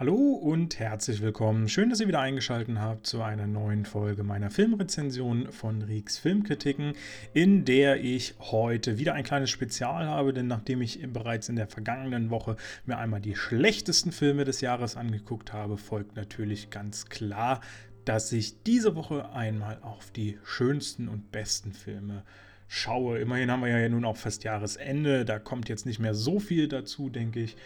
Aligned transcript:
Hallo 0.00 0.14
und 0.14 0.78
herzlich 0.78 1.22
willkommen. 1.22 1.68
Schön, 1.68 1.90
dass 1.90 1.98
ihr 1.98 2.06
wieder 2.06 2.20
eingeschaltet 2.20 2.78
habt 2.78 3.04
zu 3.04 3.20
einer 3.20 3.48
neuen 3.48 3.84
Folge 3.84 4.22
meiner 4.22 4.48
Filmrezension 4.48 5.50
von 5.50 5.82
Rieks 5.82 6.18
Filmkritiken, 6.18 6.92
in 7.34 7.64
der 7.64 8.04
ich 8.04 8.36
heute 8.38 8.98
wieder 8.98 9.14
ein 9.14 9.24
kleines 9.24 9.50
Spezial 9.50 10.06
habe, 10.06 10.32
denn 10.32 10.46
nachdem 10.46 10.82
ich 10.82 11.02
bereits 11.12 11.48
in 11.48 11.56
der 11.56 11.66
vergangenen 11.66 12.30
Woche 12.30 12.54
mir 12.86 12.96
einmal 12.96 13.20
die 13.20 13.34
schlechtesten 13.34 14.12
Filme 14.12 14.44
des 14.44 14.60
Jahres 14.60 14.96
angeguckt 14.96 15.52
habe, 15.52 15.76
folgt 15.76 16.14
natürlich 16.14 16.70
ganz 16.70 17.06
klar, 17.06 17.60
dass 18.04 18.30
ich 18.30 18.62
diese 18.62 18.94
Woche 18.94 19.32
einmal 19.32 19.80
auf 19.82 20.12
die 20.12 20.38
schönsten 20.44 21.08
und 21.08 21.32
besten 21.32 21.72
Filme 21.72 22.22
schaue. 22.68 23.18
Immerhin 23.18 23.50
haben 23.50 23.62
wir 23.62 23.76
ja 23.76 23.88
nun 23.88 24.04
auch 24.04 24.16
fast 24.16 24.44
Jahresende, 24.44 25.24
da 25.24 25.40
kommt 25.40 25.68
jetzt 25.68 25.86
nicht 25.86 25.98
mehr 25.98 26.14
so 26.14 26.38
viel 26.38 26.68
dazu, 26.68 27.10
denke 27.10 27.40
ich 27.40 27.56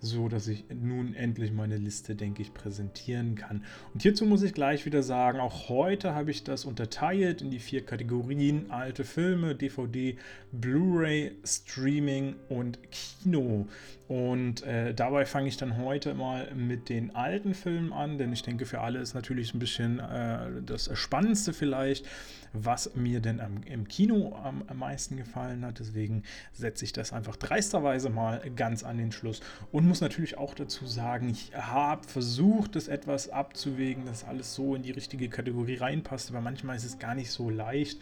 so 0.00 0.28
dass 0.28 0.48
ich 0.48 0.64
nun 0.70 1.14
endlich 1.14 1.52
meine 1.52 1.76
Liste, 1.76 2.16
denke 2.16 2.42
ich, 2.42 2.54
präsentieren 2.54 3.34
kann. 3.34 3.64
Und 3.92 4.02
hierzu 4.02 4.24
muss 4.24 4.42
ich 4.42 4.54
gleich 4.54 4.86
wieder 4.86 5.02
sagen, 5.02 5.40
auch 5.40 5.68
heute 5.68 6.14
habe 6.14 6.30
ich 6.30 6.42
das 6.42 6.64
unterteilt 6.64 7.42
in 7.42 7.50
die 7.50 7.58
vier 7.58 7.84
Kategorien 7.84 8.70
alte 8.70 9.04
Filme, 9.04 9.54
DVD, 9.54 10.16
Blu-ray, 10.52 11.32
Streaming 11.44 12.36
und 12.48 12.78
Kino. 12.90 13.68
Und 14.10 14.64
äh, 14.64 14.92
dabei 14.92 15.24
fange 15.24 15.46
ich 15.46 15.56
dann 15.56 15.76
heute 15.76 16.14
mal 16.14 16.52
mit 16.52 16.88
den 16.88 17.14
alten 17.14 17.54
Filmen 17.54 17.92
an, 17.92 18.18
denn 18.18 18.32
ich 18.32 18.42
denke, 18.42 18.66
für 18.66 18.80
alle 18.80 18.98
ist 18.98 19.14
natürlich 19.14 19.54
ein 19.54 19.60
bisschen 19.60 20.00
äh, 20.00 20.48
das 20.66 20.90
Spannendste 20.98 21.52
vielleicht, 21.52 22.08
was 22.52 22.96
mir 22.96 23.20
denn 23.20 23.38
am, 23.38 23.62
im 23.62 23.86
Kino 23.86 24.36
am, 24.42 24.64
am 24.66 24.78
meisten 24.78 25.16
gefallen 25.16 25.64
hat. 25.64 25.78
Deswegen 25.78 26.24
setze 26.52 26.84
ich 26.84 26.92
das 26.92 27.12
einfach 27.12 27.36
dreisterweise 27.36 28.10
mal 28.10 28.42
ganz 28.56 28.82
an 28.82 28.98
den 28.98 29.12
Schluss. 29.12 29.42
Und 29.70 29.86
muss 29.86 30.00
natürlich 30.00 30.36
auch 30.36 30.54
dazu 30.54 30.86
sagen, 30.86 31.28
ich 31.28 31.52
habe 31.54 32.04
versucht, 32.04 32.74
das 32.74 32.88
etwas 32.88 33.28
abzuwägen, 33.28 34.06
dass 34.06 34.24
alles 34.24 34.56
so 34.56 34.74
in 34.74 34.82
die 34.82 34.90
richtige 34.90 35.28
Kategorie 35.28 35.76
reinpasst, 35.76 36.30
aber 36.30 36.40
manchmal 36.40 36.74
ist 36.74 36.84
es 36.84 36.98
gar 36.98 37.14
nicht 37.14 37.30
so 37.30 37.48
leicht. 37.48 38.00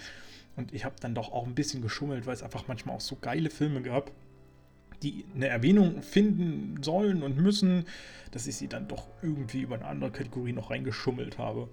Und 0.56 0.72
ich 0.72 0.86
habe 0.86 0.96
dann 1.00 1.14
doch 1.14 1.32
auch 1.32 1.46
ein 1.46 1.54
bisschen 1.54 1.82
geschummelt, 1.82 2.24
weil 2.24 2.32
es 2.32 2.42
einfach 2.42 2.66
manchmal 2.66 2.96
auch 2.96 3.02
so 3.02 3.18
geile 3.20 3.50
Filme 3.50 3.82
gab 3.82 4.10
die 5.02 5.24
eine 5.34 5.48
Erwähnung 5.48 6.02
finden 6.02 6.82
sollen 6.82 7.22
und 7.22 7.36
müssen, 7.36 7.84
dass 8.32 8.46
ich 8.46 8.56
sie 8.56 8.68
dann 8.68 8.88
doch 8.88 9.06
irgendwie 9.22 9.62
über 9.62 9.76
eine 9.76 9.86
andere 9.86 10.10
Kategorie 10.10 10.52
noch 10.52 10.70
reingeschummelt 10.70 11.38
habe. 11.38 11.68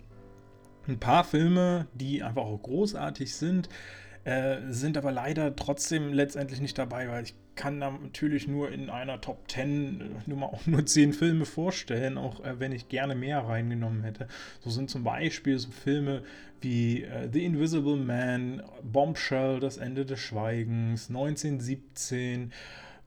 Ein 0.87 0.99
paar 0.99 1.23
Filme, 1.23 1.87
die 1.93 2.21
einfach 2.21 2.43
auch 2.43 2.61
großartig 2.61 3.33
sind, 3.33 3.69
äh, 4.23 4.57
sind 4.69 4.97
aber 4.97 5.11
leider 5.11 5.55
trotzdem 5.55 6.13
letztendlich 6.13 6.61
nicht 6.61 6.77
dabei, 6.77 7.07
weil 7.09 7.23
ich 7.23 7.35
kann 7.55 7.79
da 7.79 7.91
natürlich 7.91 8.47
nur 8.47 8.71
in 8.71 8.89
einer 8.89 9.21
Top 9.21 9.49
10 9.49 10.01
äh, 10.01 10.03
nur 10.25 10.37
mal 10.37 10.47
auch 10.47 10.65
nur 10.65 10.85
10 10.85 11.13
Filme 11.13 11.45
vorstellen, 11.45 12.17
auch 12.17 12.43
äh, 12.43 12.59
wenn 12.59 12.71
ich 12.71 12.89
gerne 12.89 13.15
mehr 13.15 13.39
reingenommen 13.39 14.03
hätte. 14.03 14.27
So 14.61 14.69
sind 14.69 14.89
zum 14.89 15.03
Beispiel 15.03 15.57
so 15.57 15.71
Filme 15.71 16.23
wie 16.61 17.03
äh, 17.03 17.29
The 17.31 17.45
Invisible 17.45 17.97
Man, 17.97 18.63
Bombshell, 18.83 19.59
Das 19.59 19.77
Ende 19.77 20.05
des 20.05 20.19
Schweigens, 20.19 21.09
1917 21.09 22.51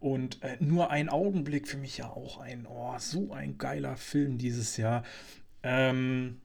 und 0.01 0.43
äh, 0.43 0.57
nur 0.61 0.91
ein 0.91 1.09
Augenblick 1.09 1.69
für 1.69 1.77
mich 1.77 1.99
ja 1.99 2.09
auch 2.11 2.39
ein, 2.39 2.67
oh, 2.69 2.95
so 2.99 3.33
ein 3.33 3.59
geiler 3.59 3.97
Film 3.97 4.39
dieses 4.39 4.77
Jahr. 4.77 5.03
Ähm, 5.63 6.41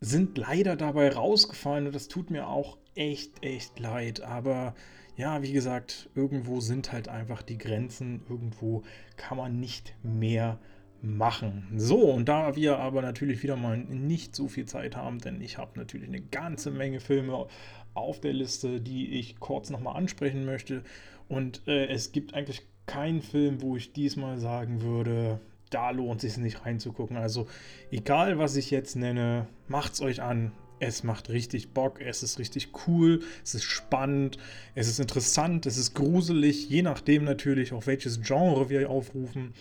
sind 0.00 0.36
leider 0.36 0.76
dabei 0.76 1.10
rausgefallen 1.10 1.86
und 1.86 1.94
das 1.94 2.08
tut 2.08 2.30
mir 2.30 2.48
auch 2.48 2.76
echt, 2.94 3.42
echt 3.42 3.78
leid. 3.78 4.20
Aber 4.20 4.74
ja, 5.16 5.42
wie 5.42 5.52
gesagt, 5.52 6.10
irgendwo 6.14 6.60
sind 6.60 6.92
halt 6.92 7.08
einfach 7.08 7.42
die 7.42 7.58
Grenzen. 7.58 8.22
Irgendwo 8.28 8.82
kann 9.16 9.38
man 9.38 9.60
nicht 9.60 9.94
mehr 10.02 10.58
machen. 11.02 11.68
So, 11.76 12.12
und 12.12 12.28
da 12.28 12.56
wir 12.56 12.78
aber 12.78 13.02
natürlich 13.02 13.42
wieder 13.42 13.56
mal 13.56 13.78
nicht 13.78 14.34
so 14.36 14.48
viel 14.48 14.66
Zeit 14.66 14.96
haben, 14.96 15.18
denn 15.18 15.40
ich 15.40 15.58
habe 15.58 15.78
natürlich 15.78 16.08
eine 16.08 16.20
ganze 16.20 16.70
Menge 16.70 17.00
Filme 17.00 17.46
auf 17.94 18.20
der 18.20 18.32
Liste, 18.32 18.80
die 18.80 19.18
ich 19.18 19.40
kurz 19.40 19.70
nochmal 19.70 19.96
ansprechen 19.96 20.44
möchte. 20.44 20.82
Und 21.28 21.66
äh, 21.66 21.86
es 21.86 22.12
gibt 22.12 22.34
eigentlich 22.34 22.66
kein 22.90 23.22
Film, 23.22 23.62
wo 23.62 23.76
ich 23.76 23.92
diesmal 23.92 24.38
sagen 24.38 24.82
würde, 24.82 25.40
da 25.70 25.90
lohnt 25.90 26.24
es 26.24 26.34
sich 26.34 26.42
nicht 26.42 26.66
reinzugucken. 26.66 27.16
Also 27.16 27.46
egal, 27.92 28.38
was 28.38 28.56
ich 28.56 28.72
jetzt 28.72 28.96
nenne, 28.96 29.46
macht's 29.68 30.00
euch 30.00 30.22
an. 30.22 30.50
Es 30.80 31.04
macht 31.04 31.28
richtig 31.28 31.72
Bock, 31.72 32.00
es 32.00 32.22
ist 32.22 32.38
richtig 32.38 32.70
cool, 32.86 33.20
es 33.44 33.54
ist 33.54 33.64
spannend, 33.64 34.38
es 34.74 34.88
ist 34.88 34.98
interessant, 34.98 35.66
es 35.66 35.76
ist 35.76 35.94
gruselig, 35.94 36.68
je 36.70 36.82
nachdem 36.82 37.24
natürlich, 37.24 37.72
auf 37.72 37.86
welches 37.86 38.22
Genre 38.22 38.70
wir 38.70 38.90
aufrufen. 38.90 39.52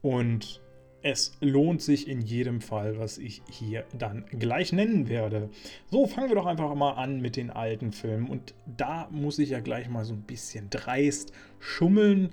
Und 0.00 0.62
es 1.02 1.36
lohnt 1.40 1.82
sich 1.82 2.08
in 2.08 2.22
jedem 2.22 2.60
Fall, 2.62 2.98
was 2.98 3.18
ich 3.18 3.42
hier 3.50 3.84
dann 3.98 4.24
gleich 4.30 4.72
nennen 4.72 5.08
werde. 5.08 5.50
So, 5.90 6.06
fangen 6.06 6.28
wir 6.28 6.36
doch 6.36 6.46
einfach 6.46 6.74
mal 6.74 6.92
an 6.92 7.20
mit 7.20 7.36
den 7.36 7.50
alten 7.50 7.92
Filmen. 7.92 8.28
Und 8.28 8.54
da 8.78 9.08
muss 9.10 9.38
ich 9.38 9.50
ja 9.50 9.60
gleich 9.60 9.90
mal 9.90 10.06
so 10.06 10.14
ein 10.14 10.22
bisschen 10.22 10.70
dreist 10.70 11.32
schummeln 11.58 12.30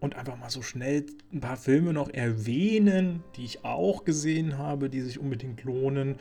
und 0.00 0.16
einfach 0.16 0.36
mal 0.36 0.50
so 0.50 0.62
schnell 0.62 1.06
ein 1.32 1.40
paar 1.40 1.56
Filme 1.56 1.92
noch 1.92 2.08
erwähnen, 2.10 3.22
die 3.36 3.44
ich 3.44 3.64
auch 3.64 4.04
gesehen 4.04 4.58
habe, 4.58 4.88
die 4.88 5.00
sich 5.00 5.18
unbedingt 5.18 5.64
lohnen, 5.64 6.16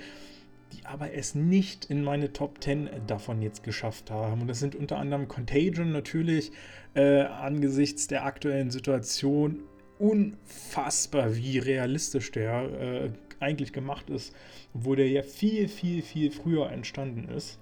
die 0.74 0.86
aber 0.86 1.14
es 1.14 1.36
nicht 1.36 1.86
in 1.86 2.04
meine 2.04 2.34
Top 2.34 2.64
10 2.64 2.90
davon 3.08 3.42
jetzt 3.42 3.64
geschafft 3.64 4.12
haben. 4.12 4.42
Und 4.42 4.48
das 4.48 4.60
sind 4.60 4.76
unter 4.76 4.98
anderem 4.98 5.28
Contagion 5.28 5.92
natürlich 5.92 6.52
äh, 6.96 7.22
angesichts 7.22 8.08
der 8.08 8.26
aktuellen 8.26 8.72
Situation 8.72 9.60
unfassbar, 10.00 11.36
wie 11.36 11.60
realistisch 11.60 12.32
der 12.32 12.64
äh, 12.80 13.10
eigentlich 13.40 13.74
gemacht 13.74 14.10
ist, 14.10 14.36
obwohl 14.74 14.98
der 14.98 15.10
ja 15.10 15.22
viel, 15.22 15.68
viel, 15.68 16.02
viel 16.02 16.32
früher 16.32 16.72
entstanden 16.72 17.30
ist. 17.30 17.60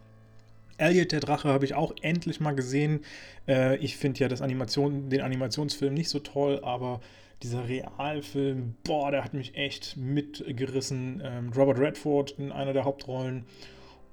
Elliot 0.78 1.12
der 1.12 1.20
Drache 1.20 1.50
habe 1.50 1.66
ich 1.66 1.74
auch 1.74 1.94
endlich 2.02 2.40
mal 2.40 2.54
gesehen. 2.56 3.02
Äh, 3.48 3.78
ich 3.78 3.98
finde 3.98 4.20
ja 4.20 4.28
das 4.28 4.42
Animation, 4.42 5.10
den 5.10 5.22
Animationsfilm 5.22 5.94
nicht 5.94 6.10
so 6.10 6.20
toll, 6.20 6.60
aber 6.64 7.02
dieser 7.44 7.68
Realfilm, 7.68 8.76
boah, 8.84 9.12
der 9.12 9.24
hat 9.24 9.34
mich 9.34 9.56
echt 9.56 9.98
mitgerissen. 9.98 11.22
Ähm, 11.24 11.52
Robert 11.56 11.80
Redford 11.80 12.32
in 12.32 12.52
einer 12.52 12.74
der 12.74 12.86
Hauptrollen. 12.86 13.46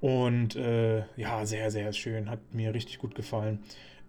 Und 0.01 0.55
äh, 0.55 1.03
ja, 1.15 1.45
sehr, 1.45 1.71
sehr 1.71 1.93
schön. 1.93 2.29
Hat 2.29 2.53
mir 2.53 2.73
richtig 2.73 2.99
gut 2.99 3.15
gefallen. 3.15 3.59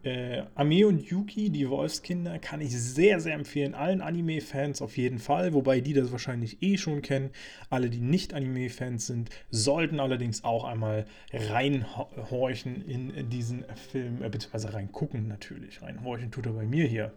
Äh, 0.04 0.42
Ame 0.54 0.86
und 0.86 1.00
Yuki, 1.00 1.48
die 1.48 1.68
Wolfskinder, 1.70 2.38
kann 2.38 2.60
ich 2.60 2.78
sehr, 2.78 3.20
sehr 3.20 3.34
empfehlen. 3.34 3.74
Allen 3.74 4.02
Anime-Fans 4.02 4.82
auf 4.82 4.98
jeden 4.98 5.18
Fall, 5.18 5.54
wobei 5.54 5.80
die 5.80 5.94
das 5.94 6.12
wahrscheinlich 6.12 6.62
eh 6.62 6.76
schon 6.76 7.00
kennen. 7.00 7.30
Alle, 7.70 7.88
die 7.88 8.00
nicht 8.00 8.34
Anime-Fans 8.34 9.06
sind, 9.06 9.30
sollten 9.50 10.00
allerdings 10.00 10.44
auch 10.44 10.64
einmal 10.64 11.06
reinhorchen 11.32 12.86
in 12.86 13.30
diesen 13.30 13.64
Film, 13.90 14.22
äh, 14.22 14.28
beziehungsweise 14.28 14.74
reingucken 14.74 15.26
natürlich. 15.26 15.80
Reinhorchen 15.80 16.30
tut 16.30 16.44
er 16.46 16.52
bei 16.52 16.66
mir 16.66 16.84
hier. 16.84 17.12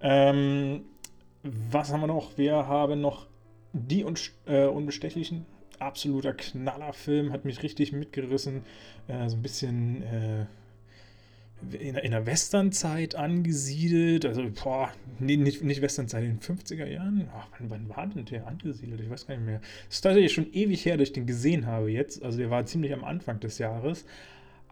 Ähm, 0.00 0.82
was 1.44 1.92
haben 1.92 2.00
wir 2.00 2.08
noch? 2.08 2.36
Wir 2.36 2.54
haben 2.54 3.00
noch 3.00 3.28
die 3.72 4.04
äh, 4.46 4.66
Unbestechlichen. 4.66 5.46
Absoluter 5.78 6.34
Knallerfilm, 6.34 7.32
hat 7.32 7.44
mich 7.44 7.62
richtig 7.62 7.92
mitgerissen. 7.92 8.64
Äh, 9.06 9.28
so 9.28 9.36
ein 9.36 9.42
bisschen 9.42 10.02
äh, 10.02 10.46
in, 11.72 11.94
in 11.96 12.10
der 12.10 12.26
Westernzeit 12.26 13.14
angesiedelt. 13.14 14.24
Also, 14.24 14.42
boah, 14.62 14.90
nee, 15.18 15.36
nicht, 15.36 15.62
nicht 15.62 15.82
Westernzeit, 15.82 16.24
in 16.24 16.38
den 16.38 16.40
50er 16.40 16.86
Jahren. 16.86 17.28
Ach, 17.36 17.46
wann, 17.58 17.70
wann 17.70 17.88
war 17.88 18.06
denn 18.06 18.24
der 18.24 18.46
angesiedelt? 18.46 19.00
Ich 19.00 19.10
weiß 19.10 19.26
gar 19.26 19.36
nicht 19.36 19.46
mehr. 19.46 19.60
Das 19.88 19.96
ist 19.96 20.00
tatsächlich 20.02 20.32
schon 20.32 20.52
ewig 20.52 20.84
her, 20.84 20.96
dass 20.96 21.08
ich 21.08 21.12
den 21.12 21.26
gesehen 21.26 21.66
habe 21.66 21.90
jetzt. 21.90 22.22
Also, 22.22 22.38
der 22.38 22.50
war 22.50 22.66
ziemlich 22.66 22.92
am 22.92 23.04
Anfang 23.04 23.40
des 23.40 23.58
Jahres. 23.58 24.04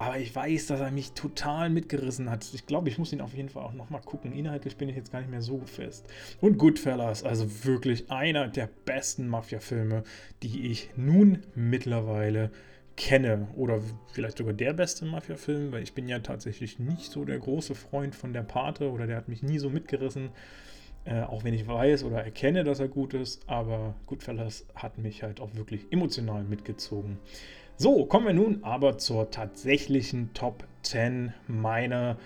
Aber 0.00 0.18
ich 0.18 0.34
weiß, 0.34 0.68
dass 0.68 0.80
er 0.80 0.92
mich 0.92 1.12
total 1.12 1.70
mitgerissen 1.70 2.30
hat. 2.30 2.48
Ich 2.54 2.66
glaube, 2.66 2.88
ich 2.88 2.98
muss 2.98 3.12
ihn 3.12 3.20
auf 3.20 3.34
jeden 3.34 3.48
Fall 3.48 3.64
auch 3.64 3.72
nochmal 3.72 4.00
gucken. 4.00 4.32
Inhaltlich 4.32 4.76
bin 4.76 4.88
ich 4.88 4.94
jetzt 4.94 5.10
gar 5.10 5.18
nicht 5.18 5.30
mehr 5.30 5.42
so 5.42 5.60
fest. 5.66 6.06
Und 6.40 6.56
Goodfellas, 6.56 7.24
also 7.24 7.64
wirklich 7.64 8.08
einer 8.08 8.46
der 8.46 8.68
besten 8.84 9.26
Mafia-Filme, 9.26 10.04
die 10.44 10.70
ich 10.70 10.90
nun 10.96 11.42
mittlerweile 11.56 12.52
kenne 12.98 13.46
oder 13.56 13.80
vielleicht 14.12 14.38
sogar 14.38 14.52
der 14.52 14.72
beste 14.72 15.06
Mafia-Film, 15.06 15.70
weil 15.70 15.84
ich 15.84 15.94
bin 15.94 16.08
ja 16.08 16.18
tatsächlich 16.18 16.80
nicht 16.80 17.12
so 17.12 17.24
der 17.24 17.38
große 17.38 17.76
Freund 17.76 18.14
von 18.14 18.32
der 18.32 18.42
Pate 18.42 18.90
oder 18.90 19.06
der 19.06 19.16
hat 19.16 19.28
mich 19.28 19.42
nie 19.42 19.58
so 19.58 19.70
mitgerissen, 19.70 20.30
äh, 21.04 21.22
auch 21.22 21.44
wenn 21.44 21.54
ich 21.54 21.68
weiß 21.68 22.02
oder 22.02 22.24
erkenne, 22.24 22.64
dass 22.64 22.80
er 22.80 22.88
gut 22.88 23.14
ist, 23.14 23.48
aber 23.48 23.94
Goodfellas 24.06 24.66
hat 24.74 24.98
mich 24.98 25.22
halt 25.22 25.40
auch 25.40 25.54
wirklich 25.54 25.86
emotional 25.90 26.42
mitgezogen. 26.42 27.18
So, 27.76 28.04
kommen 28.04 28.26
wir 28.26 28.34
nun 28.34 28.64
aber 28.64 28.98
zur 28.98 29.30
tatsächlichen 29.30 30.34
Top 30.34 30.64
10 30.82 31.32
meiner 31.46 32.18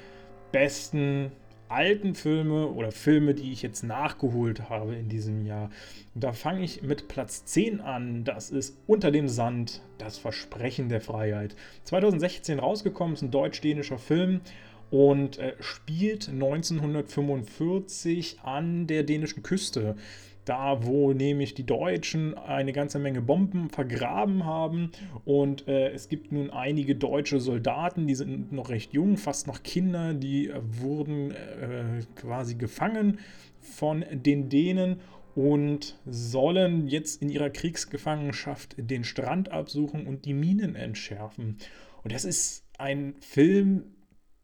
besten 0.53 1.33
alten 1.73 2.15
Filme 2.15 2.69
oder 2.69 2.93
Filme, 2.93 3.35
die 3.35 3.51
ich 3.53 3.63
jetzt 3.63 3.83
nachgeholt 3.83 4.69
habe 4.69 4.95
in 4.95 5.09
diesem 5.09 5.47
Jahr. 5.47 5.71
Da 6.15 6.33
fange 6.33 6.63
ich 6.63 6.83
mit 6.83 7.09
Platz 7.09 7.47
10 7.47 7.81
an. 7.81 8.25
Das 8.25 8.51
ist 8.51 8.77
Unter 8.87 9.11
dem 9.11 9.29
Sand, 9.29 9.81
das 9.99 10.19
Versprechen 10.19 10.91
der 10.91 11.01
Freiheit. 11.01 11.57
2016 11.85 12.59
rausgekommen, 12.59 13.15
ist 13.15 13.23
ein 13.23 13.31
deutsch-dänischer 13.31 13.97
Film 13.99 14.43
und 14.91 15.39
äh, 15.39 15.55
spielt 15.61 16.29
1945 16.29 18.41
an 18.43 18.87
der 18.87 19.05
dänischen 19.05 19.43
Küste. 19.43 19.97
Da 20.45 20.85
wo 20.85 21.13
nämlich 21.13 21.55
die 21.55 21.65
Deutschen 21.65 22.37
eine 22.37 22.73
ganze 22.73 22.99
Menge 22.99 23.23
Bomben 23.23 23.71
vergraben 23.71 24.45
haben 24.45 24.91
und 25.25 25.69
äh, 25.69 25.91
es 25.91 26.09
gibt 26.09 26.33
nun 26.33 26.51
einige 26.51 26.97
deutsche 26.97 27.41
Soldaten, 27.41 28.07
die 28.07 28.15
sind 28.15 28.53
noch 28.53 28.69
recht 28.69 28.93
jung, 28.93 29.17
fast 29.17 29.47
noch 29.47 29.63
Kinder, 29.63 30.15
die 30.15 30.49
äh, 30.49 30.61
wurden 30.63 31.31
äh, 31.31 32.01
quasi 32.17 32.57
gefangen 32.57 33.19
von 33.61 34.05
den 34.11 34.49
Dänen 34.49 35.01
und 35.35 35.97
sollen 36.05 36.89
jetzt 36.89 37.23
in 37.23 37.31
ihrer 37.31 37.51
Kriegsgefangenschaft 37.51 38.75
den 38.77 39.05
Strand 39.05 39.51
absuchen 39.51 40.07
und 40.07 40.25
die 40.25 40.35
Minen 40.35 40.75
entschärfen. 40.75 41.57
Und 42.03 42.13
das 42.13 42.25
ist 42.25 42.67
ein 42.79 43.15
Film, 43.21 43.85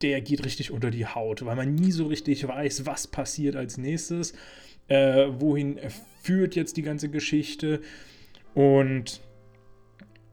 der 0.00 0.21
geht 0.21 0.45
richtig 0.45 0.71
unter 0.71 0.91
die 0.91 1.06
Haut, 1.06 1.45
weil 1.45 1.56
man 1.56 1.75
nie 1.75 1.91
so 1.91 2.06
richtig 2.06 2.47
weiß, 2.47 2.87
was 2.87 3.09
passiert 3.09 3.56
als 3.56 3.79
nächstes, 3.79 4.33
äh, 4.88 5.26
wohin 5.38 5.79
führt 6.23 6.56
jetzt 6.56 6.76
die 6.76 6.82
ganze 6.82 7.08
Geschichte. 7.08 7.81
Und 8.55 9.20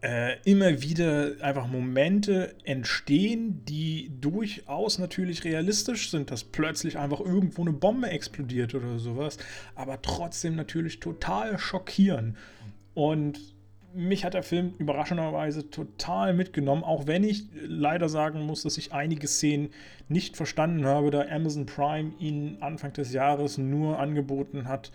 äh, 0.05 0.37
immer 0.43 0.83
wieder 0.83 1.31
einfach 1.41 1.65
Momente 1.67 2.53
entstehen, 2.63 3.65
die 3.65 4.11
durchaus 4.21 4.99
natürlich 4.99 5.43
realistisch 5.43 6.11
sind, 6.11 6.29
dass 6.29 6.43
plötzlich 6.43 6.99
einfach 6.99 7.21
irgendwo 7.21 7.63
eine 7.63 7.73
Bombe 7.73 8.09
explodiert 8.09 8.75
oder 8.75 8.99
sowas, 8.99 9.39
aber 9.73 10.01
trotzdem 10.03 10.55
natürlich 10.55 10.99
total 10.99 11.57
schockieren. 11.57 12.37
Und 12.93 13.54
mich 13.95 14.25
hat 14.25 14.33
der 14.33 14.43
Film 14.43 14.73
überraschenderweise 14.77 15.69
total 15.69 16.33
mitgenommen, 16.33 16.83
auch 16.83 17.07
wenn 17.07 17.23
ich 17.23 17.45
leider 17.65 18.09
sagen 18.09 18.41
muss, 18.41 18.63
dass 18.63 18.77
ich 18.77 18.93
einige 18.93 19.27
Szenen 19.27 19.69
nicht 20.09 20.35
verstanden 20.35 20.85
habe, 20.85 21.11
da 21.11 21.25
Amazon 21.29 21.65
Prime 21.65 22.11
ihn 22.19 22.57
Anfang 22.59 22.93
des 22.93 23.13
Jahres 23.13 23.57
nur 23.57 23.97
angeboten 23.97 24.67
hat 24.67 24.91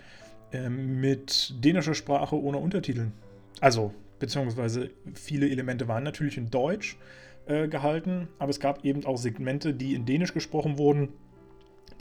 äh, 0.52 0.68
mit 0.68 1.54
dänischer 1.64 1.94
Sprache 1.94 2.40
ohne 2.40 2.58
Untertiteln. 2.58 3.12
Also 3.60 3.94
beziehungsweise 4.18 4.90
viele 5.14 5.48
Elemente 5.48 5.88
waren 5.88 6.04
natürlich 6.04 6.36
in 6.36 6.50
Deutsch 6.50 6.98
äh, 7.46 7.68
gehalten, 7.68 8.28
aber 8.38 8.50
es 8.50 8.60
gab 8.60 8.84
eben 8.84 9.06
auch 9.06 9.16
Segmente, 9.16 9.72
die 9.72 9.94
in 9.94 10.04
Dänisch 10.04 10.34
gesprochen 10.34 10.76
wurden, 10.76 11.08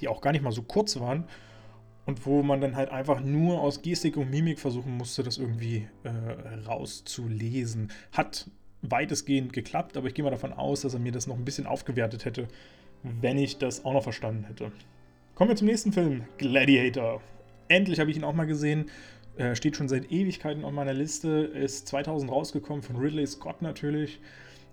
die 0.01 0.09
auch 0.09 0.21
gar 0.21 0.33
nicht 0.33 0.43
mal 0.43 0.51
so 0.51 0.63
kurz 0.63 0.99
waren 0.99 1.23
und 2.09 2.25
wo 2.25 2.41
man 2.41 2.59
dann 2.59 2.75
halt 2.75 2.89
einfach 2.89 3.21
nur 3.21 3.61
aus 3.61 3.83
Gestik 3.83 4.17
und 4.17 4.31
Mimik 4.31 4.59
versuchen 4.59 4.97
musste, 4.97 5.21
das 5.21 5.37
irgendwie 5.37 5.87
äh, 6.03 6.09
rauszulesen. 6.67 7.91
Hat 8.11 8.49
weitestgehend 8.81 9.53
geklappt, 9.53 9.95
aber 9.95 10.07
ich 10.07 10.15
gehe 10.15 10.25
mal 10.25 10.31
davon 10.31 10.51
aus, 10.51 10.81
dass 10.81 10.95
er 10.95 10.99
mir 10.99 11.11
das 11.11 11.27
noch 11.27 11.37
ein 11.37 11.45
bisschen 11.45 11.67
aufgewertet 11.67 12.25
hätte, 12.25 12.47
wenn 13.03 13.37
ich 13.37 13.59
das 13.59 13.85
auch 13.85 13.93
noch 13.93 14.01
verstanden 14.01 14.45
hätte. 14.45 14.71
Kommen 15.35 15.51
wir 15.51 15.55
zum 15.55 15.67
nächsten 15.67 15.93
Film, 15.93 16.23
Gladiator. 16.39 17.21
Endlich 17.67 17.99
habe 17.99 18.09
ich 18.09 18.17
ihn 18.17 18.23
auch 18.23 18.33
mal 18.33 18.47
gesehen. 18.47 18.89
Äh, 19.37 19.55
steht 19.55 19.77
schon 19.77 19.87
seit 19.87 20.11
Ewigkeiten 20.11 20.65
auf 20.65 20.71
meiner 20.71 20.93
Liste. 20.93 21.29
Ist 21.29 21.87
2000 21.89 22.31
rausgekommen 22.31 22.81
von 22.81 22.95
Ridley 22.95 23.27
Scott 23.27 23.61
natürlich. 23.61 24.19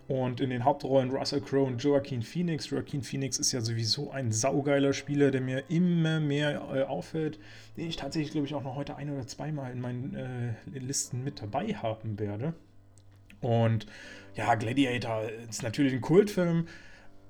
Und 0.09 0.41
in 0.41 0.51
den 0.51 0.65
Hauptrollen 0.65 1.11
Russell 1.11 1.41
Crowe 1.41 1.67
und 1.67 1.83
Joaquin 1.83 2.23
Phoenix. 2.23 2.71
Joaquin 2.71 3.03
Phoenix 3.03 3.39
ist 3.39 3.51
ja 3.51 3.61
sowieso 3.61 4.13
ein 4.13 4.31
saugeiler 4.31 4.93
Spieler, 4.93 5.33
der 5.33 5.41
mir 5.41 5.65
immer 5.69 6.21
mehr 6.21 6.63
äh, 6.73 6.83
auffällt, 6.83 7.41
den 7.77 7.89
ich 7.89 7.97
tatsächlich, 7.97 8.31
glaube 8.31 8.47
ich, 8.47 8.55
auch 8.55 8.63
noch 8.63 8.77
heute 8.77 8.95
ein 8.97 9.11
oder 9.11 9.27
zweimal 9.27 9.73
in 9.73 9.81
meinen 9.81 10.15
äh, 10.15 10.79
Listen 10.79 11.25
mit 11.25 11.43
dabei 11.43 11.75
haben 11.75 12.21
werde. 12.21 12.55
Und 13.41 13.87
ja, 14.37 14.55
Gladiator 14.55 15.25
ist 15.49 15.65
natürlich 15.65 15.93
ein 15.93 16.01
Kultfilm. 16.01 16.69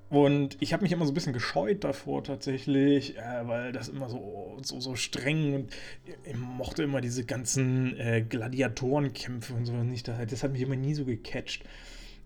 Und 0.09 0.55
ich 0.61 0.71
habe 0.71 0.83
mich 0.83 0.91
immer 0.93 1.05
so 1.05 1.11
ein 1.11 1.15
bisschen 1.15 1.33
gescheut 1.33 1.83
davor 1.83 2.23
tatsächlich, 2.23 3.17
äh, 3.17 3.47
weil 3.47 3.71
das 3.71 3.89
immer 3.89 4.07
so, 4.09 4.57
so, 4.61 4.79
so 4.79 4.95
streng 4.95 5.53
und 5.53 5.71
ich 6.23 6.35
mochte 6.35 6.83
immer 6.83 7.01
diese 7.01 7.25
ganzen 7.25 7.97
äh, 7.99 8.21
Gladiatorenkämpfe 8.21 9.53
und 9.53 9.65
so 9.65 9.73
nicht. 9.73 10.07
Das 10.07 10.43
hat 10.43 10.53
mich 10.53 10.61
immer 10.61 10.77
nie 10.77 10.93
so 10.93 11.03
gecatcht. 11.05 11.63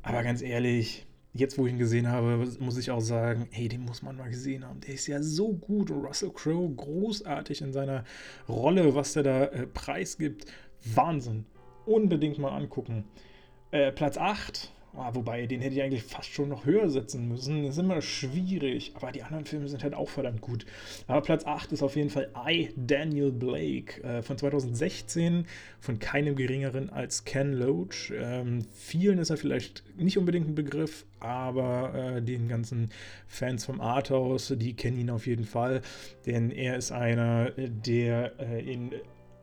Aber 0.04 0.24
ganz 0.24 0.42
ehrlich, 0.42 1.06
jetzt 1.34 1.58
wo 1.58 1.66
ich 1.66 1.74
ihn 1.74 1.80
gesehen 1.80 2.08
habe, 2.08 2.48
muss 2.60 2.78
ich 2.78 2.92
auch 2.92 3.02
sagen, 3.02 3.48
hey, 3.52 3.68
den 3.68 3.82
muss 3.82 4.02
man 4.02 4.18
mal 4.18 4.30
gesehen 4.30 4.66
haben. 4.66 4.82
Der 4.82 4.96
ist 4.96 5.08
ja 5.08 5.22
so 5.22 5.54
gut 5.54 5.92
Russell 5.92 6.32
Crowe 6.32 6.74
großartig 6.76 7.62
in 7.62 7.74
seiner 7.74 8.04
Rolle, 8.50 8.96
was 8.96 9.14
der 9.14 9.24
da 9.24 9.44
äh, 9.46 9.68
preisgibt. 9.68 10.46
Wahnsinn. 10.84 11.46
Unbedingt 11.86 12.40
mal 12.40 12.56
angucken. 12.56 13.06
Äh, 13.72 13.92
Platz 13.92 14.18
8 14.18 14.72
Oh, 14.94 15.08
wobei, 15.14 15.48
den 15.48 15.62
hätte 15.62 15.76
ich 15.76 15.82
eigentlich 15.82 16.04
fast 16.04 16.34
schon 16.34 16.50
noch 16.50 16.66
höher 16.66 16.90
setzen 16.90 17.30
müssen. 17.30 17.64
Das 17.64 17.74
ist 17.76 17.78
immer 17.78 18.02
schwierig, 18.02 18.92
aber 18.96 19.14
die 19.14 19.24
anderen 19.24 19.46
Filme 19.46 19.70
sind 19.70 19.84
halt 19.84 19.94
auch 19.94 20.10
verdammt 20.10 20.42
gut. 20.42 20.66
Aber 21.08 21.22
Platz 21.22 21.46
8 21.46 21.72
ist 21.72 21.82
auf 21.82 21.96
jeden 21.96 22.10
Fall 22.10 22.30
I, 22.48 22.72
Daniel 22.76 23.32
Blake 23.32 24.04
äh, 24.04 24.22
von 24.22 24.38
2016 24.38 25.46
von 25.80 26.00
keinem 26.00 26.36
geringeren 26.36 26.90
als 26.90 27.24
Ken 27.24 27.54
Loach. 27.54 28.12
Ähm, 28.14 28.66
vielen 28.74 29.20
ist 29.20 29.30
er 29.30 29.38
vielleicht 29.38 29.84
nicht 29.96 30.18
unbedingt 30.18 30.50
ein 30.50 30.56
Begriff, 30.56 31.06
aber 31.22 31.94
äh, 32.18 32.22
den 32.22 32.50
ganzen 32.50 32.90
Fans 33.28 33.64
vom 33.64 33.80
Arthouse, 33.80 34.56
die 34.58 34.76
kennen 34.76 34.98
ihn 34.98 35.10
auf 35.10 35.26
jeden 35.26 35.46
Fall, 35.46 35.82
denn 36.26 36.52
er 36.52 36.76
ist 36.76 36.92
einer, 36.92 37.52
der 37.52 38.34
äh, 38.40 38.74
in 38.74 38.92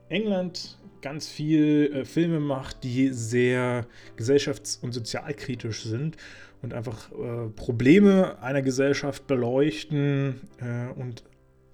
England 0.08 0.78
ganz 1.00 1.28
viel 1.28 1.92
äh, 1.92 2.04
Filme 2.04 2.40
macht, 2.40 2.84
die 2.84 3.12
sehr 3.12 3.86
gesellschafts- 4.16 4.80
und 4.80 4.92
sozialkritisch 4.92 5.84
sind 5.84 6.16
und 6.62 6.74
einfach 6.74 7.10
äh, 7.12 7.48
Probleme 7.54 8.40
einer 8.42 8.62
Gesellschaft 8.62 9.26
beleuchten 9.26 10.40
äh, 10.60 10.92
und 11.00 11.22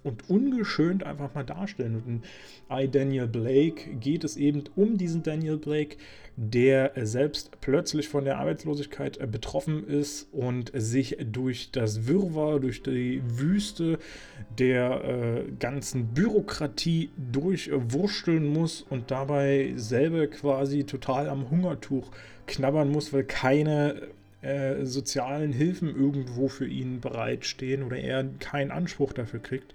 und 0.05 0.31
ungeschönt 0.31 1.05
einfach 1.05 1.35
mal 1.35 1.45
darstellen. 1.45 1.97
Und 1.97 2.06
in 2.06 2.23
I, 2.71 2.89
Daniel 2.89 3.27
Blake 3.27 3.97
geht 3.97 4.23
es 4.23 4.37
eben 4.37 4.65
um 4.77 4.97
diesen 4.97 5.23
Daniel 5.23 5.56
Blake, 5.56 5.97
der 6.37 6.93
selbst 7.03 7.61
plötzlich 7.61 8.09
von 8.09 8.25
der 8.25 8.39
Arbeitslosigkeit 8.39 9.19
äh, 9.19 9.27
betroffen 9.27 9.87
ist 9.87 10.29
und 10.33 10.73
sich 10.75 11.17
durch 11.33 11.71
das 11.71 12.06
Wirrwarr, 12.06 12.61
durch 12.61 12.83
die 12.83 13.23
Wüste 13.25 13.99
der 14.59 15.05
äh, 15.05 15.53
ganzen 15.59 16.09
Bürokratie 16.09 17.11
durchwursteln 17.33 18.47
muss 18.47 18.83
und 18.83 19.11
dabei 19.11 19.73
selber 19.77 20.27
quasi 20.27 20.85
total 20.85 21.29
am 21.29 21.50
Hungertuch 21.50 22.11
knabbern 22.47 22.91
muss, 22.91 23.12
weil 23.12 23.25
keine 23.25 24.09
äh, 24.43 24.85
sozialen 24.85 25.53
Hilfen 25.53 25.89
irgendwo 25.95 26.49
für 26.49 26.67
ihn 26.67 27.00
bereitstehen 27.00 27.85
oder 27.85 27.97
er 27.97 28.25
keinen 28.40 28.73
Anspruch 28.73 29.12
dafür 29.12 29.40
kriegt 29.40 29.73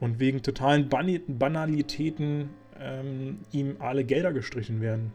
und 0.00 0.18
wegen 0.18 0.42
totalen 0.42 0.88
Ban 0.88 1.20
Banalitäten 1.28 2.50
ähm, 2.80 3.38
ihm 3.52 3.76
alle 3.78 4.04
Gelder 4.04 4.32
gestrichen 4.32 4.80
werden. 4.80 5.12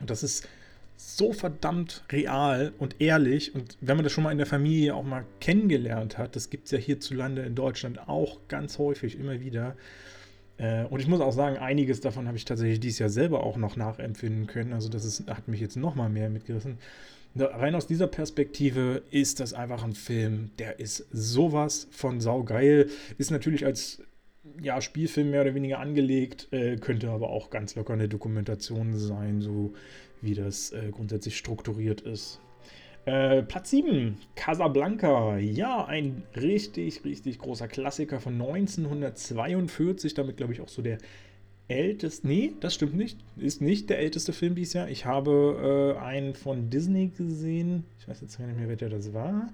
Und 0.00 0.10
das 0.10 0.22
ist 0.22 0.48
so 0.96 1.32
verdammt 1.32 2.04
real 2.10 2.72
und 2.78 3.00
ehrlich. 3.00 3.54
Und 3.54 3.78
wenn 3.80 3.96
man 3.96 4.04
das 4.04 4.12
schon 4.12 4.24
mal 4.24 4.32
in 4.32 4.38
der 4.38 4.46
Familie 4.46 4.94
auch 4.94 5.04
mal 5.04 5.24
kennengelernt 5.40 6.18
hat, 6.18 6.34
das 6.34 6.50
gibt 6.50 6.66
es 6.66 6.72
ja 6.72 6.78
hierzulande 6.78 7.42
in 7.42 7.54
Deutschland 7.54 8.08
auch 8.08 8.40
ganz 8.48 8.78
häufig 8.78 9.18
immer 9.18 9.40
wieder. 9.40 9.76
Äh, 10.56 10.84
und 10.84 10.98
ich 10.98 11.06
muss 11.06 11.20
auch 11.20 11.32
sagen, 11.32 11.56
einiges 11.56 12.00
davon 12.00 12.26
habe 12.26 12.36
ich 12.36 12.44
tatsächlich 12.44 12.80
dieses 12.80 12.98
Jahr 12.98 13.10
selber 13.10 13.44
auch 13.44 13.56
noch 13.56 13.76
nachempfinden 13.76 14.48
können. 14.48 14.72
Also 14.72 14.88
das 14.88 15.04
ist, 15.04 15.28
hat 15.28 15.46
mich 15.46 15.60
jetzt 15.60 15.76
noch 15.76 15.94
mal 15.94 16.08
mehr 16.08 16.30
mitgerissen 16.30 16.78
rein 17.36 17.74
aus 17.74 17.86
dieser 17.86 18.06
Perspektive 18.06 19.02
ist 19.10 19.40
das 19.40 19.54
einfach 19.54 19.84
ein 19.84 19.94
Film, 19.94 20.50
der 20.58 20.80
ist 20.80 21.06
sowas 21.12 21.88
von 21.90 22.20
saugeil. 22.20 22.88
Ist 23.18 23.30
natürlich 23.30 23.64
als 23.64 24.02
ja, 24.62 24.80
Spielfilm 24.80 25.30
mehr 25.30 25.42
oder 25.42 25.54
weniger 25.54 25.78
angelegt, 25.78 26.48
äh, 26.50 26.76
könnte 26.76 27.10
aber 27.10 27.30
auch 27.30 27.50
ganz 27.50 27.74
locker 27.74 27.92
eine 27.92 28.08
Dokumentation 28.08 28.96
sein, 28.96 29.40
so 29.40 29.72
wie 30.20 30.34
das 30.34 30.72
äh, 30.72 30.90
grundsätzlich 30.90 31.36
strukturiert 31.36 32.00
ist. 32.00 32.40
Äh, 33.04 33.42
Platz 33.42 33.70
7, 33.70 34.18
Casablanca. 34.34 35.38
Ja, 35.38 35.86
ein 35.86 36.24
richtig, 36.36 37.04
richtig 37.04 37.38
großer 37.38 37.66
Klassiker 37.66 38.20
von 38.20 38.34
1942. 38.34 40.14
Damit, 40.14 40.36
glaube 40.36 40.52
ich, 40.52 40.60
auch 40.60 40.68
so 40.68 40.82
der 40.82 40.98
älteste, 41.68 42.26
nee, 42.26 42.52
das 42.60 42.74
stimmt 42.74 42.96
nicht, 42.96 43.18
ist 43.36 43.60
nicht 43.60 43.88
der 43.90 43.98
älteste 43.98 44.32
Film 44.32 44.54
dieses 44.54 44.74
Jahr. 44.74 44.88
Ich 44.88 45.06
habe 45.06 45.94
äh, 45.96 46.00
einen 46.02 46.34
von 46.34 46.70
Disney 46.70 47.08
gesehen, 47.08 47.84
ich 47.98 48.08
weiß 48.08 48.20
jetzt 48.22 48.38
gar 48.38 48.46
nicht 48.46 48.58
mehr, 48.58 48.68
welcher 48.68 48.88
das 48.88 49.12
war. 49.12 49.48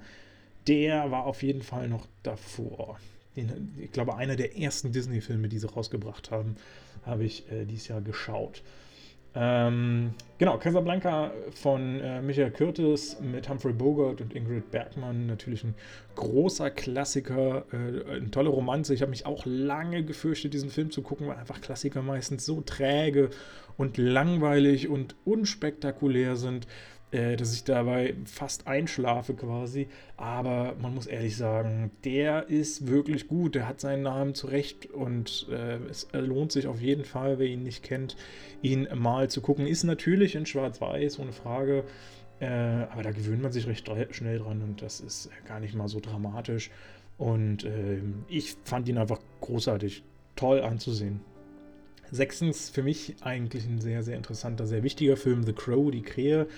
Der 0.66 1.10
war 1.10 1.26
auf 1.26 1.42
jeden 1.42 1.62
Fall 1.62 1.88
noch 1.88 2.06
davor. 2.22 2.98
Den, 3.36 3.74
ich 3.80 3.92
glaube, 3.92 4.16
einer 4.16 4.36
der 4.36 4.56
ersten 4.58 4.92
Disney-Filme, 4.92 5.48
die 5.48 5.58
sie 5.58 5.68
rausgebracht 5.68 6.30
haben, 6.30 6.56
habe 7.04 7.24
ich 7.24 7.50
äh, 7.50 7.64
dieses 7.64 7.88
Jahr 7.88 8.00
geschaut. 8.00 8.62
Ähm, 9.36 10.14
genau, 10.38 10.58
Casablanca 10.58 11.32
von 11.54 12.00
äh, 12.00 12.22
Michael 12.22 12.52
Curtis 12.52 13.18
mit 13.20 13.48
Humphrey 13.48 13.72
Bogart 13.72 14.20
und 14.20 14.32
Ingrid 14.32 14.70
Bergmann. 14.70 15.26
Natürlich 15.26 15.64
ein 15.64 15.74
großer 16.14 16.70
Klassiker, 16.70 17.64
äh, 17.72 18.16
eine 18.16 18.30
tolle 18.30 18.50
Romanze. 18.50 18.94
Ich 18.94 19.02
habe 19.02 19.10
mich 19.10 19.26
auch 19.26 19.44
lange 19.44 20.04
gefürchtet, 20.04 20.54
diesen 20.54 20.70
Film 20.70 20.92
zu 20.92 21.02
gucken, 21.02 21.26
weil 21.26 21.36
einfach 21.36 21.60
Klassiker 21.60 22.00
meistens 22.02 22.46
so 22.46 22.60
träge 22.60 23.30
und 23.76 23.96
langweilig 23.98 24.88
und 24.88 25.16
unspektakulär 25.24 26.36
sind. 26.36 26.68
Äh, 27.14 27.36
dass 27.36 27.54
ich 27.54 27.62
dabei 27.62 28.14
fast 28.24 28.66
einschlafe 28.66 29.34
quasi. 29.34 29.86
Aber 30.16 30.74
man 30.82 30.94
muss 30.94 31.06
ehrlich 31.06 31.36
sagen, 31.36 31.92
der 32.04 32.48
ist 32.48 32.88
wirklich 32.88 33.28
gut. 33.28 33.54
Der 33.54 33.68
hat 33.68 33.80
seinen 33.80 34.02
Namen 34.02 34.34
zurecht 34.34 34.86
und 34.86 35.46
äh, 35.48 35.76
es 35.88 36.08
lohnt 36.12 36.50
sich 36.50 36.66
auf 36.66 36.80
jeden 36.80 37.04
Fall, 37.04 37.38
wer 37.38 37.46
ihn 37.46 37.62
nicht 37.62 37.84
kennt, 37.84 38.16
ihn 38.62 38.88
mal 38.96 39.30
zu 39.30 39.40
gucken. 39.40 39.66
Ist 39.66 39.84
natürlich 39.84 40.34
in 40.34 40.44
Schwarz-Weiß, 40.44 41.20
ohne 41.20 41.32
Frage. 41.32 41.84
Äh, 42.40 42.46
aber 42.46 43.04
da 43.04 43.12
gewöhnt 43.12 43.42
man 43.42 43.52
sich 43.52 43.68
recht 43.68 43.88
schnell 44.10 44.40
dran 44.40 44.60
und 44.62 44.82
das 44.82 44.98
ist 44.98 45.30
gar 45.46 45.60
nicht 45.60 45.74
mal 45.74 45.86
so 45.86 46.00
dramatisch. 46.00 46.70
Und 47.16 47.62
äh, 47.62 48.00
ich 48.26 48.56
fand 48.64 48.88
ihn 48.88 48.98
einfach 48.98 49.20
großartig, 49.40 50.02
toll 50.34 50.62
anzusehen. 50.62 51.20
Sechstens, 52.10 52.70
für 52.70 52.82
mich 52.82 53.14
eigentlich 53.20 53.66
ein 53.66 53.80
sehr, 53.80 54.02
sehr 54.02 54.16
interessanter, 54.16 54.66
sehr 54.66 54.82
wichtiger 54.82 55.16
Film, 55.16 55.44
The 55.44 55.52
Crow, 55.52 55.92
die 55.92 56.02
Krähe 56.02 56.48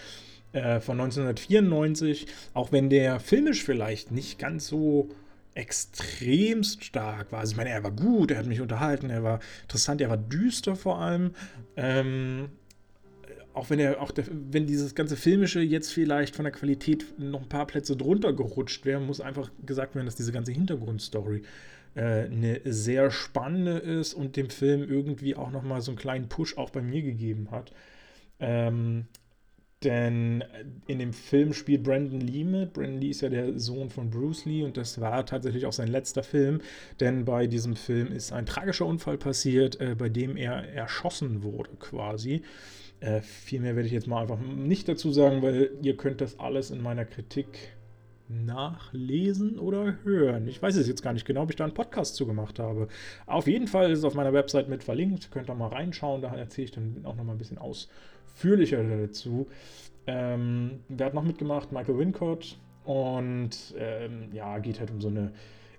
äh, 0.56 0.80
von 0.80 0.98
1994. 1.00 2.26
Auch 2.54 2.72
wenn 2.72 2.88
der 2.90 3.20
filmisch 3.20 3.62
vielleicht 3.62 4.10
nicht 4.10 4.38
ganz 4.38 4.66
so 4.66 5.10
extremst 5.54 6.84
stark 6.84 7.32
war. 7.32 7.40
Also 7.40 7.52
ich 7.52 7.56
meine, 7.56 7.70
er 7.70 7.82
war 7.82 7.90
gut, 7.90 8.30
er 8.30 8.38
hat 8.38 8.46
mich 8.46 8.60
unterhalten, 8.60 9.08
er 9.10 9.22
war 9.22 9.40
interessant, 9.62 10.00
er 10.00 10.10
war 10.10 10.18
düster 10.18 10.76
vor 10.76 10.98
allem. 10.98 11.32
Ähm, 11.76 12.48
auch 13.54 13.70
wenn 13.70 13.78
er, 13.78 14.02
auch 14.02 14.10
der, 14.10 14.26
wenn 14.30 14.66
dieses 14.66 14.94
ganze 14.94 15.16
Filmische 15.16 15.60
jetzt 15.60 15.92
vielleicht 15.92 16.36
von 16.36 16.44
der 16.44 16.52
Qualität 16.52 17.06
noch 17.18 17.42
ein 17.42 17.48
paar 17.48 17.66
Plätze 17.66 17.96
drunter 17.96 18.34
gerutscht 18.34 18.84
wäre, 18.84 19.00
muss 19.00 19.20
einfach 19.20 19.50
gesagt 19.64 19.94
werden, 19.94 20.06
dass 20.06 20.16
diese 20.16 20.32
ganze 20.32 20.52
Hintergrundstory 20.52 21.42
äh, 21.94 22.00
eine 22.00 22.60
sehr 22.64 23.10
spannende 23.10 23.78
ist 23.78 24.12
und 24.12 24.36
dem 24.36 24.50
Film 24.50 24.86
irgendwie 24.86 25.36
auch 25.36 25.50
nochmal 25.50 25.80
so 25.80 25.90
einen 25.90 25.98
kleinen 25.98 26.28
Push 26.28 26.58
auch 26.58 26.68
bei 26.68 26.82
mir 26.82 27.00
gegeben 27.00 27.50
hat. 27.50 27.72
Ähm, 28.40 29.06
denn 29.84 30.42
in 30.86 30.98
dem 30.98 31.12
Film 31.12 31.52
spielt 31.52 31.82
Brandon 31.82 32.20
Lee 32.20 32.44
mit. 32.44 32.72
Brandon 32.72 33.00
Lee 33.00 33.10
ist 33.10 33.20
ja 33.20 33.28
der 33.28 33.58
Sohn 33.58 33.90
von 33.90 34.10
Bruce 34.10 34.46
Lee 34.46 34.62
und 34.62 34.76
das 34.76 35.00
war 35.00 35.26
tatsächlich 35.26 35.66
auch 35.66 35.72
sein 35.72 35.88
letzter 35.88 36.22
Film, 36.22 36.60
denn 37.00 37.24
bei 37.24 37.46
diesem 37.46 37.76
Film 37.76 38.10
ist 38.10 38.32
ein 38.32 38.46
tragischer 38.46 38.86
Unfall 38.86 39.18
passiert, 39.18 39.80
äh, 39.80 39.94
bei 39.94 40.08
dem 40.08 40.36
er 40.36 40.68
erschossen 40.72 41.42
wurde 41.42 41.70
quasi. 41.78 42.42
Äh, 43.00 43.20
viel 43.20 43.60
mehr 43.60 43.76
werde 43.76 43.86
ich 43.86 43.92
jetzt 43.92 44.06
mal 44.06 44.22
einfach 44.22 44.40
nicht 44.40 44.88
dazu 44.88 45.12
sagen, 45.12 45.42
weil 45.42 45.70
ihr 45.82 45.96
könnt 45.96 46.22
das 46.22 46.38
alles 46.40 46.70
in 46.70 46.82
meiner 46.82 47.04
Kritik 47.04 47.76
nachlesen 48.28 49.58
oder 49.58 49.98
hören. 50.02 50.48
Ich 50.48 50.60
weiß 50.60 50.76
es 50.76 50.88
jetzt 50.88 51.02
gar 51.02 51.12
nicht 51.12 51.26
genau, 51.26 51.42
ob 51.42 51.50
ich 51.50 51.56
da 51.56 51.64
einen 51.64 51.74
Podcast 51.74 52.16
zu 52.16 52.26
gemacht 52.26 52.58
habe. 52.58 52.88
Auf 53.26 53.46
jeden 53.46 53.68
Fall 53.68 53.90
ist 53.92 54.00
es 54.00 54.04
auf 54.04 54.14
meiner 54.14 54.32
Website 54.32 54.68
mit 54.68 54.82
verlinkt. 54.82 55.30
Könnt 55.30 55.48
ihr 55.48 55.54
mal 55.54 55.68
reinschauen. 55.68 56.22
Da 56.22 56.34
erzähle 56.34 56.64
ich 56.64 56.70
dann 56.72 57.02
auch 57.04 57.14
noch 57.14 57.24
mal 57.24 57.32
ein 57.32 57.38
bisschen 57.38 57.58
ausführlicher 58.36 58.82
dazu. 58.84 59.46
Ähm, 60.06 60.80
wer 60.88 61.06
hat 61.06 61.14
noch 61.14 61.24
mitgemacht? 61.24 61.72
Michael 61.72 61.98
Wincott. 61.98 62.58
Und 62.84 63.74
ähm, 63.78 64.28
ja, 64.32 64.58
geht 64.58 64.78
halt 64.78 64.90
um 64.92 65.00
so 65.00 65.08
eine 65.08 65.32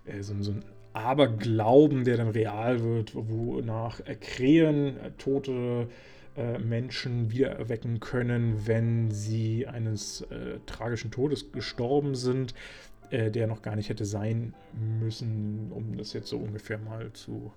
äh, 0.06 0.22
so, 0.22 0.34
so 0.42 0.52
ein 0.52 0.64
Aberglauben, 0.92 2.04
der 2.04 2.18
dann 2.18 2.30
real 2.30 2.84
wird, 2.84 3.14
wonach 3.16 4.02
Krähen, 4.20 4.98
äh, 4.98 5.12
tote 5.18 5.88
äh, 6.36 6.58
Menschen 6.60 7.32
wiedererwecken 7.32 8.00
können, 8.02 8.66
wenn 8.66 9.12
sie 9.12 9.68
eines 9.68 10.22
äh, 10.24 10.60
tragischen 10.66 11.12
Todes 11.12 11.54
gestorben 11.54 12.16
sind, 12.16 12.54
äh, 13.12 13.32
der 13.32 13.48
noch 13.48 13.62
gar 13.62 13.78
nicht 13.78 13.88
hätte 13.88 14.06
sein 14.06 14.54
müssen, 15.00 15.72
um 15.72 15.96
das 15.98 16.12
jetzt 16.12 16.28
so 16.28 16.38
ungefähr 16.38 16.80
mal 16.80 17.14
zu 17.14 17.54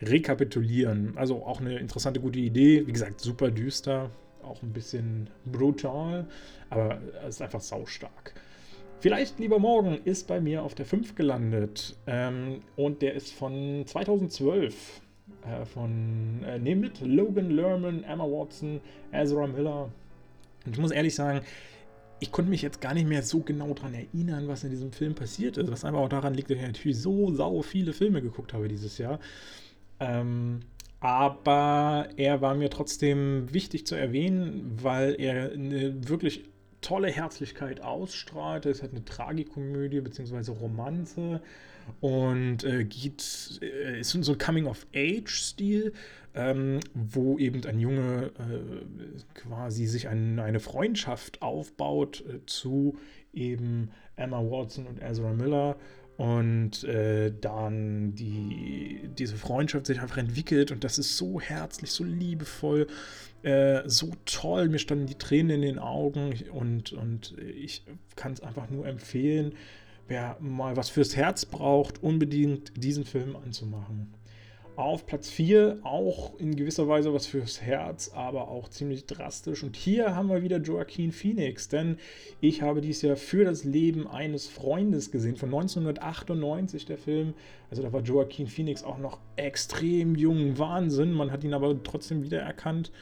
rekapitulieren. 0.00 1.12
Also 1.16 1.44
auch 1.44 1.60
eine 1.60 1.78
interessante, 1.78 2.20
gute 2.20 2.38
Idee. 2.38 2.86
Wie 2.86 2.92
gesagt, 2.92 3.20
super 3.20 3.50
düster, 3.50 4.10
auch 4.46 4.62
ein 4.62 4.72
bisschen 4.72 5.28
brutal, 5.44 6.26
aber 6.70 7.00
es 7.22 7.36
ist 7.36 7.42
einfach 7.42 7.60
saustark. 7.60 8.34
Vielleicht 9.00 9.38
lieber 9.38 9.58
morgen 9.58 9.98
ist 10.04 10.26
bei 10.26 10.40
mir 10.40 10.62
auf 10.62 10.74
der 10.74 10.86
5 10.86 11.14
gelandet 11.14 11.96
ähm, 12.06 12.60
und 12.76 13.02
der 13.02 13.14
ist 13.14 13.32
von 13.32 13.84
2012 13.86 15.02
äh, 15.42 15.64
von, 15.64 16.42
äh, 16.44 16.58
nee, 16.58 16.74
mit 16.74 17.00
Logan 17.00 17.50
Lerman, 17.50 18.04
Emma 18.04 18.24
Watson, 18.24 18.80
Ezra 19.12 19.46
Miller. 19.46 19.90
Und 20.64 20.72
ich 20.72 20.78
muss 20.78 20.90
ehrlich 20.90 21.14
sagen, 21.14 21.42
ich 22.18 22.32
konnte 22.32 22.50
mich 22.50 22.62
jetzt 22.62 22.80
gar 22.80 22.94
nicht 22.94 23.06
mehr 23.06 23.22
so 23.22 23.40
genau 23.40 23.74
daran 23.74 23.94
erinnern, 23.94 24.48
was 24.48 24.64
in 24.64 24.70
diesem 24.70 24.92
Film 24.92 25.14
passiert 25.14 25.58
ist. 25.58 25.70
Was 25.70 25.84
einfach 25.84 26.00
auch 26.00 26.08
daran 26.08 26.34
liegt, 26.34 26.50
dass 26.50 26.56
ich 26.56 26.62
natürlich 26.62 26.98
so 26.98 27.32
sau 27.34 27.62
viele 27.62 27.92
Filme 27.92 28.22
geguckt 28.22 28.54
habe 28.54 28.68
dieses 28.68 28.98
Jahr. 28.98 29.20
Ähm, 30.00 30.60
aber 31.00 32.08
er 32.16 32.40
war 32.40 32.54
mir 32.54 32.70
trotzdem 32.70 33.52
wichtig 33.52 33.86
zu 33.86 33.94
erwähnen, 33.94 34.78
weil 34.82 35.20
er 35.20 35.52
eine 35.52 36.08
wirklich 36.08 36.44
tolle 36.80 37.08
Herzlichkeit 37.08 37.80
ausstrahlt. 37.82 38.66
Es 38.66 38.82
hat 38.82 38.92
eine 38.92 39.04
Tragikomödie 39.04 40.00
bzw. 40.00 40.52
Romanze 40.52 41.40
und 42.00 42.64
äh, 42.64 42.84
geht, 42.84 43.58
äh, 43.62 44.00
ist 44.00 44.10
so 44.10 44.32
ein 44.32 44.38
Coming-of-Age-Stil, 44.38 45.92
ähm, 46.34 46.80
wo 46.94 47.38
eben 47.38 47.64
ein 47.64 47.78
Junge 47.78 48.30
äh, 48.38 49.22
quasi 49.34 49.86
sich 49.86 50.08
ein, 50.08 50.38
eine 50.38 50.60
Freundschaft 50.60 51.42
aufbaut 51.42 52.24
äh, 52.28 52.44
zu 52.46 52.98
eben 53.32 53.90
Emma 54.16 54.40
Watson 54.40 54.86
und 54.86 55.00
Ezra 55.02 55.32
Miller 55.32 55.76
und 56.16 56.84
äh, 56.84 57.32
dann 57.40 58.14
die, 58.14 59.10
diese 59.18 59.36
Freundschaft 59.36 59.86
sich 59.86 60.00
einfach 60.00 60.16
entwickelt 60.16 60.72
und 60.72 60.82
das 60.82 60.98
ist 60.98 61.16
so 61.16 61.40
herzlich, 61.40 61.90
so 61.90 62.04
liebevoll, 62.04 62.86
äh, 63.42 63.82
so 63.86 64.12
toll. 64.24 64.68
Mir 64.68 64.78
standen 64.78 65.06
die 65.06 65.16
Tränen 65.16 65.56
in 65.56 65.62
den 65.62 65.78
Augen 65.78 66.34
und, 66.52 66.92
und 66.92 67.36
ich 67.38 67.82
kann 68.16 68.32
es 68.32 68.40
einfach 68.40 68.70
nur 68.70 68.86
empfehlen, 68.86 69.52
wer 70.08 70.36
mal 70.40 70.76
was 70.76 70.88
fürs 70.88 71.16
Herz 71.16 71.44
braucht, 71.44 72.02
unbedingt 72.02 72.72
diesen 72.82 73.04
Film 73.04 73.36
anzumachen. 73.36 74.14
Auf 74.76 75.06
Platz 75.06 75.30
4 75.30 75.78
auch 75.82 76.38
in 76.38 76.54
gewisser 76.54 76.86
Weise 76.86 77.12
was 77.12 77.26
fürs 77.26 77.62
Herz, 77.62 78.10
aber 78.14 78.48
auch 78.48 78.68
ziemlich 78.68 79.06
drastisch. 79.06 79.62
Und 79.62 79.74
hier 79.74 80.14
haben 80.14 80.28
wir 80.28 80.42
wieder 80.42 80.58
Joaquin 80.58 81.12
Phoenix, 81.12 81.68
denn 81.68 81.96
ich 82.40 82.62
habe 82.62 82.82
dies 82.82 83.00
Jahr 83.02 83.16
für 83.16 83.44
das 83.44 83.64
Leben 83.64 84.06
eines 84.06 84.48
Freundes 84.48 85.10
gesehen, 85.10 85.36
von 85.36 85.48
1998 85.48 86.84
der 86.84 86.98
Film. 86.98 87.34
Also 87.70 87.82
da 87.82 87.92
war 87.92 88.02
Joaquin 88.02 88.46
Phoenix 88.46 88.84
auch 88.84 88.98
noch 88.98 89.18
extrem 89.36 90.14
jung, 90.14 90.58
Wahnsinn. 90.58 91.12
Man 91.12 91.32
hat 91.32 91.42
ihn 91.42 91.54
aber 91.54 91.82
trotzdem 91.82 92.22
wiedererkannt 92.22 92.92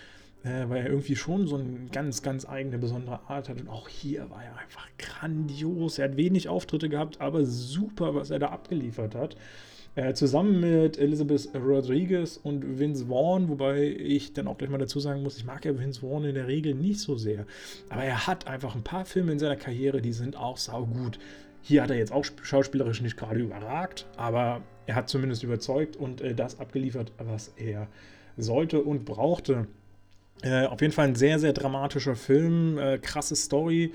äh, 0.44 0.68
weil 0.68 0.82
er 0.82 0.90
irgendwie 0.90 1.16
schon 1.16 1.46
so 1.46 1.56
eine 1.56 1.86
ganz, 1.90 2.22
ganz 2.22 2.46
eigene, 2.46 2.78
besondere 2.78 3.20
Art 3.28 3.48
hat. 3.48 3.58
Und 3.60 3.68
auch 3.68 3.88
hier 3.88 4.28
war 4.30 4.44
er 4.44 4.58
einfach 4.58 4.86
grandios. 4.98 5.98
Er 5.98 6.10
hat 6.10 6.16
wenig 6.16 6.48
Auftritte 6.48 6.88
gehabt, 6.88 7.20
aber 7.20 7.44
super, 7.44 8.14
was 8.14 8.30
er 8.30 8.38
da 8.38 8.50
abgeliefert 8.50 9.14
hat. 9.14 9.36
Äh, 9.96 10.12
zusammen 10.14 10.58
mit 10.58 10.98
Elizabeth 10.98 11.50
Rodriguez 11.54 12.36
und 12.42 12.80
Vince 12.80 13.06
Vaughn, 13.06 13.48
wobei 13.48 13.84
ich 13.84 14.32
dann 14.32 14.48
auch 14.48 14.58
gleich 14.58 14.70
mal 14.70 14.78
dazu 14.78 14.98
sagen 14.98 15.22
muss, 15.22 15.36
ich 15.36 15.44
mag 15.44 15.64
ja 15.64 15.78
Vince 15.78 16.00
Vaughn 16.00 16.24
in 16.24 16.34
der 16.34 16.48
Regel 16.48 16.74
nicht 16.74 16.98
so 16.98 17.16
sehr. 17.16 17.46
Aber 17.90 18.02
er 18.02 18.26
hat 18.26 18.48
einfach 18.48 18.74
ein 18.74 18.82
paar 18.82 19.04
Filme 19.04 19.30
in 19.30 19.38
seiner 19.38 19.54
Karriere, 19.54 20.02
die 20.02 20.12
sind 20.12 20.36
auch 20.36 20.56
saugut. 20.56 21.20
Hier 21.62 21.82
hat 21.82 21.90
er 21.90 21.96
jetzt 21.96 22.10
auch 22.10 22.24
schauspielerisch 22.42 23.02
nicht 23.02 23.16
gerade 23.16 23.38
überragt, 23.38 24.06
aber 24.16 24.62
er 24.86 24.96
hat 24.96 25.08
zumindest 25.08 25.44
überzeugt 25.44 25.96
und 25.96 26.20
äh, 26.20 26.34
das 26.34 26.58
abgeliefert, 26.58 27.12
was 27.18 27.52
er 27.56 27.86
sollte 28.36 28.82
und 28.82 29.04
brauchte. 29.04 29.68
Äh, 30.42 30.66
auf 30.66 30.80
jeden 30.80 30.92
Fall 30.92 31.06
ein 31.06 31.14
sehr, 31.14 31.38
sehr 31.38 31.52
dramatischer 31.52 32.16
Film, 32.16 32.78
äh, 32.78 32.98
krasse 32.98 33.36
Story. 33.36 33.92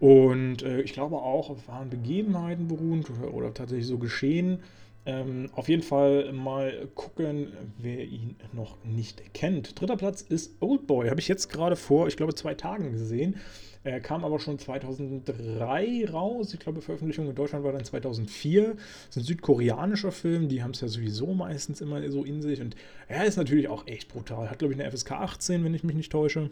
Und 0.00 0.62
äh, 0.64 0.80
ich 0.80 0.92
glaube 0.92 1.16
auch 1.16 1.48
auf 1.48 1.68
wahren 1.68 1.90
Begebenheiten 1.90 2.66
beruhend 2.66 3.08
oder, 3.08 3.32
oder 3.32 3.54
tatsächlich 3.54 3.86
so 3.86 3.98
geschehen. 3.98 4.58
Ähm, 5.06 5.50
auf 5.54 5.68
jeden 5.68 5.82
Fall 5.82 6.32
mal 6.32 6.88
gucken, 6.96 7.52
wer 7.78 8.04
ihn 8.04 8.34
noch 8.52 8.76
nicht 8.84 9.34
kennt. 9.34 9.80
Dritter 9.80 9.96
Platz 9.96 10.20
ist 10.20 10.60
Oldboy. 10.60 11.08
Habe 11.08 11.20
ich 11.20 11.28
jetzt 11.28 11.48
gerade 11.48 11.76
vor, 11.76 12.08
ich 12.08 12.16
glaube, 12.16 12.34
zwei 12.34 12.54
Tagen 12.54 12.92
gesehen. 12.92 13.36
Er 13.84 14.00
kam 14.00 14.24
aber 14.24 14.40
schon 14.40 14.58
2003 14.58 16.06
raus. 16.10 16.52
Ich 16.52 16.58
glaube, 16.58 16.82
Veröffentlichung 16.82 17.28
in 17.28 17.36
Deutschland 17.36 17.64
war 17.64 17.72
dann 17.72 17.84
2004. 17.84 18.74
Das 18.74 18.76
ist 19.10 19.16
ein 19.16 19.22
südkoreanischer 19.22 20.10
Film. 20.10 20.48
Die 20.48 20.64
haben 20.64 20.72
es 20.72 20.80
ja 20.80 20.88
sowieso 20.88 21.34
meistens 21.34 21.80
immer 21.80 22.10
so 22.10 22.24
in 22.24 22.42
sich. 22.42 22.60
Und 22.60 22.74
er 23.06 23.26
ist 23.26 23.36
natürlich 23.36 23.68
auch 23.68 23.86
echt 23.86 24.08
brutal. 24.08 24.50
Hat, 24.50 24.58
glaube 24.58 24.74
ich, 24.74 24.80
eine 24.80 24.90
FSK 24.90 25.12
18, 25.12 25.62
wenn 25.62 25.72
ich 25.72 25.84
mich 25.84 25.94
nicht 25.94 26.10
täusche. 26.10 26.50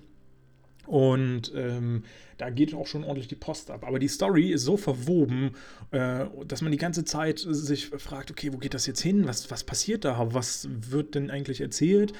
Und 0.86 1.52
ähm, 1.54 2.04
da 2.38 2.50
geht 2.50 2.74
auch 2.74 2.86
schon 2.86 3.04
ordentlich 3.04 3.28
die 3.28 3.36
Post 3.36 3.70
ab. 3.70 3.84
Aber 3.86 3.98
die 3.98 4.08
Story 4.08 4.50
ist 4.50 4.64
so 4.64 4.76
verwoben, 4.76 5.52
äh, 5.90 6.26
dass 6.46 6.62
man 6.62 6.72
die 6.72 6.78
ganze 6.78 7.04
Zeit 7.04 7.38
sich 7.38 7.86
fragt, 7.86 8.30
okay, 8.30 8.52
wo 8.52 8.58
geht 8.58 8.74
das 8.74 8.86
jetzt 8.86 9.00
hin? 9.00 9.26
Was, 9.26 9.50
was 9.50 9.64
passiert 9.64 10.04
da? 10.04 10.34
Was 10.34 10.68
wird 10.70 11.14
denn 11.14 11.30
eigentlich 11.30 11.60
erzählt? 11.60 12.12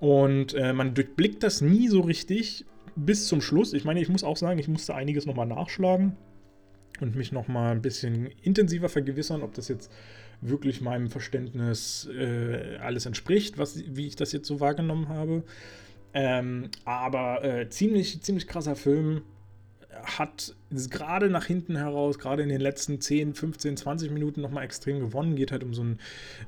Und 0.00 0.54
äh, 0.54 0.72
man 0.72 0.94
durchblickt 0.94 1.42
das 1.42 1.60
nie 1.60 1.88
so 1.88 2.00
richtig, 2.00 2.64
bis 2.96 3.28
zum 3.28 3.40
Schluss. 3.40 3.72
Ich 3.72 3.84
meine, 3.84 4.00
ich 4.00 4.08
muss 4.08 4.24
auch 4.24 4.36
sagen, 4.36 4.58
ich 4.58 4.68
musste 4.68 4.94
einiges 4.94 5.26
nochmal 5.26 5.46
nachschlagen 5.46 6.16
und 7.00 7.14
mich 7.14 7.32
nochmal 7.32 7.72
ein 7.72 7.82
bisschen 7.82 8.26
intensiver 8.42 8.88
vergewissern, 8.88 9.42
ob 9.42 9.54
das 9.54 9.68
jetzt 9.68 9.92
wirklich 10.40 10.80
meinem 10.80 11.08
Verständnis 11.08 12.08
äh, 12.16 12.76
alles 12.78 13.06
entspricht, 13.06 13.58
was, 13.58 13.82
wie 13.86 14.06
ich 14.06 14.16
das 14.16 14.32
jetzt 14.32 14.48
so 14.48 14.60
wahrgenommen 14.60 15.08
habe. 15.08 15.44
Ähm, 16.18 16.70
aber 16.86 17.44
äh, 17.44 17.68
ziemlich, 17.68 18.22
ziemlich 18.22 18.48
krasser 18.48 18.74
Film. 18.74 19.22
hat 20.02 20.54
gerade 20.70 21.28
nach 21.28 21.44
hinten 21.44 21.76
heraus, 21.76 22.18
gerade 22.18 22.42
in 22.42 22.48
den 22.48 22.60
letzten 22.60 23.00
10, 23.00 23.34
15, 23.34 23.76
20 23.76 24.10
Minuten 24.10 24.40
nochmal 24.40 24.64
extrem 24.64 25.00
gewonnen. 25.00 25.36
Geht 25.36 25.52
halt 25.52 25.62
um 25.62 25.74
so 25.74 25.82
einen 25.82 25.98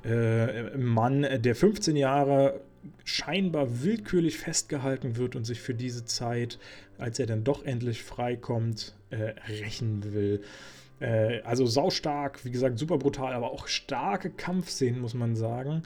äh, 0.05 0.75
Mann, 0.77 1.27
der 1.43 1.55
15 1.55 1.97
Jahre 1.97 2.61
scheinbar 3.05 3.83
willkürlich 3.83 4.39
festgehalten 4.39 5.17
wird 5.17 5.37
und 5.37 5.45
sich 5.45 5.61
für 5.61 5.75
diese 5.75 6.07
Zeit, 6.07 6.59
als 6.97 7.19
er 7.19 7.27
dann 7.27 7.45
doch 7.45 7.63
endlich 7.65 8.03
freikommt, 8.03 8.95
äh, 9.11 9.35
rächen 9.51 10.15
will. 10.15 10.43
Äh, 11.01 11.43
also 11.43 11.67
saustark, 11.67 12.43
wie 12.47 12.51
gesagt, 12.51 12.79
super 12.79 12.97
brutal, 12.97 13.35
aber 13.35 13.53
auch 13.53 13.67
starke 13.67 14.31
Kampfszenen, 14.31 15.01
muss 15.01 15.13
man 15.13 15.37
sagen. 15.37 15.83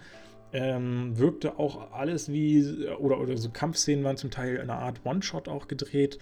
Ähm, 0.52 1.18
wirkte 1.18 1.58
auch 1.58 1.92
alles 1.92 2.30
wie, 2.30 2.86
oder, 2.98 3.20
oder 3.20 3.36
so 3.36 3.48
Kampfszenen 3.50 4.04
waren 4.04 4.16
zum 4.16 4.30
Teil 4.30 4.60
eine 4.60 4.74
Art 4.74 5.00
One-Shot 5.04 5.48
auch 5.48 5.66
gedreht. 5.66 6.18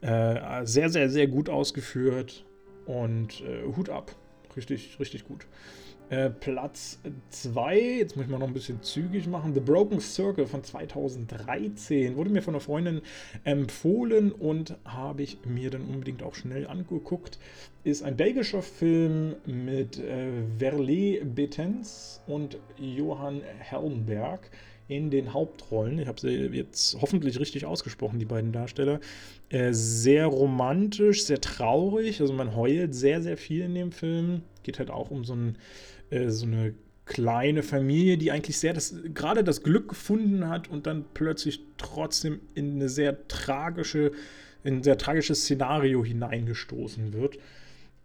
Äh, 0.00 0.64
sehr, 0.64 0.88
sehr, 0.88 1.08
sehr 1.10 1.26
gut 1.26 1.48
ausgeführt 1.48 2.44
und 2.86 3.40
äh, 3.40 3.64
Hut 3.76 3.88
ab. 3.88 4.14
Richtig, 4.56 4.98
richtig 5.00 5.24
gut. 5.24 5.46
Äh, 6.12 6.28
Platz 6.28 6.98
2, 7.30 7.80
jetzt 7.80 8.16
muss 8.16 8.26
ich 8.26 8.30
mal 8.30 8.36
noch 8.36 8.46
ein 8.46 8.52
bisschen 8.52 8.82
zügig 8.82 9.26
machen. 9.28 9.54
The 9.54 9.60
Broken 9.60 9.98
Circle 9.98 10.46
von 10.46 10.62
2013 10.62 12.16
wurde 12.16 12.28
mir 12.28 12.42
von 12.42 12.52
einer 12.52 12.60
Freundin 12.60 13.00
empfohlen 13.44 14.30
und 14.30 14.76
habe 14.84 15.22
ich 15.22 15.38
mir 15.46 15.70
dann 15.70 15.86
unbedingt 15.86 16.22
auch 16.22 16.34
schnell 16.34 16.66
angeguckt. 16.66 17.38
Ist 17.82 18.02
ein 18.02 18.18
belgischer 18.18 18.60
Film 18.60 19.36
mit 19.46 19.98
äh, 20.00 20.42
Verlet 20.58 21.34
Betens 21.34 22.20
und 22.26 22.58
Johann 22.76 23.40
Helmberg 23.60 24.50
in 24.88 25.08
den 25.08 25.32
Hauptrollen. 25.32 25.98
Ich 25.98 26.08
habe 26.08 26.20
sie 26.20 26.28
jetzt 26.28 26.98
hoffentlich 27.00 27.40
richtig 27.40 27.64
ausgesprochen, 27.64 28.18
die 28.18 28.26
beiden 28.26 28.52
Darsteller. 28.52 29.00
Äh, 29.48 29.72
sehr 29.72 30.26
romantisch, 30.26 31.24
sehr 31.24 31.40
traurig. 31.40 32.20
Also 32.20 32.34
man 32.34 32.54
heult 32.54 32.94
sehr, 32.94 33.22
sehr 33.22 33.38
viel 33.38 33.62
in 33.62 33.74
dem 33.74 33.92
Film. 33.92 34.42
Geht 34.62 34.78
halt 34.78 34.90
auch 34.90 35.10
um 35.10 35.24
so 35.24 35.34
ein 35.34 35.56
äh, 36.12 36.30
so 36.30 36.46
eine 36.46 36.74
kleine 37.04 37.62
Familie, 37.62 38.16
die 38.16 38.30
eigentlich 38.30 38.58
sehr 38.58 38.72
das, 38.72 38.94
gerade 39.12 39.42
das 39.42 39.62
Glück 39.62 39.88
gefunden 39.88 40.48
hat 40.48 40.70
und 40.70 40.86
dann 40.86 41.04
plötzlich 41.14 41.60
trotzdem 41.76 42.40
in 42.54 42.76
eine 42.76 42.88
sehr 42.88 43.26
tragische, 43.28 44.12
in 44.62 44.78
ein 44.78 44.82
sehr 44.82 44.98
tragisches 44.98 45.42
Szenario 45.42 46.04
hineingestoßen 46.04 47.12
wird. 47.12 47.38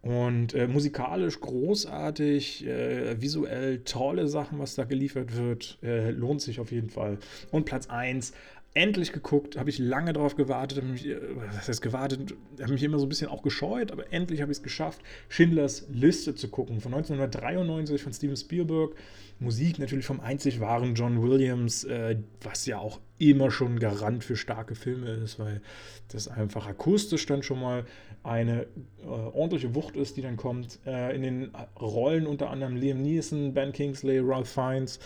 Und 0.00 0.54
äh, 0.54 0.68
musikalisch 0.68 1.40
großartig, 1.40 2.66
äh, 2.66 3.20
visuell 3.20 3.80
tolle 3.80 4.28
Sachen, 4.28 4.58
was 4.58 4.74
da 4.74 4.84
geliefert 4.84 5.36
wird. 5.36 5.78
Äh, 5.82 6.10
lohnt 6.10 6.40
sich 6.40 6.60
auf 6.60 6.70
jeden 6.70 6.88
Fall. 6.88 7.18
Und 7.50 7.64
Platz 7.64 7.88
1, 7.88 8.32
endlich 8.78 9.12
geguckt, 9.12 9.56
habe 9.56 9.70
ich 9.70 9.78
lange 9.78 10.12
darauf 10.12 10.36
gewartet, 10.36 10.78
habe 10.78 10.86
mich, 10.86 11.04
äh, 11.04 11.18
was 11.34 11.66
heißt 11.66 11.82
gewartet, 11.82 12.34
habe 12.62 12.72
mich 12.72 12.82
immer 12.84 13.00
so 13.00 13.06
ein 13.06 13.08
bisschen 13.08 13.28
auch 13.28 13.42
gescheut, 13.42 13.90
aber 13.90 14.12
endlich 14.12 14.40
habe 14.40 14.52
ich 14.52 14.58
es 14.58 14.62
geschafft, 14.62 15.02
Schindlers 15.28 15.86
Liste 15.90 16.36
zu 16.36 16.48
gucken, 16.48 16.80
von 16.80 16.94
1993 16.94 18.00
von 18.00 18.12
Steven 18.12 18.36
Spielberg. 18.36 18.94
Musik 19.40 19.78
natürlich 19.78 20.04
vom 20.04 20.20
einzig 20.20 20.60
wahren 20.60 20.94
John 20.94 21.22
Williams, 21.22 21.84
äh, 21.84 22.16
was 22.40 22.66
ja 22.66 22.78
auch 22.78 23.00
immer 23.18 23.50
schon 23.50 23.80
Garant 23.80 24.22
für 24.22 24.36
starke 24.36 24.74
Filme 24.74 25.10
ist, 25.10 25.38
weil 25.38 25.60
das 26.08 26.28
einfach 26.28 26.66
akustisch 26.66 27.26
dann 27.26 27.42
schon 27.42 27.60
mal 27.60 27.84
eine 28.22 28.66
äh, 29.02 29.06
ordentliche 29.06 29.74
Wucht 29.74 29.96
ist, 29.96 30.16
die 30.16 30.22
dann 30.22 30.36
kommt. 30.36 30.78
Äh, 30.86 31.14
in 31.14 31.22
den 31.22 31.50
Rollen 31.80 32.26
unter 32.26 32.50
anderem 32.50 32.76
Liam 32.76 33.02
Neeson, 33.02 33.54
Ben 33.54 33.72
Kingsley, 33.72 34.20
Ralph 34.20 34.48
Fiennes 34.48 34.98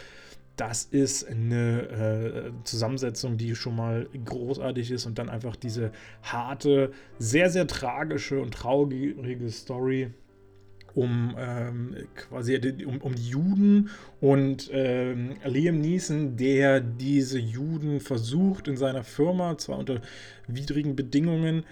das 0.57 0.85
ist 0.85 1.27
eine 1.27 1.83
äh, 1.83 2.65
Zusammensetzung, 2.65 3.37
die 3.39 3.55
schon 3.55 3.77
mal 3.77 4.09
großartig 4.25 4.91
ist 4.91 5.07
und 5.07 5.19
dann 5.19 5.29
einfach 5.29 5.57
diese 5.57 5.93
harte, 6.23 6.93
sehr, 7.19 7.51
sehr 7.51 7.67
tragische 7.67 8.41
und 8.41 8.53
traurige 8.53 9.51
Story 9.51 10.11
um 10.95 11.35
ähm, 11.39 11.97
quasi 12.15 12.61
um, 12.85 12.99
um 13.01 13.15
die 13.15 13.29
Juden 13.29 13.89
und 14.21 14.69
ähm, 14.73 15.37
Liam 15.45 15.81
Neeson, 15.81 16.37
der 16.37 16.81
diese 16.81 17.39
Juden 17.39 18.01
versucht 18.01 18.69
in 18.69 18.77
seiner 18.77 19.05
Firma, 19.05 19.57
zwar 19.57 19.79
unter 19.79 20.03
widrigen 20.49 20.95
Bedingungen, 20.95 21.65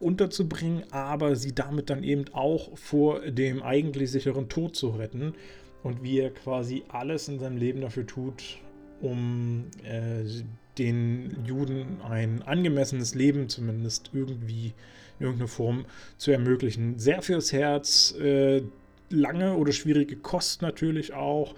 unterzubringen, 0.00 0.84
aber 0.90 1.36
sie 1.36 1.54
damit 1.54 1.90
dann 1.90 2.02
eben 2.02 2.24
auch 2.32 2.76
vor 2.76 3.20
dem 3.20 3.62
eigentlich 3.62 4.10
sicheren 4.10 4.48
Tod 4.48 4.76
zu 4.76 4.90
retten 4.90 5.34
und 5.82 6.02
wie 6.02 6.20
er 6.20 6.30
quasi 6.30 6.82
alles 6.88 7.28
in 7.28 7.38
seinem 7.38 7.56
Leben 7.56 7.80
dafür 7.80 8.06
tut, 8.06 8.58
um 9.00 9.66
äh, 9.84 10.24
den 10.78 11.44
Juden 11.44 12.00
ein 12.02 12.42
angemessenes 12.42 13.14
Leben 13.14 13.48
zumindest 13.48 14.10
irgendwie 14.12 14.74
in 15.18 15.26
irgendeiner 15.26 15.48
Form 15.48 15.84
zu 16.16 16.30
ermöglichen. 16.30 16.98
Sehr 16.98 17.22
fürs 17.22 17.52
Herz, 17.52 18.14
äh, 18.20 18.62
lange 19.10 19.56
oder 19.56 19.72
schwierige 19.72 20.16
Kost 20.16 20.62
natürlich 20.62 21.12
auch, 21.12 21.54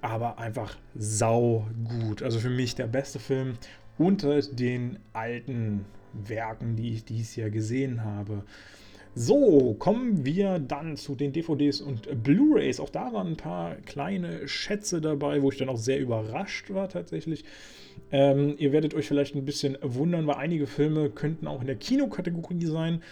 aber 0.00 0.38
einfach 0.38 0.76
sau 0.94 1.66
gut. 1.84 2.22
Also 2.22 2.38
für 2.38 2.50
mich 2.50 2.74
der 2.74 2.86
beste 2.86 3.18
Film 3.18 3.54
unter 3.98 4.40
den 4.40 4.98
alten 5.12 5.84
Werken, 6.12 6.76
die 6.76 6.94
ich 6.94 7.04
dieses 7.04 7.36
Jahr 7.36 7.50
gesehen 7.50 8.04
habe. 8.04 8.44
So, 9.14 9.74
kommen 9.78 10.24
wir 10.24 10.60
dann 10.60 10.96
zu 10.96 11.16
den 11.16 11.32
DVDs 11.32 11.80
und 11.80 12.22
Blu-rays. 12.22 12.78
Auch 12.78 12.90
da 12.90 13.12
waren 13.12 13.28
ein 13.28 13.36
paar 13.36 13.74
kleine 13.74 14.46
Schätze 14.46 15.00
dabei, 15.00 15.42
wo 15.42 15.50
ich 15.50 15.58
dann 15.58 15.68
auch 15.68 15.76
sehr 15.76 15.98
überrascht 15.98 16.70
war 16.70 16.88
tatsächlich. 16.88 17.44
Ähm, 18.12 18.54
ihr 18.58 18.72
werdet 18.72 18.94
euch 18.94 19.08
vielleicht 19.08 19.34
ein 19.34 19.44
bisschen 19.44 19.76
wundern, 19.82 20.28
weil 20.28 20.36
einige 20.36 20.68
Filme 20.68 21.10
könnten 21.10 21.48
auch 21.48 21.60
in 21.60 21.66
der 21.66 21.76
Kinokategorie 21.76 22.66
sein. 22.66 23.02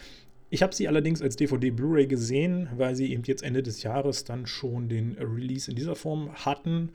Ich 0.50 0.62
habe 0.62 0.74
sie 0.74 0.87
allerdings 0.87 1.20
als 1.20 1.34
DVD 1.34 1.70
Blu-ray 1.70 2.06
gesehen, 2.06 2.68
weil 2.76 2.94
sie 2.94 3.12
eben 3.12 3.24
jetzt 3.24 3.42
Ende 3.42 3.62
des 3.62 3.82
Jahres 3.82 4.24
dann 4.24 4.46
schon 4.46 4.88
den 4.88 5.16
Release 5.18 5.68
in 5.68 5.76
dieser 5.76 5.96
Form 5.96 6.32
hatten. 6.32 6.90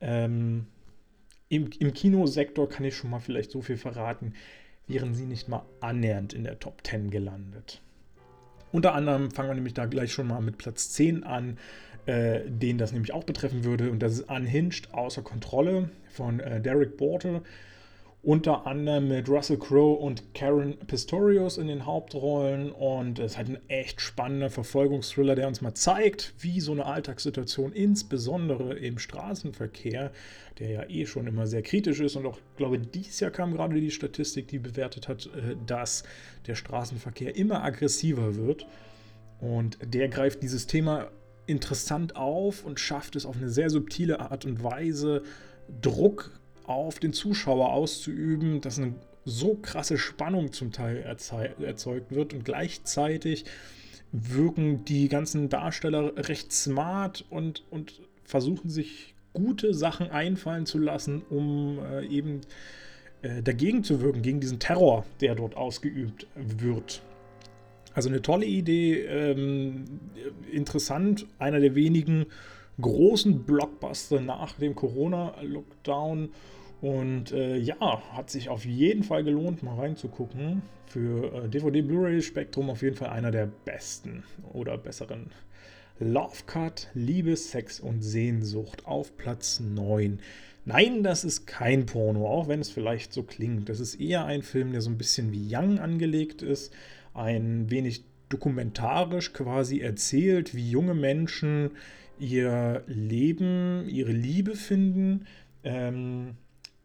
Ähm, 0.00 0.66
im, 1.48 1.70
Im 1.78 1.94
Kinosektor 1.94 2.68
kann 2.68 2.84
ich 2.84 2.96
schon 2.96 3.10
mal 3.10 3.20
vielleicht 3.20 3.52
so 3.52 3.62
viel 3.62 3.76
verraten, 3.76 4.34
wären 4.88 5.14
sie 5.14 5.26
nicht 5.26 5.48
mal 5.48 5.64
annähernd 5.80 6.32
in 6.32 6.42
der 6.42 6.58
Top 6.58 6.84
10 6.84 7.10
gelandet. 7.10 7.80
Unter 8.72 8.94
anderem 8.94 9.30
fangen 9.30 9.50
wir 9.50 9.54
nämlich 9.54 9.74
da 9.74 9.86
gleich 9.86 10.12
schon 10.12 10.26
mal 10.26 10.40
mit 10.40 10.58
Platz 10.58 10.90
10 10.90 11.24
an, 11.24 11.58
äh, 12.06 12.40
den 12.46 12.78
das 12.78 12.92
nämlich 12.92 13.12
auch 13.12 13.24
betreffen 13.24 13.64
würde. 13.64 13.90
Und 13.90 14.00
das 14.00 14.14
ist 14.14 14.30
Unhinged 14.30 14.92
außer 14.92 15.22
Kontrolle 15.22 15.90
von 16.10 16.40
äh, 16.40 16.60
Derek 16.60 16.96
Bortle 16.96 17.42
unter 18.22 18.68
anderem 18.68 19.08
mit 19.08 19.28
Russell 19.28 19.58
Crowe 19.58 19.98
und 19.98 20.32
Karen 20.32 20.78
Pistorius 20.86 21.58
in 21.58 21.66
den 21.66 21.86
Hauptrollen. 21.86 22.70
Und 22.70 23.18
es 23.18 23.32
ist 23.32 23.36
halt 23.36 23.48
ein 23.48 23.58
echt 23.68 24.00
spannender 24.00 24.48
Verfolgungsthriller, 24.48 25.34
der 25.34 25.48
uns 25.48 25.60
mal 25.60 25.74
zeigt, 25.74 26.32
wie 26.38 26.60
so 26.60 26.70
eine 26.70 26.86
Alltagssituation, 26.86 27.72
insbesondere 27.72 28.74
im 28.74 28.98
Straßenverkehr, 28.98 30.12
der 30.60 30.70
ja 30.70 30.88
eh 30.88 31.04
schon 31.04 31.26
immer 31.26 31.48
sehr 31.48 31.62
kritisch 31.62 31.98
ist. 31.98 32.14
Und 32.14 32.26
auch, 32.26 32.38
glaube 32.56 32.76
ich, 32.76 32.90
dieses 32.92 33.18
Jahr 33.18 33.32
kam 33.32 33.52
gerade 33.52 33.80
die 33.80 33.90
Statistik, 33.90 34.46
die 34.46 34.60
bewertet 34.60 35.08
hat, 35.08 35.26
äh, 35.26 35.56
dass 35.66 36.04
der 36.46 36.54
Straßenverkehr 36.54 37.34
immer 37.34 37.64
aggressiver 37.64 38.36
wird. 38.36 38.66
Und 39.40 39.78
der 39.82 40.08
greift 40.08 40.44
dieses 40.44 40.68
Thema 40.68 41.10
interessant 41.46 42.14
auf 42.14 42.64
und 42.64 42.78
schafft 42.78 43.16
es 43.16 43.26
auf 43.26 43.36
eine 43.36 43.48
sehr 43.48 43.68
subtile 43.68 44.20
Art 44.20 44.44
und 44.44 44.62
Weise, 44.62 45.24
Druck 45.80 46.30
auf 46.66 46.98
den 46.98 47.12
Zuschauer 47.12 47.72
auszuüben, 47.72 48.60
dass 48.60 48.78
eine 48.78 48.94
so 49.24 49.54
krasse 49.54 49.98
Spannung 49.98 50.52
zum 50.52 50.72
Teil 50.72 50.98
erzeugt 50.98 52.10
wird 52.10 52.34
und 52.34 52.44
gleichzeitig 52.44 53.44
wirken 54.10 54.84
die 54.84 55.08
ganzen 55.08 55.48
Darsteller 55.48 56.12
recht 56.28 56.52
smart 56.52 57.24
und, 57.30 57.64
und 57.70 58.00
versuchen 58.24 58.68
sich 58.68 59.14
gute 59.32 59.72
Sachen 59.72 60.10
einfallen 60.10 60.66
zu 60.66 60.78
lassen, 60.78 61.22
um 61.30 61.78
äh, 61.78 62.06
eben 62.06 62.42
äh, 63.22 63.42
dagegen 63.42 63.84
zu 63.84 64.00
wirken, 64.00 64.22
gegen 64.22 64.40
diesen 64.40 64.58
Terror, 64.58 65.06
der 65.20 65.34
dort 65.34 65.56
ausgeübt 65.56 66.26
wird. 66.34 67.02
Also 67.94 68.08
eine 68.08 68.22
tolle 68.22 68.46
Idee, 68.46 69.02
ähm, 69.02 69.84
interessant, 70.50 71.26
einer 71.38 71.60
der 71.60 71.74
wenigen 71.74 72.26
großen 72.82 73.44
Blockbuster 73.44 74.20
nach 74.20 74.52
dem 74.54 74.74
Corona-Lockdown. 74.74 76.30
Und 76.82 77.30
äh, 77.30 77.56
ja, 77.56 78.02
hat 78.12 78.28
sich 78.28 78.48
auf 78.48 78.64
jeden 78.64 79.04
Fall 79.04 79.22
gelohnt, 79.22 79.62
mal 79.62 79.76
reinzugucken. 79.76 80.62
Für 80.86 81.44
äh, 81.44 81.48
DVD 81.48 81.80
Blu-ray 81.80 82.20
Spektrum 82.20 82.68
auf 82.68 82.82
jeden 82.82 82.96
Fall 82.96 83.10
einer 83.10 83.30
der 83.30 83.46
besten 83.46 84.24
oder 84.52 84.76
besseren. 84.76 85.30
Love 86.00 86.44
Cut, 86.46 86.88
Liebe, 86.94 87.36
Sex 87.36 87.78
und 87.78 88.02
Sehnsucht 88.02 88.86
auf 88.86 89.16
Platz 89.16 89.60
9. 89.60 90.18
Nein, 90.64 91.04
das 91.04 91.24
ist 91.24 91.46
kein 91.46 91.86
Porno, 91.86 92.26
auch 92.26 92.48
wenn 92.48 92.60
es 92.60 92.70
vielleicht 92.70 93.12
so 93.12 93.22
klingt. 93.22 93.68
Das 93.68 93.78
ist 93.78 94.00
eher 94.00 94.24
ein 94.24 94.42
Film, 94.42 94.72
der 94.72 94.80
so 94.80 94.90
ein 94.90 94.98
bisschen 94.98 95.32
wie 95.32 95.54
Young 95.54 95.78
angelegt 95.78 96.42
ist. 96.42 96.72
Ein 97.14 97.70
wenig 97.70 98.04
dokumentarisch 98.28 99.32
quasi 99.32 99.80
erzählt, 99.80 100.54
wie 100.54 100.70
junge 100.70 100.94
Menschen 100.94 101.72
ihr 102.22 102.84
Leben, 102.86 103.88
ihre 103.88 104.12
Liebe 104.12 104.54
finden. 104.54 105.26
Ähm, 105.64 106.36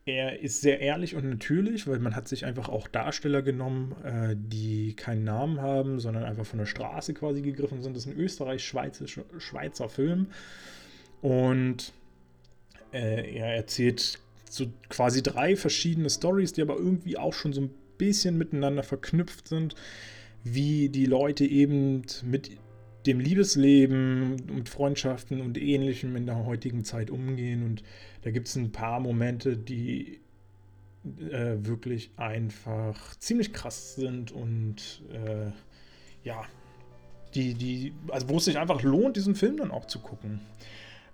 er 0.05 0.39
ist 0.39 0.61
sehr 0.61 0.79
ehrlich 0.79 1.15
und 1.15 1.29
natürlich, 1.29 1.85
weil 1.85 1.99
man 1.99 2.15
hat 2.15 2.27
sich 2.27 2.45
einfach 2.45 2.69
auch 2.69 2.87
Darsteller 2.87 3.43
genommen, 3.43 3.95
äh, 4.03 4.35
die 4.35 4.95
keinen 4.95 5.25
Namen 5.25 5.61
haben, 5.61 5.99
sondern 5.99 6.23
einfach 6.23 6.45
von 6.45 6.59
der 6.59 6.65
Straße 6.65 7.13
quasi 7.13 7.41
gegriffen 7.41 7.83
sind. 7.83 7.95
Das 7.95 8.05
ist 8.05 8.11
ein 8.11 8.17
österreich-schweizer 8.17 9.89
Film. 9.89 10.27
Und 11.21 11.93
äh, 12.91 13.35
er 13.37 13.55
erzählt 13.55 14.19
so 14.49 14.65
quasi 14.89 15.21
drei 15.21 15.55
verschiedene 15.55 16.09
Stories, 16.09 16.53
die 16.53 16.61
aber 16.61 16.77
irgendwie 16.77 17.17
auch 17.17 17.33
schon 17.33 17.53
so 17.53 17.61
ein 17.61 17.69
bisschen 17.97 18.37
miteinander 18.37 18.83
verknüpft 18.83 19.47
sind, 19.47 19.75
wie 20.43 20.89
die 20.89 21.05
Leute 21.05 21.45
eben 21.45 22.03
mit 22.23 22.51
dem 23.07 23.19
Liebesleben, 23.19 24.35
mit 24.53 24.69
Freundschaften 24.69 25.41
und 25.41 25.57
Ähnlichem 25.57 26.15
in 26.15 26.25
der 26.25 26.45
heutigen 26.45 26.83
Zeit 26.83 27.09
umgehen. 27.09 27.63
Und 27.63 27.83
da 28.21 28.31
gibt 28.31 28.47
es 28.47 28.55
ein 28.55 28.71
paar 28.71 28.99
Momente, 28.99 29.57
die 29.57 30.19
äh, 31.31 31.55
wirklich 31.59 32.11
einfach 32.17 33.15
ziemlich 33.15 33.53
krass 33.53 33.95
sind 33.95 34.31
und 34.31 35.01
äh, 35.11 35.51
ja, 36.23 36.43
die, 37.33 37.53
die, 37.53 37.93
also 38.09 38.29
wo 38.29 38.37
es 38.37 38.45
sich 38.45 38.57
einfach 38.57 38.83
lohnt, 38.83 39.15
diesen 39.15 39.35
Film 39.35 39.57
dann 39.57 39.71
auch 39.71 39.85
zu 39.85 39.99
gucken. 39.99 40.41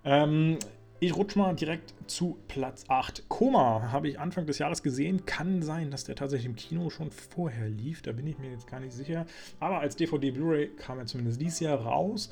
Ähm, 0.03 0.57
ich 0.99 1.15
rutsche 1.15 1.37
mal 1.37 1.53
direkt 1.53 1.93
zu 2.07 2.37
Platz 2.47 2.85
8. 2.87 3.27
Koma 3.27 3.91
habe 3.91 4.07
ich 4.07 4.19
Anfang 4.19 4.45
des 4.45 4.59
Jahres 4.59 4.83
gesehen. 4.83 5.25
Kann 5.25 5.61
sein, 5.61 5.91
dass 5.91 6.05
der 6.05 6.15
tatsächlich 6.15 6.45
im 6.45 6.55
Kino 6.55 6.89
schon 6.89 7.11
vorher 7.11 7.67
lief. 7.67 8.01
Da 8.01 8.11
bin 8.13 8.25
ich 8.27 8.39
mir 8.39 8.51
jetzt 8.51 8.67
gar 8.67 8.79
nicht 8.79 8.93
sicher. 8.93 9.25
Aber 9.59 9.79
als 9.79 9.95
DVD 9.95 10.31
Blu-ray 10.31 10.69
kam 10.77 10.99
er 10.99 11.05
zumindest 11.05 11.41
dieses 11.41 11.59
Jahr 11.59 11.79
raus. 11.79 12.31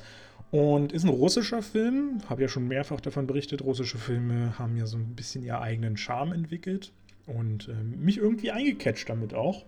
Und 0.50 0.92
ist 0.92 1.04
ein 1.04 1.10
russischer 1.10 1.62
Film. 1.62 2.20
Habe 2.28 2.42
ja 2.42 2.48
schon 2.48 2.68
mehrfach 2.68 3.00
davon 3.00 3.26
berichtet. 3.26 3.62
Russische 3.62 3.98
Filme 3.98 4.58
haben 4.58 4.76
ja 4.76 4.86
so 4.86 4.96
ein 4.96 5.14
bisschen 5.14 5.44
ihren 5.44 5.62
eigenen 5.62 5.96
Charme 5.96 6.32
entwickelt. 6.32 6.92
Und 7.26 7.68
äh, 7.68 7.74
mich 7.74 8.18
irgendwie 8.18 8.52
eingecatcht 8.52 9.08
damit 9.08 9.34
auch. 9.34 9.64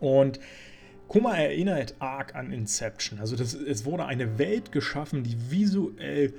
Und 0.00 0.40
Koma 1.08 1.34
erinnert 1.36 1.94
arg 2.00 2.34
an 2.34 2.52
Inception. 2.52 3.18
Also 3.18 3.34
das, 3.34 3.54
es 3.54 3.84
wurde 3.84 4.04
eine 4.04 4.38
Welt 4.38 4.72
geschaffen, 4.72 5.22
die 5.24 5.36
visuell 5.50 6.34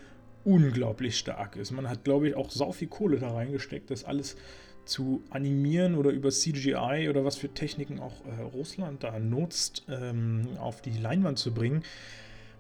unglaublich 0.49 1.17
stark 1.17 1.55
ist. 1.55 1.71
Man 1.71 1.87
hat, 1.87 2.03
glaube 2.03 2.27
ich, 2.27 2.35
auch 2.35 2.49
sau 2.49 2.71
viel 2.71 2.87
Kohle 2.87 3.19
da 3.19 3.31
reingesteckt, 3.31 3.91
das 3.91 4.03
alles 4.03 4.35
zu 4.85 5.23
animieren 5.29 5.95
oder 5.95 6.09
über 6.09 6.31
CGI 6.31 7.07
oder 7.09 7.23
was 7.23 7.35
für 7.35 7.53
Techniken 7.53 7.99
auch 7.99 8.25
äh, 8.25 8.41
Russland 8.41 9.03
da 9.03 9.19
nutzt, 9.19 9.83
ähm, 9.87 10.47
auf 10.59 10.81
die 10.81 10.97
Leinwand 10.97 11.37
zu 11.37 11.53
bringen. 11.53 11.83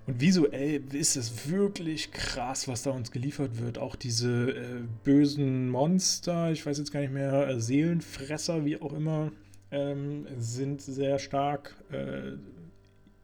Und 0.05 0.21
visuell 0.21 0.83
ist 0.93 1.17
es 1.17 1.49
wirklich 1.49 2.11
krass, 2.11 2.67
was 2.67 2.83
da 2.83 2.91
uns 2.91 3.11
geliefert 3.11 3.59
wird. 3.59 3.79
Auch 3.79 3.95
diese 3.95 4.51
äh, 4.51 4.81
bösen 5.03 5.69
Monster, 5.69 6.51
ich 6.51 6.65
weiß 6.65 6.77
jetzt 6.77 6.91
gar 6.91 6.99
nicht 6.99 7.13
mehr, 7.13 7.47
äh, 7.47 7.59
Seelenfresser, 7.59 8.65
wie 8.65 8.79
auch 8.79 8.93
immer, 8.93 9.31
ähm, 9.71 10.27
sind 10.37 10.81
sehr 10.81 11.17
stark 11.17 11.75
äh, 11.91 12.33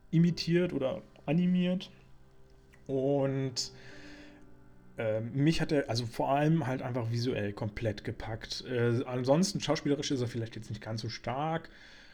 imitiert 0.10 0.74
oder 0.74 1.02
animiert. 1.26 1.92
Und 2.88 3.72
ähm, 4.98 5.32
mich 5.34 5.60
hat 5.60 5.72
er 5.72 5.90
also 5.90 6.06
vor 6.06 6.30
allem 6.30 6.68
halt 6.68 6.82
einfach 6.82 7.12
visuell 7.12 7.52
komplett 7.52 8.04
gepackt. 8.04 8.64
Äh, 8.70 9.04
ansonsten 9.06 9.60
schauspielerisch 9.60 10.12
ist 10.12 10.22
er 10.22 10.28
vielleicht 10.28 10.56
jetzt 10.56 10.70
nicht 10.70 10.82
ganz 10.82 11.02
so 11.02 11.10
stark, 11.10 11.70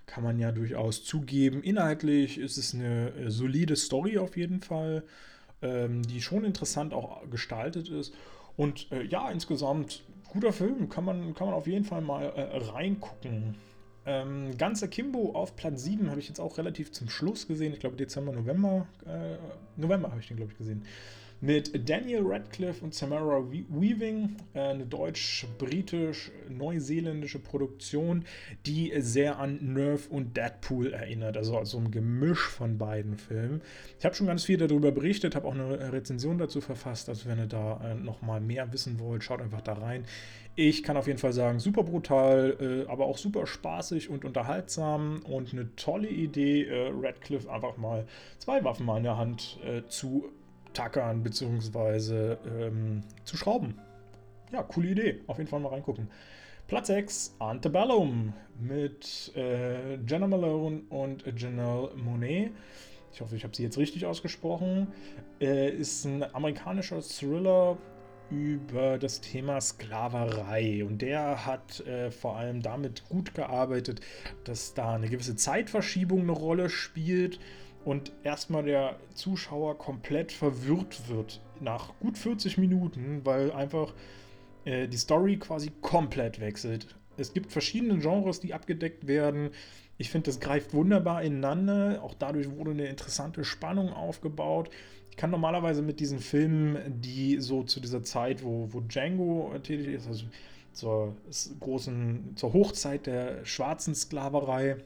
kann 0.07 0.23
man 0.23 0.39
ja 0.39 0.51
durchaus 0.51 1.03
zugeben. 1.03 1.61
Inhaltlich 1.61 2.39
ist 2.39 2.57
es 2.57 2.73
eine 2.73 3.11
äh, 3.11 3.29
solide 3.29 3.75
Story 3.75 4.17
auf 4.17 4.35
jeden 4.35 4.61
Fall, 4.61 5.03
ähm, 5.61 6.01
die 6.01 6.21
schon 6.21 6.43
interessant 6.43 6.93
auch 6.93 7.29
gestaltet 7.29 7.89
ist. 7.89 8.13
Und 8.57 8.91
äh, 8.91 9.03
ja, 9.03 9.29
insgesamt 9.29 10.03
guter 10.29 10.53
Film, 10.53 10.89
kann 10.89 11.05
man, 11.05 11.35
kann 11.35 11.47
man 11.47 11.55
auf 11.55 11.67
jeden 11.67 11.85
Fall 11.85 12.01
mal 12.01 12.23
äh, 12.23 12.57
reingucken. 12.57 13.55
Ähm, 14.07 14.57
Ganzer 14.57 14.87
Kimbo 14.87 15.33
auf 15.33 15.55
Platz 15.55 15.83
7 15.83 16.09
habe 16.09 16.19
ich 16.19 16.27
jetzt 16.27 16.39
auch 16.39 16.57
relativ 16.57 16.91
zum 16.91 17.09
Schluss 17.09 17.47
gesehen. 17.47 17.73
Ich 17.73 17.79
glaube 17.79 17.95
Dezember, 17.95 18.31
November. 18.31 18.87
Äh, 19.05 19.37
November 19.79 20.09
habe 20.09 20.19
ich 20.19 20.27
den, 20.27 20.37
glaube 20.37 20.51
ich, 20.51 20.57
gesehen 20.57 20.83
mit 21.41 21.89
Daniel 21.89 22.21
Radcliffe 22.23 22.85
und 22.85 22.93
Samara 22.93 23.43
Weaving, 23.49 24.37
äh, 24.53 24.59
eine 24.59 24.85
deutsch-britisch-neuseeländische 24.85 27.39
Produktion, 27.39 28.25
die 28.67 28.93
sehr 28.99 29.39
an 29.39 29.73
Nerve 29.73 30.07
und 30.11 30.37
Deadpool 30.37 30.93
erinnert, 30.93 31.37
also 31.37 31.63
so 31.63 31.79
ein 31.79 31.89
Gemisch 31.89 32.47
von 32.47 32.77
beiden 32.77 33.17
Filmen. 33.17 33.63
Ich 33.97 34.05
habe 34.05 34.13
schon 34.13 34.27
ganz 34.27 34.43
viel 34.43 34.57
darüber 34.57 34.91
berichtet, 34.91 35.33
habe 35.35 35.47
auch 35.47 35.55
eine 35.55 35.91
Rezension 35.91 36.37
dazu 36.37 36.61
verfasst, 36.61 37.09
also 37.09 37.27
wenn 37.27 37.39
ihr 37.39 37.47
da 37.47 37.81
äh, 37.83 37.95
nochmal 37.95 38.39
mehr 38.39 38.71
wissen 38.71 38.99
wollt, 38.99 39.23
schaut 39.23 39.41
einfach 39.41 39.61
da 39.61 39.73
rein. 39.73 40.05
Ich 40.55 40.83
kann 40.83 40.97
auf 40.97 41.07
jeden 41.07 41.17
Fall 41.17 41.33
sagen, 41.33 41.59
super 41.59 41.83
brutal, 41.83 42.55
äh, 42.59 42.85
aber 42.87 43.05
auch 43.05 43.17
super 43.17 43.47
spaßig 43.47 44.09
und 44.09 44.25
unterhaltsam 44.25 45.21
und 45.23 45.53
eine 45.53 45.75
tolle 45.75 46.09
Idee, 46.09 46.65
äh, 46.65 46.91
Radcliffe 47.01 47.51
einfach 47.51 47.77
mal 47.77 48.05
zwei 48.37 48.63
Waffen 48.63 48.85
mal 48.85 48.97
in 48.97 49.03
der 49.03 49.17
Hand 49.17 49.57
zu 49.87 50.29
tackern 50.73 51.23
bzw. 51.23 52.37
Ähm, 52.45 53.01
zu 53.23 53.37
schrauben. 53.37 53.79
Ja, 54.51 54.63
coole 54.63 54.89
Idee. 54.89 55.21
Auf 55.27 55.37
jeden 55.37 55.49
Fall 55.49 55.59
mal 55.59 55.69
reingucken. 55.69 56.09
Platz 56.67 56.87
6, 56.87 57.35
Antebellum 57.39 58.33
mit 58.59 59.31
äh, 59.35 59.95
Jenna 59.95 60.27
Malone 60.27 60.83
und 60.89 61.23
Janelle 61.37 61.91
Monet. 61.95 62.51
Ich 63.13 63.19
hoffe, 63.19 63.35
ich 63.35 63.43
habe 63.43 63.55
sie 63.55 63.63
jetzt 63.63 63.77
richtig 63.77 64.05
ausgesprochen. 64.05 64.87
Äh, 65.39 65.71
ist 65.71 66.05
ein 66.05 66.23
amerikanischer 66.33 67.01
Thriller 67.01 67.77
über 68.29 68.97
das 68.97 69.19
Thema 69.19 69.59
Sklaverei. 69.59 70.85
Und 70.85 71.01
der 71.01 71.45
hat 71.45 71.81
äh, 71.81 72.09
vor 72.09 72.37
allem 72.37 72.61
damit 72.61 73.07
gut 73.09 73.35
gearbeitet, 73.35 73.99
dass 74.45 74.73
da 74.73 74.95
eine 74.95 75.09
gewisse 75.09 75.35
Zeitverschiebung 75.35 76.21
eine 76.21 76.31
Rolle 76.31 76.69
spielt 76.69 77.39
und 77.85 78.11
erstmal 78.23 78.63
der 78.63 78.97
Zuschauer 79.13 79.77
komplett 79.77 80.31
verwirrt 80.31 81.09
wird 81.09 81.41
nach 81.59 81.93
gut 81.99 82.17
40 82.17 82.57
Minuten, 82.57 83.21
weil 83.23 83.51
einfach 83.51 83.93
äh, 84.65 84.87
die 84.87 84.97
Story 84.97 85.37
quasi 85.37 85.71
komplett 85.81 86.39
wechselt. 86.39 86.87
Es 87.17 87.33
gibt 87.33 87.51
verschiedene 87.51 87.99
Genres, 87.99 88.39
die 88.39 88.53
abgedeckt 88.53 89.07
werden. 89.07 89.51
Ich 89.97 90.09
finde, 90.09 90.25
das 90.25 90.39
greift 90.39 90.73
wunderbar 90.73 91.23
ineinander. 91.23 92.01
Auch 92.03 92.13
dadurch 92.13 92.49
wurde 92.49 92.71
eine 92.71 92.87
interessante 92.87 93.43
Spannung 93.43 93.93
aufgebaut. 93.93 94.69
Ich 95.09 95.17
kann 95.17 95.29
normalerweise 95.29 95.81
mit 95.81 95.99
diesen 95.99 96.19
Filmen, 96.19 97.01
die 97.01 97.39
so 97.39 97.63
zu 97.63 97.79
dieser 97.79 98.01
Zeit, 98.03 98.43
wo, 98.43 98.69
wo 98.71 98.79
Django 98.79 99.53
tätig 99.61 99.87
ist, 99.87 100.07
also 100.07 100.25
zur 100.73 101.15
großen, 101.59 102.33
zur 102.35 102.53
Hochzeit 102.53 103.05
der 103.05 103.45
schwarzen 103.45 103.93
Sklaverei, 103.93 104.77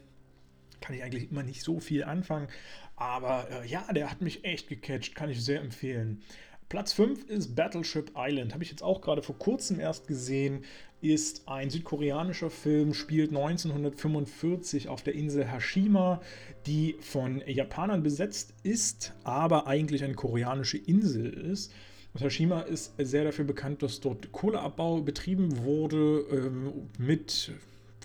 kann 0.81 0.95
ich 0.95 1.03
eigentlich 1.03 1.31
immer 1.31 1.43
nicht 1.43 1.61
so 1.61 1.79
viel 1.79 2.03
anfangen. 2.03 2.47
Aber 2.95 3.47
äh, 3.51 3.67
ja, 3.67 3.85
der 3.93 4.09
hat 4.09 4.21
mich 4.21 4.43
echt 4.45 4.69
gecatcht, 4.69 5.15
kann 5.15 5.29
ich 5.29 5.43
sehr 5.43 5.61
empfehlen. 5.61 6.21
Platz 6.69 6.93
5 6.93 7.29
ist 7.29 7.55
Battleship 7.55 8.11
Island. 8.15 8.53
Habe 8.53 8.63
ich 8.63 8.71
jetzt 8.71 8.81
auch 8.81 9.01
gerade 9.01 9.21
vor 9.21 9.37
kurzem 9.37 9.79
erst 9.79 10.07
gesehen. 10.07 10.63
Ist 11.01 11.47
ein 11.47 11.69
südkoreanischer 11.69 12.49
Film, 12.49 12.93
spielt 12.93 13.29
1945 13.29 14.89
auf 14.89 15.03
der 15.03 15.13
Insel 15.13 15.45
Hashima, 15.45 16.21
die 16.65 16.95
von 17.01 17.43
Japanern 17.45 18.01
besetzt 18.01 18.55
ist, 18.63 19.13
aber 19.23 19.67
eigentlich 19.67 20.03
eine 20.03 20.15
koreanische 20.15 20.77
Insel 20.77 21.31
ist. 21.31 21.71
Und 22.13 22.23
Hashima 22.23 22.61
ist 22.61 22.93
sehr 22.97 23.25
dafür 23.25 23.45
bekannt, 23.45 23.83
dass 23.83 23.99
dort 23.99 24.31
Kohleabbau 24.31 25.01
betrieben 25.01 25.63
wurde 25.63 26.25
ähm, 26.31 26.89
mit 26.97 27.51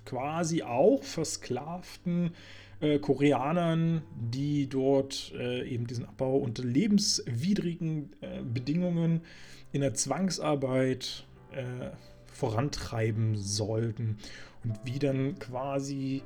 quasi 0.04 0.62
auch 0.62 1.02
versklavten 1.02 2.34
äh, 2.80 2.98
Koreanern, 2.98 4.02
die 4.14 4.68
dort 4.68 5.32
äh, 5.38 5.68
eben 5.68 5.86
diesen 5.86 6.06
Abbau 6.06 6.36
unter 6.36 6.64
lebenswidrigen 6.64 8.10
äh, 8.20 8.42
Bedingungen 8.42 9.22
in 9.72 9.82
der 9.82 9.94
Zwangsarbeit 9.94 11.26
äh, 11.52 11.90
vorantreiben 12.32 13.36
sollten. 13.36 14.18
Und 14.64 14.80
wie 14.84 14.98
dann 14.98 15.38
quasi 15.38 16.22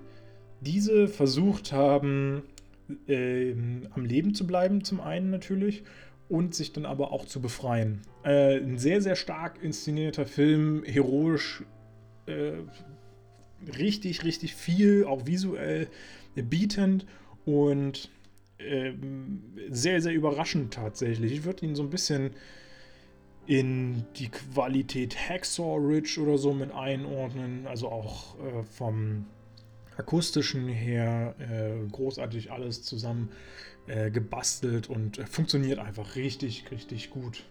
diese 0.61 1.09
versucht 1.09 1.73
haben, 1.73 2.43
ähm, 3.09 3.89
am 3.91 4.05
Leben 4.05 4.35
zu 4.35 4.47
bleiben, 4.47 4.85
zum 4.85 5.01
einen 5.01 5.31
natürlich, 5.31 5.85
und 6.29 6.55
sich 6.55 6.73
dann 6.73 6.87
aber 6.87 7.13
auch 7.13 7.27
zu 7.27 7.41
befreien. 7.41 8.01
Äh, 8.25 8.59
ein 8.59 8.79
sehr, 8.79 9.01
sehr 9.03 9.15
stark 9.17 9.63
inszenierter 9.63 10.27
Film, 10.27 10.83
heroisch, 10.85 11.63
äh, 12.27 12.53
richtig, 13.79 14.25
richtig 14.25 14.55
viel, 14.55 15.05
auch 15.05 15.27
visuell 15.27 15.89
bietend 16.35 17.07
und 17.45 18.11
ähm, 18.59 19.43
sehr, 19.71 20.01
sehr 20.01 20.13
überraschend 20.13 20.75
tatsächlich. 20.75 21.33
Ich 21.33 21.45
würde 21.45 21.67
ihn 21.67 21.75
so 21.75 21.83
ein 21.83 21.91
bisschen 21.91 22.31
in 23.47 24.05
die 24.17 24.29
Qualität 24.29 25.17
Hacksaw 25.29 25.77
Ridge 25.77 26.21
oder 26.21 26.39
so 26.39 26.55
mit 26.55 26.73
einordnen, 26.73 27.67
also 27.67 27.89
auch 27.89 28.39
äh, 28.39 28.63
vom 28.63 29.27
akustischen 29.97 30.67
her 30.69 31.35
äh, 31.39 31.87
großartig 31.91 32.51
alles 32.51 32.83
zusammen 32.83 33.31
äh, 33.87 34.11
gebastelt 34.11 34.89
und 34.89 35.19
funktioniert 35.29 35.79
einfach 35.79 36.17
richtig, 36.17 36.71
richtig 36.71 37.11
gut. 37.11 37.45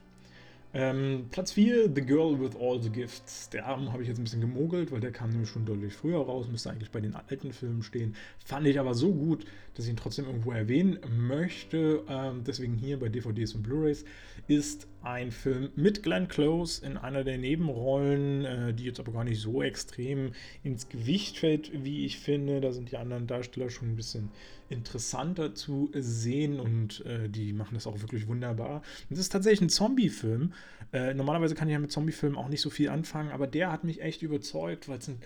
Ähm, 0.75 1.27
Platz 1.29 1.51
4, 1.51 1.91
The 1.93 2.01
Girl 2.01 2.39
with 2.39 2.55
All 2.59 2.81
the 2.81 2.89
Gifts. 2.89 3.47
Der 3.49 3.67
habe 3.67 4.01
ich 4.01 4.07
jetzt 4.07 4.17
ein 4.17 4.23
bisschen 4.23 4.41
gemogelt, 4.41 4.91
weil 4.91 4.99
der 4.99 5.11
kam 5.11 5.29
nämlich 5.29 5.49
schon 5.49 5.65
deutlich 5.65 5.93
früher 5.93 6.17
raus, 6.17 6.47
müsste 6.49 6.71
eigentlich 6.71 6.89
bei 6.89 6.99
den 6.99 7.13
alten 7.13 7.53
Filmen 7.53 7.83
stehen. 7.83 8.15
Fand 8.43 8.65
ich 8.65 8.79
aber 8.79 8.95
so 8.95 9.13
gut, 9.13 9.45
dass 9.75 9.85
ich 9.85 9.91
ihn 9.91 9.97
trotzdem 9.97 10.25
irgendwo 10.25 10.51
erwähnen 10.51 10.97
möchte. 11.15 12.03
Ähm, 12.09 12.43
deswegen 12.43 12.73
hier 12.73 12.99
bei 12.99 13.09
DVDs 13.09 13.53
und 13.53 13.61
Blu-rays 13.61 14.03
ist 14.47 14.87
ein 15.03 15.31
Film 15.31 15.69
mit 15.75 16.01
Glenn 16.01 16.27
Close 16.29 16.83
in 16.83 16.97
einer 16.97 17.23
der 17.23 17.37
Nebenrollen, 17.37 18.45
äh, 18.45 18.73
die 18.73 18.85
jetzt 18.85 18.99
aber 18.99 19.11
gar 19.11 19.25
nicht 19.25 19.41
so 19.41 19.61
extrem 19.61 20.31
ins 20.63 20.87
Gewicht 20.87 21.37
fällt, 21.37 21.83
wie 21.83 22.05
ich 22.05 22.19
finde. 22.19 22.61
Da 22.61 22.71
sind 22.71 22.91
die 22.91 22.97
anderen 22.97 23.27
Darsteller 23.27 23.69
schon 23.69 23.89
ein 23.89 23.95
bisschen 23.95 24.31
interessanter 24.69 25.53
zu 25.53 25.91
sehen 25.93 26.59
und 26.59 27.05
äh, 27.05 27.29
die 27.29 27.53
machen 27.53 27.73
das 27.73 27.85
auch 27.85 27.99
wirklich 27.99 28.27
wunderbar. 28.27 28.81
Das 29.09 29.19
ist 29.19 29.29
tatsächlich 29.29 29.61
ein 29.61 29.69
Zombie-Film. 29.69 30.53
Äh, 30.93 31.13
normalerweise 31.13 31.53
kann 31.53 31.67
ich 31.67 31.73
ja 31.73 31.79
mit 31.79 31.91
Zombie-Filmen 31.91 32.37
auch 32.37 32.47
nicht 32.47 32.61
so 32.61 32.69
viel 32.69 32.89
anfangen, 32.89 33.31
aber 33.31 33.45
der 33.45 33.71
hat 33.71 33.83
mich 33.83 34.01
echt 34.01 34.21
überzeugt, 34.21 34.87
weil 34.87 34.99
es 34.99 35.09
eine 35.09 35.17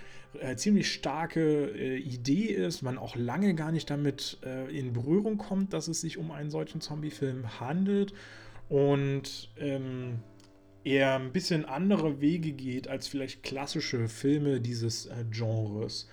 äh, 0.42 0.56
ziemlich 0.56 0.92
starke 0.92 1.72
äh, 1.72 1.98
Idee 1.98 2.46
ist, 2.46 2.82
man 2.82 2.98
auch 2.98 3.16
lange 3.16 3.54
gar 3.54 3.72
nicht 3.72 3.90
damit 3.90 4.40
äh, 4.44 4.76
in 4.76 4.94
Berührung 4.94 5.38
kommt, 5.38 5.74
dass 5.74 5.88
es 5.88 6.02
sich 6.02 6.18
um 6.18 6.32
einen 6.32 6.50
solchen 6.50 6.82
Zombie-Film 6.82 7.60
handelt 7.60 8.14
und 8.70 9.50
ähm, 9.58 10.20
er 10.84 11.16
ein 11.16 11.32
bisschen 11.32 11.66
andere 11.66 12.22
Wege 12.22 12.52
geht 12.52 12.88
als 12.88 13.08
vielleicht 13.08 13.44
klassische 13.44 14.08
Filme 14.08 14.62
dieses 14.62 15.08
äh, 15.08 15.26
Genres. 15.30 16.10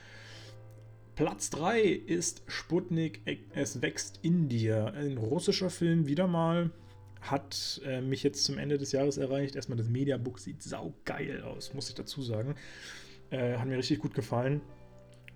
Platz 1.15 1.51
3 1.51 1.81
ist 1.83 2.43
Sputnik, 2.49 3.21
es 3.55 3.83
wächst 3.83 4.19
in 4.23 4.49
dir. 4.49 4.93
Ein 4.95 5.17
russischer 5.17 5.71
Film, 5.71 6.09
wieder 6.09 6.27
mal, 6.27 6.71
hat 7.21 7.81
äh, 7.85 8.01
mich 8.01 8.25
jetzt 8.25 8.45
zum 8.45 8.59
Ende 8.59 8.79
des 8.79 8.91
Jahres 8.91 9.17
erreicht. 9.17 9.55
Erstmal 9.55 9.79
das 9.79 9.89
Mediabook 9.89 10.41
sieht 10.41 10.63
saugeil 10.63 11.43
aus, 11.43 11.73
muss 11.73 11.89
ich 11.89 11.95
dazu 11.95 12.21
sagen. 12.21 12.57
Äh, 13.31 13.59
hat 13.59 13.69
mir 13.69 13.79
richtig 13.79 14.01
gut 14.01 14.15
gefallen. 14.15 14.61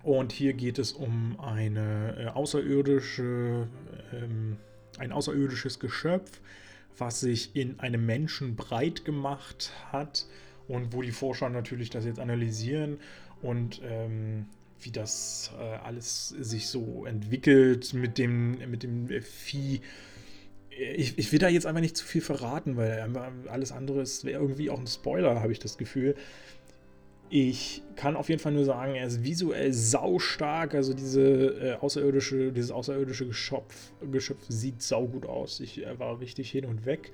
Und 0.03 0.31
hier 0.31 0.53
geht 0.53 0.79
es 0.79 0.91
um 0.91 1.39
eine 1.39 2.15
äh, 2.17 2.25
außerirdische, 2.27 3.67
ähm, 4.13 4.57
ein 4.97 5.11
außerirdisches 5.11 5.79
Geschöpf, 5.79 6.41
was 6.97 7.19
sich 7.19 7.55
in 7.55 7.79
einem 7.79 8.05
Menschen 8.05 8.55
breit 8.55 9.05
gemacht 9.05 9.71
hat 9.91 10.25
und 10.67 10.93
wo 10.93 11.01
die 11.01 11.11
Forscher 11.11 11.49
natürlich 11.49 11.89
das 11.89 12.05
jetzt 12.05 12.19
analysieren 12.19 12.99
und 13.41 13.81
ähm, 13.83 14.45
wie 14.81 14.91
das 14.91 15.51
äh, 15.59 15.63
alles 15.63 16.29
sich 16.29 16.67
so 16.67 17.05
entwickelt 17.05 17.93
mit 17.93 18.17
dem, 18.17 18.57
mit 18.69 18.83
dem 18.83 19.09
Vieh. 19.21 19.81
Ich, 20.69 21.17
ich 21.17 21.31
will 21.31 21.39
da 21.39 21.49
jetzt 21.49 21.65
einfach 21.65 21.81
nicht 21.81 21.97
zu 21.97 22.05
viel 22.05 22.21
verraten, 22.21 22.77
weil 22.77 23.01
alles 23.49 23.71
andere 23.73 24.05
wäre 24.23 24.41
irgendwie 24.41 24.69
auch 24.69 24.79
ein 24.79 24.87
Spoiler, 24.87 25.41
habe 25.41 25.51
ich 25.51 25.59
das 25.59 25.77
Gefühl. 25.77 26.15
Ich 27.29 27.83
kann 27.95 28.15
auf 28.15 28.29
jeden 28.29 28.41
Fall 28.41 28.53
nur 28.53 28.65
sagen, 28.65 28.95
er 28.95 29.05
ist 29.05 29.23
visuell 29.23 29.71
saustark. 29.71 30.73
Also 30.73 30.93
diese 30.93 31.21
äh, 31.21 31.73
außerirdische, 31.75 32.51
dieses 32.51 32.71
außerirdische 32.71 33.27
Geschöpf, 33.27 33.91
Geschöpf 34.11 34.39
sieht 34.47 34.81
saugut 34.81 35.25
aus. 35.25 35.59
Ich 35.59 35.85
äh, 35.85 35.99
war 35.99 36.19
richtig 36.19 36.49
hin 36.49 36.65
und 36.65 36.85
weg. 36.85 37.11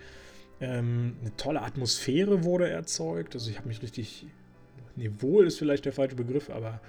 Ähm, 0.62 1.18
eine 1.22 1.36
tolle 1.36 1.62
Atmosphäre 1.62 2.44
wurde 2.44 2.70
erzeugt. 2.70 3.36
Also 3.36 3.50
ich 3.50 3.58
habe 3.58 3.68
mich 3.68 3.82
richtig, 3.82 4.26
nee, 4.96 5.12
wohl 5.20 5.48
ist 5.48 5.60
vielleicht 5.60 5.86
der 5.86 5.94
falsche 5.94 6.16
Begriff, 6.16 6.50
aber 6.50 6.80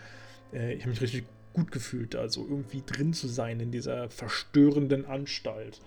äh, 0.53 0.75
ich 0.75 0.83
habe 0.83 0.91
mich 0.91 1.01
richtig 1.01 1.25
gut 1.53 1.73
gefühlt, 1.73 2.15
also 2.15 2.47
irgendwie 2.49 2.83
drin 2.85 3.13
zu 3.13 3.29
sein 3.29 3.59
in 3.61 3.73
dieser 3.73 4.11
verstörenden 4.11 5.07
Anstalt. 5.07 5.81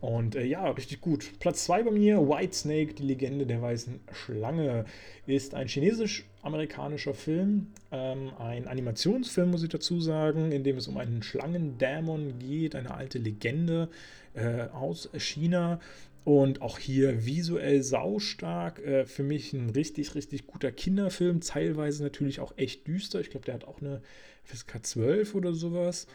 Und 0.00 0.36
äh, 0.36 0.44
ja, 0.44 0.68
richtig 0.70 1.00
gut. 1.00 1.30
Platz 1.40 1.64
2 1.64 1.84
bei 1.84 1.90
mir, 1.90 2.28
White 2.28 2.54
Snake, 2.54 2.94
die 2.94 3.02
Legende 3.02 3.46
der 3.46 3.62
weißen 3.62 4.00
Schlange, 4.12 4.84
ist 5.26 5.54
ein 5.54 5.68
chinesisch-amerikanischer 5.68 7.14
Film, 7.14 7.68
ähm, 7.90 8.30
ein 8.38 8.68
Animationsfilm, 8.68 9.50
muss 9.50 9.62
ich 9.62 9.70
dazu 9.70 10.00
sagen, 10.00 10.52
in 10.52 10.64
dem 10.64 10.76
es 10.76 10.86
um 10.86 10.98
einen 10.98 11.22
Schlangendämon 11.22 12.38
geht, 12.38 12.74
eine 12.74 12.94
alte 12.94 13.18
Legende 13.18 13.88
äh, 14.34 14.68
aus 14.72 15.08
China. 15.16 15.80
Und 16.24 16.60
auch 16.60 16.80
hier 16.80 17.24
visuell 17.24 17.84
saustark. 17.84 18.80
Äh, 18.80 19.06
für 19.06 19.22
mich 19.22 19.52
ein 19.52 19.70
richtig, 19.70 20.16
richtig 20.16 20.48
guter 20.48 20.72
Kinderfilm. 20.72 21.40
Teilweise 21.40 22.02
natürlich 22.02 22.40
auch 22.40 22.52
echt 22.56 22.88
düster. 22.88 23.20
Ich 23.20 23.30
glaube, 23.30 23.46
der 23.46 23.54
hat 23.54 23.64
auch 23.64 23.80
eine 23.80 24.02
FSK 24.42 24.84
12 24.84 25.34
oder 25.36 25.54
sowas. 25.54 26.08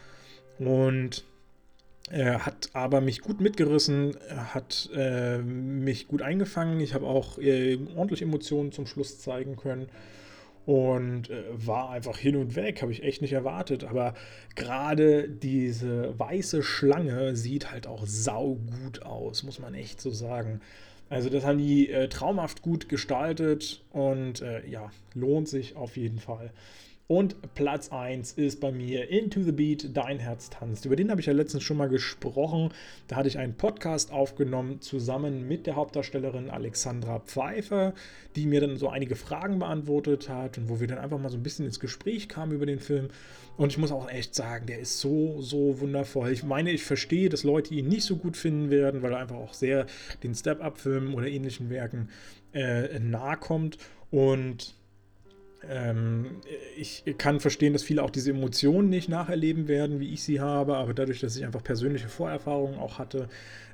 Und 0.58 1.24
er 2.10 2.44
hat 2.44 2.70
aber 2.72 3.00
mich 3.00 3.20
gut 3.20 3.40
mitgerissen, 3.40 4.16
hat 4.52 4.90
äh, 4.94 5.38
mich 5.38 6.08
gut 6.08 6.22
eingefangen. 6.22 6.80
Ich 6.80 6.94
habe 6.94 7.06
auch 7.06 7.38
äh, 7.38 7.78
ordentlich 7.96 8.22
Emotionen 8.22 8.72
zum 8.72 8.86
Schluss 8.86 9.18
zeigen 9.20 9.56
können 9.56 9.88
und 10.66 11.30
äh, 11.30 11.42
war 11.52 11.90
einfach 11.90 12.16
hin 12.16 12.36
und 12.36 12.54
weg, 12.54 12.82
habe 12.82 12.92
ich 12.92 13.02
echt 13.02 13.22
nicht 13.22 13.32
erwartet. 13.32 13.84
Aber 13.84 14.14
gerade 14.54 15.28
diese 15.28 16.18
weiße 16.18 16.62
Schlange 16.62 17.34
sieht 17.36 17.70
halt 17.70 17.86
auch 17.86 18.06
saugut 18.06 19.02
aus, 19.02 19.42
muss 19.42 19.58
man 19.58 19.74
echt 19.74 20.00
so 20.00 20.10
sagen. 20.10 20.60
Also 21.08 21.28
das 21.28 21.44
haben 21.44 21.58
die 21.58 21.90
äh, 21.90 22.08
traumhaft 22.08 22.62
gut 22.62 22.88
gestaltet 22.88 23.82
und 23.90 24.40
äh, 24.40 24.66
ja, 24.66 24.90
lohnt 25.14 25.48
sich 25.48 25.76
auf 25.76 25.96
jeden 25.96 26.18
Fall. 26.18 26.52
Und 27.08 27.54
Platz 27.54 27.90
1 27.90 28.32
ist 28.32 28.60
bei 28.60 28.72
mir 28.72 29.10
Into 29.10 29.42
the 29.42 29.52
Beat, 29.52 29.94
Dein 29.94 30.18
Herz 30.18 30.48
tanzt. 30.50 30.86
Über 30.86 30.96
den 30.96 31.10
habe 31.10 31.20
ich 31.20 31.26
ja 31.26 31.32
letztens 31.32 31.62
schon 31.62 31.76
mal 31.76 31.88
gesprochen. 31.88 32.72
Da 33.08 33.16
hatte 33.16 33.28
ich 33.28 33.38
einen 33.38 33.54
Podcast 33.54 34.12
aufgenommen 34.12 34.80
zusammen 34.80 35.46
mit 35.46 35.66
der 35.66 35.76
Hauptdarstellerin 35.76 36.48
Alexandra 36.48 37.18
Pfeiffer, 37.18 37.92
die 38.36 38.46
mir 38.46 38.60
dann 38.60 38.78
so 38.78 38.88
einige 38.88 39.16
Fragen 39.16 39.58
beantwortet 39.58 40.28
hat 40.28 40.56
und 40.58 40.68
wo 40.68 40.80
wir 40.80 40.86
dann 40.86 40.98
einfach 40.98 41.18
mal 41.18 41.28
so 41.28 41.36
ein 41.36 41.42
bisschen 41.42 41.66
ins 41.66 41.80
Gespräch 41.80 42.28
kamen 42.28 42.52
über 42.52 42.66
den 42.66 42.78
Film. 42.78 43.08
Und 43.56 43.72
ich 43.72 43.78
muss 43.78 43.92
auch 43.92 44.08
echt 44.08 44.34
sagen, 44.34 44.66
der 44.66 44.78
ist 44.78 45.00
so, 45.00 45.40
so 45.42 45.80
wundervoll. 45.80 46.30
Ich 46.30 46.44
meine, 46.44 46.70
ich 46.70 46.84
verstehe, 46.84 47.28
dass 47.28 47.44
Leute 47.44 47.74
ihn 47.74 47.88
nicht 47.88 48.04
so 48.04 48.16
gut 48.16 48.36
finden 48.36 48.70
werden, 48.70 49.02
weil 49.02 49.12
er 49.12 49.18
einfach 49.18 49.36
auch 49.36 49.54
sehr 49.54 49.86
den 50.22 50.34
Step-Up-Filmen 50.34 51.14
oder 51.14 51.26
ähnlichen 51.26 51.68
Werken 51.68 52.08
äh, 52.54 52.98
nahe 53.00 53.36
kommt. 53.36 53.76
Und 54.10 54.74
ähm, 55.68 56.40
ich 56.76 57.04
kann 57.18 57.40
verstehen, 57.40 57.72
dass 57.72 57.82
viele 57.82 58.02
auch 58.02 58.10
diese 58.10 58.30
Emotionen 58.30 58.88
nicht 58.88 59.08
nacherleben 59.08 59.68
werden, 59.68 60.00
wie 60.00 60.12
ich 60.12 60.22
sie 60.22 60.40
habe, 60.40 60.76
aber 60.76 60.94
dadurch, 60.94 61.20
dass 61.20 61.36
ich 61.36 61.44
einfach 61.44 61.62
persönliche 61.62 62.08
Vorerfahrungen 62.08 62.78
auch 62.78 62.98
hatte, 62.98 63.28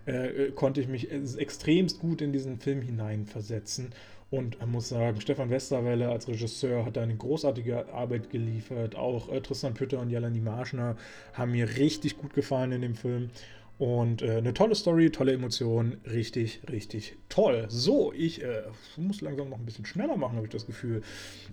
äh, 0.07 0.51
konnte 0.55 0.81
ich 0.81 0.88
mich 0.88 1.11
extremst 1.11 2.01
gut 2.01 2.22
in 2.22 2.33
diesen 2.33 2.59
Film 2.59 2.83
hineinversetzen. 2.83 3.90
Und 4.31 4.61
man 4.61 4.70
muss 4.70 4.90
sagen, 4.90 5.20
Stefan 5.22 5.48
Westerwelle 5.48 6.11
als 6.11 6.29
Regisseur 6.29 6.85
hat 6.85 6.98
da 6.98 7.03
eine 7.03 7.16
großartige 7.16 7.90
Arbeit 7.92 8.29
geliefert. 8.29 8.94
Auch 8.94 9.33
äh, 9.33 9.40
Tristan 9.40 9.72
Pütter 9.72 10.01
und 10.01 10.11
Jelani 10.11 10.40
Marschner 10.40 10.96
haben 11.33 11.53
mir 11.53 11.77
richtig 11.77 12.18
gut 12.18 12.35
gefallen 12.35 12.72
in 12.72 12.83
dem 12.83 12.94
Film. 12.94 13.31
Und 13.79 14.23
äh, 14.23 14.38
eine 14.38 14.55
tolle 14.55 14.75
Story, 14.75 15.11
tolle 15.11 15.33
Emotionen, 15.33 16.01
richtig, 16.05 16.61
richtig 16.69 17.17
toll. 17.29 17.67
So, 17.69 18.12
ich 18.12 18.43
äh, 18.43 18.62
muss 18.97 19.21
langsam 19.21 19.51
noch 19.51 19.59
ein 19.59 19.64
bisschen 19.64 19.87
schneller 19.87 20.17
machen, 20.17 20.37
habe 20.37 20.47
ich 20.47 20.53
das 20.53 20.67
Gefühl. 20.67 21.03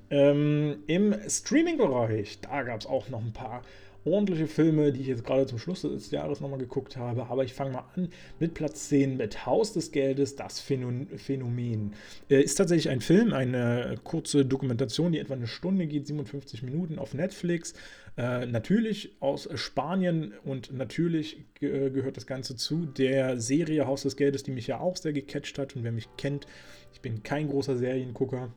Ähm, 0.10 0.78
Im 0.88 1.16
Streaming-Bereich, 1.28 2.40
da 2.42 2.64
gab 2.64 2.82
es 2.82 2.88
auch 2.88 3.10
noch 3.10 3.22
ein 3.22 3.34
paar 3.34 3.62
ordentliche 4.06 4.48
Filme, 4.48 4.92
die 4.92 5.02
ich 5.02 5.08
jetzt 5.08 5.24
gerade 5.24 5.46
zum 5.48 5.58
Schluss 5.58 5.82
des 5.82 6.12
Jahres 6.12 6.40
nochmal 6.40 6.60
geguckt 6.60 6.96
habe. 6.96 7.26
Aber 7.28 7.44
ich 7.44 7.54
fange 7.54 7.72
mal 7.72 7.86
an 7.96 8.10
mit 8.40 8.54
Platz 8.54 8.90
10 8.90 9.18
mit 9.18 9.46
Haus 9.46 9.74
des 9.74 9.92
Geldes, 9.92 10.36
das 10.36 10.60
Phänomen. 10.60 11.94
Äh, 12.30 12.42
ist 12.42 12.56
tatsächlich 12.56 12.90
ein 12.90 13.02
Film, 13.02 13.34
eine 13.34 13.96
kurze 14.04 14.46
Dokumentation, 14.46 15.12
die 15.12 15.20
etwa 15.20 15.34
eine 15.34 15.48
Stunde 15.48 15.88
geht, 15.88 16.08
57 16.08 16.64
Minuten 16.64 17.00
auf 17.00 17.14
Netflix. 17.14 17.74
Äh, 18.18 18.46
natürlich 18.46 19.18
aus 19.20 19.50
Spanien 19.56 20.34
und 20.46 20.72
natürlich 20.72 21.44
ge 21.56 21.90
gehört 21.90 22.16
das 22.16 22.26
Ganze 22.26 22.56
zu 22.56 22.86
der 22.86 23.40
Serie 23.42 23.88
Haus 23.88 24.04
des 24.04 24.16
Geldes, 24.16 24.44
die 24.44 24.52
mich 24.52 24.68
ja 24.68 24.80
auch 24.80 24.96
sehr 24.96 25.12
gecatcht 25.12 25.60
hat. 25.60 25.76
Und 25.76 25.84
wer 25.84 25.92
mich 25.92 26.08
kennt, 26.18 26.48
ich 26.94 27.02
bin 27.02 27.24
kein 27.24 27.50
großer 27.50 27.78
Seriengucker. 27.78 28.54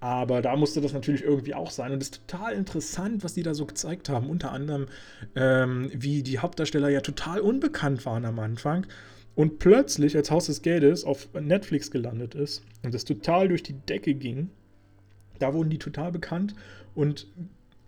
Aber 0.00 0.40
da 0.40 0.56
musste 0.56 0.80
das 0.80 0.94
natürlich 0.94 1.22
irgendwie 1.22 1.54
auch 1.54 1.70
sein. 1.70 1.92
Und 1.92 2.02
es 2.02 2.08
ist 2.08 2.26
total 2.26 2.54
interessant, 2.54 3.22
was 3.22 3.34
die 3.34 3.42
da 3.42 3.54
so 3.54 3.66
gezeigt 3.66 4.08
haben. 4.08 4.30
Unter 4.30 4.52
anderem, 4.52 4.86
ähm, 5.36 5.90
wie 5.94 6.22
die 6.22 6.38
Hauptdarsteller 6.38 6.88
ja 6.88 7.00
total 7.00 7.40
unbekannt 7.40 8.04
waren 8.06 8.24
am 8.24 8.38
Anfang. 8.38 8.86
Und 9.34 9.58
plötzlich, 9.58 10.16
als 10.16 10.30
Haus 10.30 10.46
des 10.46 10.62
Geldes 10.62 11.04
auf 11.04 11.28
Netflix 11.34 11.90
gelandet 11.90 12.34
ist 12.34 12.62
und 12.82 12.94
es 12.94 13.04
total 13.04 13.48
durch 13.48 13.62
die 13.62 13.74
Decke 13.74 14.14
ging, 14.14 14.50
da 15.38 15.54
wurden 15.54 15.70
die 15.70 15.78
total 15.78 16.12
bekannt. 16.12 16.54
Und 16.94 17.26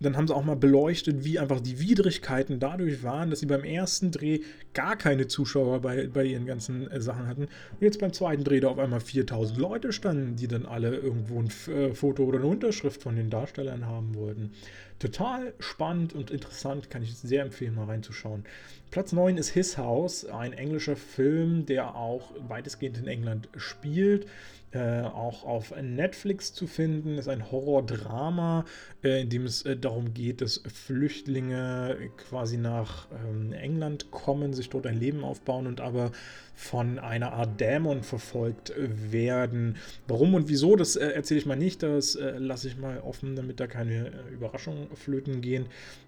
dann 0.03 0.17
haben 0.17 0.27
sie 0.27 0.35
auch 0.35 0.43
mal 0.43 0.55
beleuchtet, 0.55 1.23
wie 1.23 1.39
einfach 1.39 1.59
die 1.59 1.79
Widrigkeiten 1.79 2.59
dadurch 2.59 3.03
waren, 3.03 3.29
dass 3.29 3.39
sie 3.39 3.45
beim 3.45 3.63
ersten 3.63 4.11
Dreh 4.11 4.41
gar 4.73 4.95
keine 4.95 5.27
Zuschauer 5.27 5.81
bei, 5.81 6.07
bei 6.07 6.25
ihren 6.25 6.45
ganzen 6.45 6.89
äh, 6.91 7.01
Sachen 7.01 7.27
hatten. 7.27 7.43
Und 7.43 7.81
jetzt 7.81 7.99
beim 7.99 8.13
zweiten 8.13 8.43
Dreh 8.43 8.59
da 8.59 8.69
auf 8.69 8.79
einmal 8.79 8.99
4000 8.99 9.57
Leute 9.57 9.93
standen, 9.93 10.35
die 10.35 10.47
dann 10.47 10.65
alle 10.65 10.95
irgendwo 10.95 11.39
ein 11.39 11.49
äh, 11.73 11.93
Foto 11.93 12.23
oder 12.23 12.39
eine 12.39 12.47
Unterschrift 12.47 13.01
von 13.01 13.15
den 13.15 13.29
Darstellern 13.29 13.85
haben 13.85 14.15
wollten. 14.15 14.51
total 14.99 15.53
spannend 15.59 16.13
und 16.13 16.31
interessant, 16.31 16.89
kann 16.89 17.03
ich 17.03 17.15
sehr 17.15 17.43
empfehlen, 17.43 17.75
mal 17.75 17.85
reinzuschauen. 17.85 18.45
Platz 18.91 19.11
9 19.11 19.37
ist 19.37 19.49
His 19.49 19.77
House, 19.77 20.25
ein 20.25 20.53
englischer 20.53 20.95
Film, 20.95 21.65
der 21.65 21.95
auch 21.95 22.31
weitestgehend 22.47 22.97
in 22.99 23.07
England 23.07 23.49
spielt. 23.57 24.27
Äh, 24.73 25.03
auch 25.03 25.43
auf 25.43 25.71
Netflix 25.79 26.51
zu 26.51 26.65
finden. 26.65 27.19
Ist 27.19 27.27
ein 27.27 27.51
Horror-Drama, 27.51 28.65
äh, 29.03 29.21
in 29.21 29.29
dem 29.29 29.45
es 29.45 29.61
äh, 29.67 29.77
darum 29.77 30.15
geht, 30.15 30.41
dass 30.41 30.63
Flüchtlinge 30.65 32.09
quasi 32.17 32.57
nach 32.57 33.07
ähm, 33.11 33.53
England 33.53 34.09
kommen, 34.09 34.53
sich 34.53 34.71
dort 34.71 34.87
ein 34.87 34.99
Leben 34.99 35.23
aufbauen 35.23 35.67
und 35.67 35.79
aber 35.79 36.11
von 36.55 36.99
einer 36.99 37.33
Art 37.33 37.59
Dämon 37.59 38.03
verfolgt 38.03 38.73
werden. 38.77 39.77
Warum 40.07 40.35
und 40.35 40.49
wieso, 40.49 40.75
das 40.75 40.95
äh, 40.95 41.07
erzähle 41.07 41.39
ich 41.39 41.45
mal 41.45 41.55
nicht. 41.55 41.83
Das 41.83 42.15
äh, 42.15 42.37
lasse 42.37 42.67
ich 42.67 42.77
mal 42.77 42.99
offen, 42.99 43.35
damit 43.35 43.59
da 43.59 43.67
keine 43.67 44.07
äh, 44.07 44.33
Überraschungen 44.33 44.87
flöten 44.95 45.41
gehen. 45.41 45.65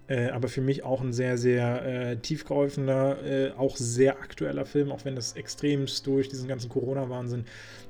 aber 0.08 0.46
für 0.46 0.60
mich 0.60 0.84
auch 0.84 1.00
ein 1.00 1.12
sehr, 1.12 1.36
sehr 1.36 2.22
tiefgreifender, 2.22 3.54
auch 3.58 3.76
sehr 3.76 4.20
aktueller 4.20 4.64
Film, 4.64 4.92
auch 4.92 5.04
wenn 5.04 5.16
das 5.16 5.32
extremst 5.32 6.06
durch 6.06 6.28
diesen 6.28 6.46
ganzen 6.46 6.68
Corona-Wahnsinn 6.68 7.44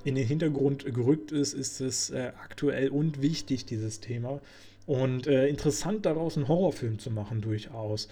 in 0.06 0.14
den 0.14 0.26
Hintergrund 0.26 0.84
gerückt 0.94 1.32
ist, 1.32 1.52
ist 1.52 1.80
es 1.80 2.10
äh, 2.10 2.32
aktuell 2.42 2.90
und 2.90 3.20
wichtig, 3.22 3.66
dieses 3.66 4.00
Thema. 4.00 4.40
Und 4.86 5.26
äh, 5.26 5.48
interessant 5.48 6.06
daraus 6.06 6.36
einen 6.36 6.46
Horrorfilm 6.46 7.00
zu 7.00 7.10
machen, 7.10 7.40
durchaus. 7.40 8.08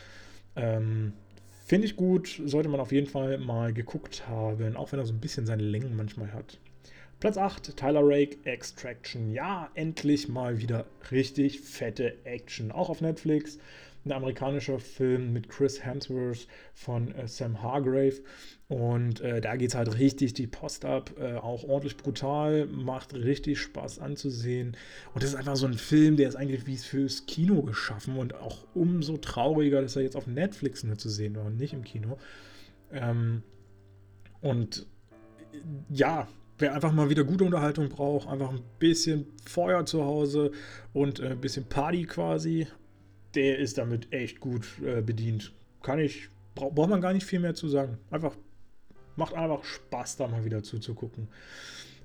Ähm, 0.57 1.13
Finde 1.67 1.87
ich 1.87 1.97
gut, 1.97 2.43
sollte 2.45 2.69
man 2.69 2.79
auf 2.79 2.93
jeden 2.93 3.07
Fall 3.07 3.39
mal 3.39 3.73
geguckt 3.73 4.29
haben, 4.29 4.77
auch 4.77 4.93
wenn 4.93 4.99
er 4.99 5.07
so 5.07 5.15
ein 5.15 5.21
bisschen 5.21 5.47
seine 5.47 5.63
Längen 5.63 5.97
manchmal 5.97 6.31
hat. 6.35 6.59
Platz 7.21 7.39
8, 7.39 7.75
Tyler 7.79 8.03
Rake, 8.05 8.37
Extraction. 8.45 9.33
Ja, 9.33 9.71
endlich 9.73 10.29
mal 10.29 10.61
wieder 10.61 10.85
richtig 11.11 11.63
fette 11.63 12.23
Action. 12.25 12.71
Auch 12.71 12.91
auf 12.91 13.01
Netflix 13.01 13.59
ein 14.05 14.13
amerikanischer 14.13 14.79
Film 14.79 15.33
mit 15.33 15.49
Chris 15.49 15.85
Hemsworth 15.85 16.47
von 16.75 17.15
äh, 17.15 17.27
Sam 17.27 17.63
Hargrave. 17.63 18.23
Und 18.69 19.21
äh, 19.21 19.41
da 19.41 19.57
geht 19.57 19.71
es 19.71 19.75
halt 19.75 19.99
richtig 19.99 20.35
die 20.35 20.47
Post 20.47 20.85
ab, 20.85 21.13
äh, 21.19 21.35
auch 21.35 21.65
ordentlich 21.65 21.97
brutal, 21.97 22.67
macht 22.67 23.15
richtig 23.15 23.61
Spaß 23.61 23.99
anzusehen. 23.99 24.77
Und 25.13 25.23
das 25.23 25.31
ist 25.31 25.37
einfach 25.37 25.57
so 25.57 25.67
ein 25.67 25.75
Film, 25.75 26.17
der 26.17 26.29
ist 26.29 26.37
eigentlich 26.37 26.67
wie 26.67 26.77
fürs 26.77 27.27
Kino 27.27 27.63
geschaffen 27.63 28.17
und 28.17 28.35
auch 28.35 28.67
umso 28.75 29.17
trauriger, 29.17 29.81
dass 29.83 29.97
er 29.97 30.03
jetzt 30.03 30.17
auf 30.17 30.27
Netflix 30.27 30.83
nur 30.83 30.99
zu 30.99 31.09
sehen 31.09 31.37
war 31.37 31.45
und 31.45 31.57
nicht 31.57 31.73
im 31.73 31.85
Kino. 31.85 32.19
Ähm, 32.93 33.43
und 34.41 34.87
ja, 35.89 36.29
wer 36.59 36.75
einfach 36.75 36.93
mal 36.93 37.11
wieder 37.11 37.25
gute 37.25 37.45
Unterhaltung 37.45 37.89
braucht, 37.89 38.29
einfach 38.29 38.51
ein 38.51 38.63
bisschen 38.79 39.27
Feuer 39.47 39.87
zu 39.87 40.05
Hause 40.05 40.53
und 40.93 41.21
äh, 41.21 41.29
ein 41.29 41.41
bisschen 41.41 41.65
Party 41.65 42.05
quasi 42.05 42.67
der 43.35 43.59
ist 43.59 43.79
damit 43.79 44.13
echt 44.13 44.41
gut 44.41 44.67
äh, 44.85 45.01
bedient. 45.03 45.53
Kann 45.83 45.99
ich, 45.99 46.29
bra 46.55 46.69
braucht 46.69 46.91
man 46.91 47.01
gar 47.01 47.13
nicht 47.13 47.27
viel 47.27 47.41
mehr 47.41 47.55
zu 47.55 47.69
sagen. 47.69 47.99
Einfach, 48.11 48.35
macht 49.17 49.35
einfach 49.35 49.65
Spaß, 49.65 50.17
da 50.17 50.29
mal 50.29 50.45
wieder 50.45 50.63
zuzugucken. 50.63 51.29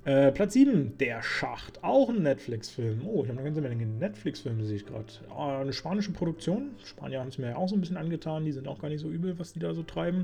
Äh, 0.06 0.32
Platz 0.32 0.54
7, 0.54 0.98
Der 0.98 1.22
Schacht. 1.22 1.84
Auch 1.84 2.08
ein 2.08 2.24
Netflix-Film. 2.24 3.02
Oh, 3.06 3.24
ich 3.24 3.30
habe 3.30 3.42
eine 3.42 3.52
ganze 3.52 3.60
Menge 3.62 3.86
Netflix-Filme, 3.86 4.64
sehe 4.64 4.78
ich 4.78 4.86
gerade. 4.86 5.06
Äh, 5.30 5.62
eine 5.62 5.74
spanische 5.74 6.12
Produktion. 6.12 6.72
Spanier 6.86 7.20
haben 7.20 7.28
es 7.28 7.38
mir 7.38 7.50
ja 7.50 7.58
auch 7.58 7.68
so 7.68 7.76
ein 7.76 7.82
bisschen 7.82 7.98
angetan. 7.98 8.46
Die 8.46 8.54
sind 8.54 8.66
auch 8.70 8.80
gar 8.80 8.88
nicht 8.88 9.02
so 9.02 9.10
übel, 9.10 9.38
was 9.38 9.52
die 9.52 9.60
da 9.60 9.74
so 9.74 9.84
treiben. 9.84 10.24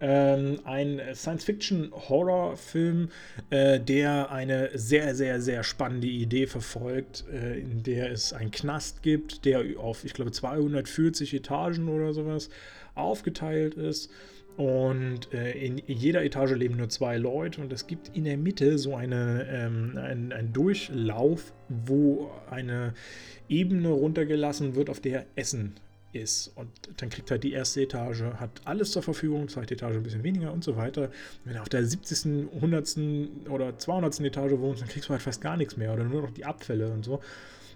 Ähm, 0.00 0.60
ein 0.64 0.98
Science-Fiction-Horror-Film, 1.12 3.10
äh, 3.50 3.80
der 3.80 4.32
eine 4.32 4.70
sehr, 4.78 5.14
sehr, 5.14 5.42
sehr 5.42 5.62
spannende 5.62 6.06
Idee 6.06 6.46
verfolgt, 6.46 7.24
äh, 7.30 7.58
in 7.58 7.82
der 7.82 8.10
es 8.12 8.32
einen 8.32 8.50
Knast 8.50 9.02
gibt, 9.02 9.44
der 9.44 9.62
auf, 9.78 10.06
ich 10.06 10.14
glaube, 10.14 10.32
240 10.32 11.34
Etagen 11.34 11.88
oder 11.88 12.14
sowas 12.14 12.48
aufgeteilt 12.94 13.74
ist. 13.74 14.10
Und 14.56 15.32
äh, 15.32 15.52
in 15.52 15.78
jeder 15.86 16.24
Etage 16.24 16.52
leben 16.52 16.76
nur 16.76 16.88
zwei 16.88 17.16
Leute 17.16 17.60
und 17.60 17.72
es 17.72 17.86
gibt 17.86 18.14
in 18.14 18.24
der 18.24 18.36
Mitte 18.36 18.78
so 18.78 18.94
eine, 18.94 19.46
ähm, 19.50 19.96
ein, 19.96 20.32
ein 20.32 20.52
Durchlauf, 20.52 21.52
wo 21.68 22.30
eine 22.50 22.92
Ebene 23.48 23.88
runtergelassen 23.88 24.74
wird, 24.74 24.90
auf 24.90 25.00
der 25.00 25.24
Essen 25.36 25.74
ist. 26.12 26.52
Und 26.54 26.68
dann 26.98 27.08
kriegt 27.08 27.30
halt 27.30 27.42
die 27.44 27.52
erste 27.52 27.80
Etage, 27.80 28.22
hat 28.36 28.60
alles 28.64 28.92
zur 28.92 29.02
Verfügung, 29.02 29.48
zweite 29.48 29.74
Etage 29.74 29.96
ein 29.96 30.02
bisschen 30.02 30.22
weniger 30.22 30.52
und 30.52 30.62
so 30.62 30.76
weiter. 30.76 31.10
wenn 31.44 31.54
du 31.54 31.60
auf 31.60 31.68
der 31.68 31.84
70., 31.84 32.52
100. 32.54 32.98
oder 33.48 33.78
200. 33.78 34.20
Etage 34.20 34.52
wohnst, 34.58 34.82
dann 34.82 34.88
kriegst 34.88 35.08
du 35.08 35.12
halt 35.12 35.22
fast 35.22 35.40
gar 35.40 35.56
nichts 35.56 35.76
mehr 35.76 35.92
oder 35.92 36.04
nur 36.04 36.22
noch 36.22 36.30
die 36.30 36.44
Abfälle 36.44 36.92
und 36.92 37.04
so. 37.04 37.20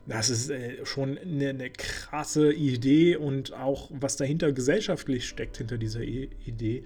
Das 0.07 0.31
ist 0.31 0.51
äh, 0.51 0.85
schon 0.85 1.19
eine, 1.19 1.49
eine, 1.49 1.71
krasse 1.71 2.53
Idee 2.53 3.17
und 3.17 3.53
auch 3.53 3.91
was 3.93 4.17
dahinter 4.17 4.53
gesellschaftlich 4.53 5.27
steckt, 5.27 5.57
hinter 5.57 5.79
dieser 5.79 6.03
I 6.03 6.31
Idee 6.45 6.85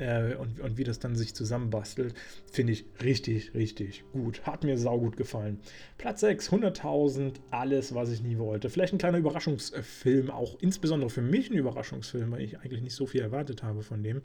äh, 0.00 0.34
und, 0.34 0.60
und 0.60 0.78
wie 0.78 0.84
das 0.84 0.98
dann 0.98 1.16
sich 1.16 1.34
zusammenbastelt, 1.34 2.14
finde 2.50 2.72
ich 2.72 2.84
richtig, 3.02 3.54
richtig 3.54 4.04
gut. 4.12 4.46
Hat 4.46 4.64
mir 4.64 4.78
saugut 4.78 5.16
gefallen. 5.16 5.60
Platz 5.98 6.20
6, 6.20 6.50
100.000, 6.50 7.34
alles, 7.50 7.94
was 7.94 8.10
ich 8.10 8.22
nie 8.22 8.38
wollte. 8.38 8.70
Vielleicht 8.70 8.94
ein 8.94 8.98
kleiner 8.98 9.18
Überraschungsfilm, 9.18 10.30
auch 10.30 10.56
insbesondere 10.60 11.10
für 11.10 11.22
mich 11.22 11.50
ein 11.50 11.56
Überraschungsfilm, 11.56 12.30
weil 12.30 12.42
ich 12.42 12.58
eigentlich 12.60 12.82
nicht 12.82 12.94
so 12.94 13.06
viel 13.06 13.20
erwartet 13.20 13.62
habe 13.62 13.82
von 13.82 14.02
dem, 14.02 14.22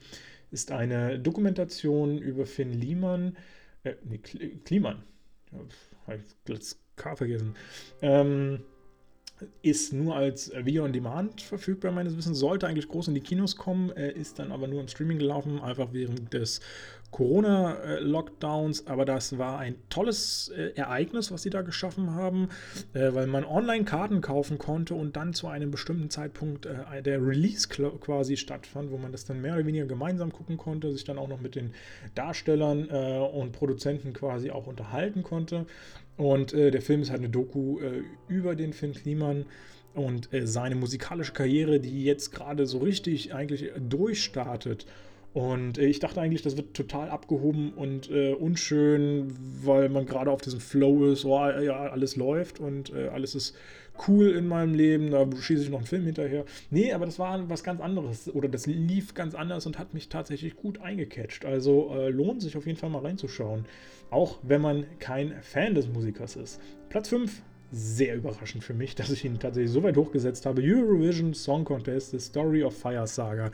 ist 0.51 0.71
eine 0.71 1.19
Dokumentation 1.19 2.17
über 2.17 2.45
Finn 2.45 2.71
Liemann, 2.71 3.35
äh, 3.83 3.95
nee, 4.03 4.19
Kliman. 4.19 5.03
Ja, 5.51 5.59
K 6.95 7.15
vergessen. 7.15 7.55
Ähm, 8.01 8.59
ist 9.61 9.91
nur 9.91 10.15
als 10.15 10.51
Video 10.63 10.85
on 10.85 10.93
Demand 10.93 11.41
verfügbar, 11.41 11.91
meines 11.91 12.15
Wissens. 12.15 12.39
Sollte 12.39 12.67
eigentlich 12.67 12.87
groß 12.87 13.09
in 13.09 13.15
die 13.15 13.21
Kinos 13.21 13.57
kommen, 13.57 13.91
äh, 13.91 14.11
ist 14.11 14.39
dann 14.39 14.51
aber 14.51 14.67
nur 14.67 14.79
im 14.79 14.87
Streaming 14.87 15.19
gelaufen, 15.19 15.61
einfach 15.61 15.89
während 15.91 16.33
des 16.33 16.61
Corona-Lockdowns. 17.11 18.87
Aber 18.87 19.03
das 19.03 19.37
war 19.37 19.59
ein 19.59 19.75
tolles 19.89 20.53
äh, 20.55 20.71
Ereignis, 20.75 21.33
was 21.33 21.41
sie 21.43 21.49
da 21.49 21.63
geschaffen 21.63 22.13
haben, 22.13 22.47
äh, 22.93 23.13
weil 23.13 23.27
man 23.27 23.43
online 23.43 23.83
Karten 23.83 24.21
kaufen 24.21 24.57
konnte 24.57 24.95
und 24.95 25.17
dann 25.17 25.33
zu 25.33 25.47
einem 25.47 25.69
bestimmten 25.69 26.09
Zeitpunkt 26.09 26.65
der 26.65 27.25
Release 27.25 27.67
quasi 27.67 28.37
stattfand, 28.37 28.89
wo 28.91 28.97
man 28.97 29.11
das 29.11 29.25
dann 29.25 29.41
mehr 29.41 29.55
oder 29.55 29.65
weniger 29.65 29.85
gemeinsam 29.85 30.31
gucken 30.31 30.55
konnte, 30.57 30.93
sich 30.93 31.03
dann 31.03 31.17
auch 31.17 31.27
noch 31.27 31.41
mit 31.41 31.55
den 31.55 31.73
Darstellern 32.15 32.85
und 32.85 33.51
Produzenten 33.51 34.13
quasi 34.13 34.49
auch 34.51 34.67
unterhalten 34.67 35.23
konnte. 35.23 35.65
Und 36.17 36.53
äh, 36.53 36.71
der 36.71 36.81
Film 36.81 37.01
ist 37.01 37.11
halt 37.11 37.19
eine 37.19 37.29
Doku 37.29 37.79
äh, 37.79 38.03
über 38.27 38.55
den 38.55 38.73
Finn 38.73 38.93
Kliman 38.93 39.45
und 39.93 40.33
äh, 40.33 40.45
seine 40.45 40.75
musikalische 40.75 41.33
Karriere, 41.33 41.79
die 41.79 42.03
jetzt 42.03 42.31
gerade 42.31 42.65
so 42.65 42.79
richtig 42.79 43.33
eigentlich 43.33 43.71
durchstartet. 43.77 44.85
Und 45.33 45.77
äh, 45.77 45.85
ich 45.85 45.99
dachte 45.99 46.21
eigentlich, 46.21 46.41
das 46.41 46.55
wird 46.55 46.73
total 46.73 47.09
abgehoben 47.09 47.73
und 47.73 48.09
äh, 48.09 48.33
unschön, 48.33 49.33
weil 49.63 49.89
man 49.89 50.05
gerade 50.05 50.31
auf 50.31 50.41
diesem 50.41 50.61
Flow 50.61 51.11
ist, 51.11 51.25
oh, 51.25 51.49
ja, 51.49 51.89
alles 51.89 52.15
läuft 52.15 52.61
und 52.61 52.93
äh, 52.93 53.09
alles 53.09 53.35
ist 53.35 53.55
cool 54.07 54.31
in 54.31 54.47
meinem 54.47 54.73
Leben, 54.73 55.11
da 55.11 55.25
schieße 55.25 55.63
ich 55.63 55.69
noch 55.69 55.79
einen 55.79 55.87
Film 55.87 56.05
hinterher. 56.05 56.45
Nee, 56.69 56.93
aber 56.93 57.05
das 57.05 57.19
war 57.19 57.49
was 57.49 57.63
ganz 57.63 57.81
anderes 57.81 58.33
oder 58.33 58.47
das 58.47 58.65
lief 58.65 59.13
ganz 59.13 59.35
anders 59.35 59.65
und 59.65 59.79
hat 59.79 59.93
mich 59.93 60.09
tatsächlich 60.09 60.55
gut 60.55 60.81
eingecatcht. 60.81 61.45
Also 61.45 61.91
äh, 61.95 62.09
lohnt 62.09 62.41
sich 62.41 62.57
auf 62.57 62.65
jeden 62.65 62.77
Fall 62.77 62.89
mal 62.89 63.01
reinzuschauen, 63.01 63.65
auch 64.09 64.39
wenn 64.43 64.61
man 64.61 64.85
kein 64.99 65.33
Fan 65.41 65.75
des 65.75 65.87
Musikers 65.87 66.35
ist. 66.35 66.61
Platz 66.89 67.09
5, 67.09 67.41
sehr 67.71 68.15
überraschend 68.15 68.63
für 68.63 68.73
mich, 68.73 68.95
dass 68.95 69.09
ich 69.09 69.25
ihn 69.25 69.39
tatsächlich 69.39 69.71
so 69.71 69.83
weit 69.83 69.97
hochgesetzt 69.97 70.45
habe. 70.45 70.61
Eurovision 70.63 71.33
Song 71.33 71.65
Contest, 71.65 72.11
The 72.11 72.19
Story 72.19 72.63
of 72.63 72.77
Fire 72.77 73.07
Saga. 73.07 73.51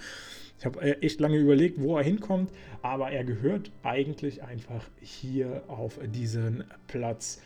Ich 0.60 0.66
habe 0.66 0.80
äh, 0.82 0.92
echt 1.02 1.20
lange 1.20 1.38
überlegt, 1.38 1.82
wo 1.82 1.98
er 1.98 2.04
hinkommt, 2.04 2.52
aber 2.84 3.10
er 3.12 3.24
gehört 3.24 3.72
eigentlich 3.84 4.44
einfach 4.44 4.86
hier 5.02 5.64
auf 5.68 6.00
diesen 6.14 6.64
Platz. 6.88 7.42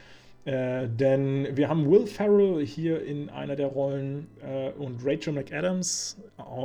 Äh, 0.45 0.87
denn 0.87 1.57
wir 1.57 1.69
haben 1.69 1.89
Will 1.89 2.05
Ferrell 2.05 2.63
hier 2.63 3.03
in 3.03 3.29
einer 3.29 3.55
der 3.55 3.67
Rollen 3.67 4.27
äh, 4.43 4.69
und 4.71 5.03
Rachel 5.03 5.33
McAdams 5.33 6.17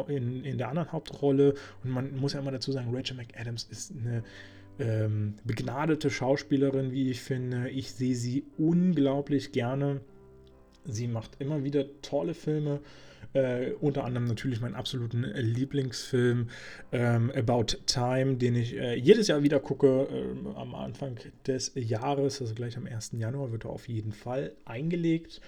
in, 0.08 0.44
in 0.44 0.58
der 0.58 0.68
anderen 0.68 0.92
Hauptrolle. 0.92 1.54
Und 1.82 1.90
man 1.90 2.16
muss 2.16 2.34
ja 2.34 2.40
immer 2.40 2.52
dazu 2.52 2.72
sagen, 2.72 2.94
Rachel 2.94 3.16
McAdams 3.16 3.64
ist 3.64 3.92
eine 3.92 4.22
ähm, 4.78 5.34
begnadete 5.44 6.10
Schauspielerin, 6.10 6.92
wie 6.92 7.10
ich 7.10 7.22
finde. 7.22 7.70
Ich 7.70 7.92
sehe 7.92 8.14
sie 8.14 8.44
unglaublich 8.58 9.52
gerne. 9.52 10.02
Sie 10.84 11.08
macht 11.08 11.40
immer 11.40 11.64
wieder 11.64 11.86
tolle 12.02 12.34
Filme. 12.34 12.80
Äh, 13.32 13.72
unter 13.80 14.04
anderem 14.04 14.26
natürlich 14.26 14.60
meinen 14.60 14.74
absoluten 14.74 15.22
Lieblingsfilm 15.22 16.48
ähm, 16.90 17.30
About 17.34 17.76
Time, 17.86 18.36
den 18.36 18.56
ich 18.56 18.76
äh, 18.76 18.94
jedes 18.96 19.28
Jahr 19.28 19.42
wieder 19.42 19.60
gucke. 19.60 20.08
Äh, 20.10 20.58
am 20.58 20.74
Anfang 20.74 21.16
des 21.46 21.72
Jahres, 21.74 22.40
also 22.40 22.54
gleich 22.54 22.76
am 22.76 22.86
1. 22.86 23.12
Januar, 23.18 23.52
wird 23.52 23.64
er 23.64 23.70
auf 23.70 23.88
jeden 23.88 24.12
Fall 24.12 24.52
eingelegt. 24.64 25.40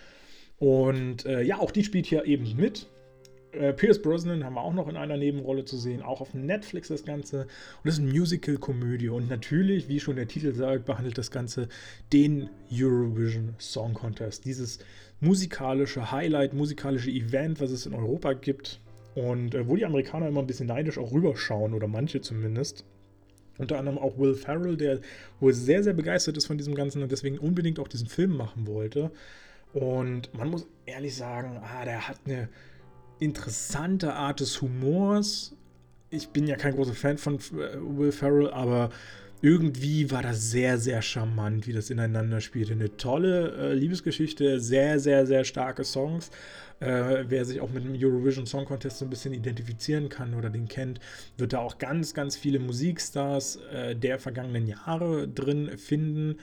Und 0.59 1.27
äh, 1.27 1.43
ja, 1.43 1.59
auch 1.59 1.73
die 1.73 1.83
spielt 1.83 2.07
hier 2.07 2.25
eben 2.25 2.55
mit. 2.57 2.87
Äh, 3.53 3.73
Pierce 3.75 4.01
Brosnan 4.01 4.45
haben 4.45 4.55
wir 4.55 4.63
auch 4.63 4.73
noch 4.73 4.89
in 4.89 4.97
einer 4.97 5.17
Nebenrolle 5.17 5.65
zu 5.65 5.77
sehen, 5.77 6.03
auch 6.03 6.21
auf 6.21 6.35
Netflix 6.35 6.89
das 6.89 7.05
Ganze. 7.05 7.43
Und 7.43 7.49
das 7.85 7.95
ist 7.95 8.01
eine 8.01 8.11
Musical-Komödie. 8.11 9.11
Und 9.11 9.29
natürlich, 9.29 9.89
wie 9.89 10.01
schon 10.01 10.17
der 10.17 10.29
Titel 10.29 10.55
sagt, 10.55 10.87
behandelt 10.87 11.19
das 11.19 11.31
Ganze 11.31 11.69
den 12.13 12.49
Eurovision 12.73 13.55
Song 13.59 13.95
Contest. 13.95 14.45
Dieses 14.45 14.79
musikalische 15.21 16.11
Highlight, 16.11 16.55
musikalische 16.55 17.11
Event, 17.11 17.61
was 17.61 17.71
es 17.71 17.87
in 17.87 17.95
Europa 17.95 18.33
gibt. 18.33 18.81
Und 19.15 19.55
äh, 19.55 19.69
wo 19.69 19.77
die 19.77 19.85
Amerikaner 19.85 20.29
immer 20.29 20.41
ein 20.41 20.47
bisschen 20.47 20.69
neidisch 20.69 20.97
auch 20.97 21.13
rüberschauen, 21.13 21.75
oder 21.75 21.87
manche 21.87 22.23
zumindest. 22.23 22.85
Unter 23.59 23.79
anderem 23.79 23.99
auch 23.99 24.19
Will 24.19 24.35
Ferrell, 24.35 24.79
der 24.79 25.01
wohl 25.39 25.53
sehr, 25.53 25.83
sehr 25.83 25.93
begeistert 25.93 26.39
ist 26.39 26.47
von 26.47 26.57
diesem 26.57 26.75
Ganzen 26.75 27.03
und 27.03 27.13
deswegen 27.13 27.39
unbedingt 27.39 27.79
auch 27.79 27.89
diesen 27.89 28.09
Film 28.09 28.35
machen 28.35 28.67
wollte. 28.67 29.11
Und 29.75 30.33
man 30.35 30.49
muss 30.49 30.67
ehrlich 30.87 31.15
sagen, 31.15 31.61
ah, 31.63 31.85
der 31.85 32.09
hat 32.09 32.19
eine 32.25 32.49
interessante 33.23 34.15
Art 34.15 34.41
des 34.41 34.61
Humors. 34.61 35.55
Ich 36.11 36.29
bin 36.29 36.47
ja 36.47 36.57
kein 36.57 36.75
großer 36.75 36.95
Fan 36.95 37.19
von 37.19 37.37
äh, 37.37 37.79
Will 37.81 38.13
Ferrell, 38.13 38.51
aber 38.51 38.91
irgendwie 39.41 40.11
war 40.11 40.23
das 40.23 40.51
sehr, 40.51 40.79
sehr 40.79 41.03
charmant, 41.03 41.67
wie 41.67 41.73
das 41.73 41.91
ineinander 41.91 42.41
spielte. 42.41 42.73
Eine 42.73 42.97
tolle 42.97 43.53
äh, 43.57 43.75
Liebesgeschichte, 43.75 44.61
sehr, 44.61 45.01
sehr, 45.01 45.27
sehr 45.27 45.45
starke 45.45 45.85
Songs. 45.85 46.31
Äh, 46.81 47.25
wer 47.29 47.45
sich 47.45 47.61
auch 47.61 47.71
mit 47.71 47.85
dem 47.85 47.95
Eurovision 47.95 48.47
Song 48.47 48.65
Contest 48.65 48.99
so 48.99 49.05
ein 49.05 49.11
bisschen 49.11 49.35
identifizieren 49.35 50.09
kann 50.09 50.35
oder 50.35 50.51
den 50.51 50.69
kennt, 50.69 51.01
wird 51.39 51.53
da 51.53 51.59
auch 51.59 51.79
ganz, 51.79 52.15
ganz 52.15 52.37
viele 52.37 52.59
Musikstars 52.59 53.57
äh, 53.73 53.95
der 53.95 54.19
vergangenen 54.19 54.67
Jahre 54.67 55.29
drin 55.29 55.79
finden. 55.79 56.39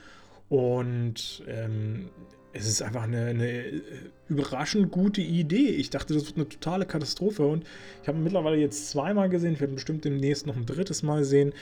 Und 0.49 1.43
ähm, 1.47 2.09
es 2.53 2.67
ist 2.67 2.81
einfach 2.81 3.03
eine, 3.03 3.25
eine, 3.25 3.47
äh, 3.47 3.81
überraschend 4.27 4.91
gute 4.91 5.21
Idee. 5.21 5.69
Ich 5.69 5.89
dachte, 5.89 6.13
das 6.13 6.25
wird 6.25 6.37
eine 6.37 6.49
totale 6.49 6.85
Katastrophe. 6.85 7.45
Und 7.45 7.65
ich 8.01 8.07
habe 8.07 8.17
ihn 8.17 8.23
mittlerweile 8.23 8.57
jetzt 8.57 8.89
zweimal 8.89 9.29
gesehen. 9.29 9.53
Ich 9.53 9.59
werde 9.59 9.73
bestimmt 9.73 10.05
demnächst 10.05 10.47
noch 10.47 10.55
ein 10.55 10.65
drittes 10.65 11.03
Mal 11.03 11.23
sehen. 11.23 11.53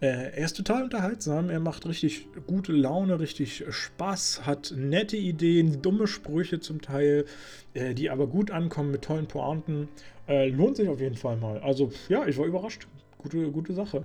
Äh, 0.00 0.32
er 0.34 0.44
ist 0.44 0.56
total 0.56 0.82
unterhaltsam. 0.84 1.50
Er 1.50 1.60
macht 1.60 1.86
richtig 1.86 2.26
gute 2.46 2.72
Laune, 2.72 3.20
richtig 3.20 3.64
Spaß, 3.68 4.44
hat 4.46 4.74
nette 4.76 5.16
Ideen, 5.16 5.80
dumme 5.80 6.06
Sprüche 6.06 6.60
zum 6.60 6.80
Teil, 6.82 7.24
äh, 7.74 7.94
die 7.94 8.10
aber 8.10 8.26
gut 8.26 8.50
ankommen 8.50 8.90
mit 8.90 9.02
tollen 9.02 9.28
Pointen. 9.28 9.88
Äh, 10.26 10.48
lohnt 10.48 10.76
sich 10.76 10.88
auf 10.88 11.00
jeden 11.00 11.16
Fall 11.16 11.36
mal. 11.36 11.58
Also, 11.60 11.92
ja, 12.08 12.26
ich 12.26 12.36
war 12.38 12.46
überrascht. 12.46 12.88
Gute, 13.18 13.52
gute 13.52 13.74
Sache. 13.74 14.04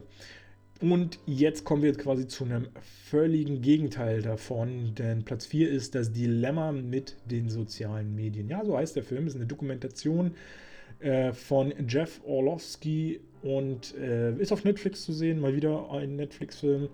Und 0.79 1.19
jetzt 1.25 1.63
kommen 1.63 1.81
wir 1.81 1.93
quasi 1.93 2.27
zu 2.27 2.43
einem 2.43 2.67
völligen 3.09 3.61
Gegenteil 3.61 4.21
davon, 4.21 4.93
denn 4.95 5.23
Platz 5.23 5.47
4 5.47 5.69
ist 5.69 5.95
das 5.95 6.11
Dilemma 6.11 6.71
mit 6.71 7.15
den 7.25 7.49
sozialen 7.49 8.13
Medien. 8.13 8.47
Ja, 8.47 8.63
so 8.63 8.77
heißt 8.77 8.95
der 8.95 9.03
Film, 9.03 9.25
ist 9.25 9.35
eine 9.35 9.47
Dokumentation 9.47 10.35
äh, 10.99 11.33
von 11.33 11.73
Jeff 11.87 12.21
Orlowski 12.25 13.21
und 13.41 13.95
äh, 13.95 14.35
ist 14.37 14.51
auf 14.51 14.63
Netflix 14.65 15.03
zu 15.03 15.13
sehen, 15.13 15.39
mal 15.39 15.55
wieder 15.55 15.89
ein 15.91 16.15
Netflix-Film 16.15 16.89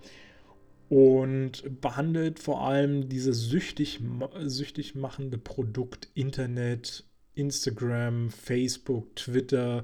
und 0.90 1.82
behandelt 1.82 2.40
vor 2.40 2.62
allem 2.62 3.10
dieses 3.10 3.50
süchtig, 3.50 4.00
süchtig 4.44 4.96
machende 4.96 5.38
Produkt 5.38 6.10
Internet, 6.14 7.04
Instagram, 7.36 8.30
Facebook, 8.30 9.16
Twitter, 9.16 9.84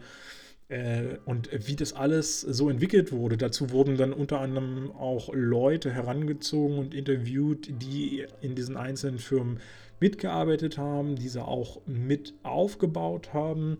und 1.26 1.49
wie 1.67 1.76
das 1.76 1.93
alles 1.93 2.41
so 2.41 2.70
entwickelt 2.70 3.11
wurde. 3.11 3.38
Dazu 3.38 3.72
wurden 3.72 3.97
dann 3.97 4.13
unter 4.13 4.39
anderem 4.39 4.91
auch 4.91 5.32
Leute 5.34 5.91
herangezogen 5.91 6.78
und 6.78 6.93
interviewt, 6.93 7.70
die 7.82 8.28
in 8.41 8.53
diesen 8.53 8.78
einzelnen 8.78 9.17
Firmen 9.17 9.59
mitgearbeitet 9.99 10.78
haben, 10.78 11.15
diese 11.15 11.45
auch 11.45 11.82
mit 11.88 12.36
aufgebaut 12.43 13.34
haben 13.34 13.80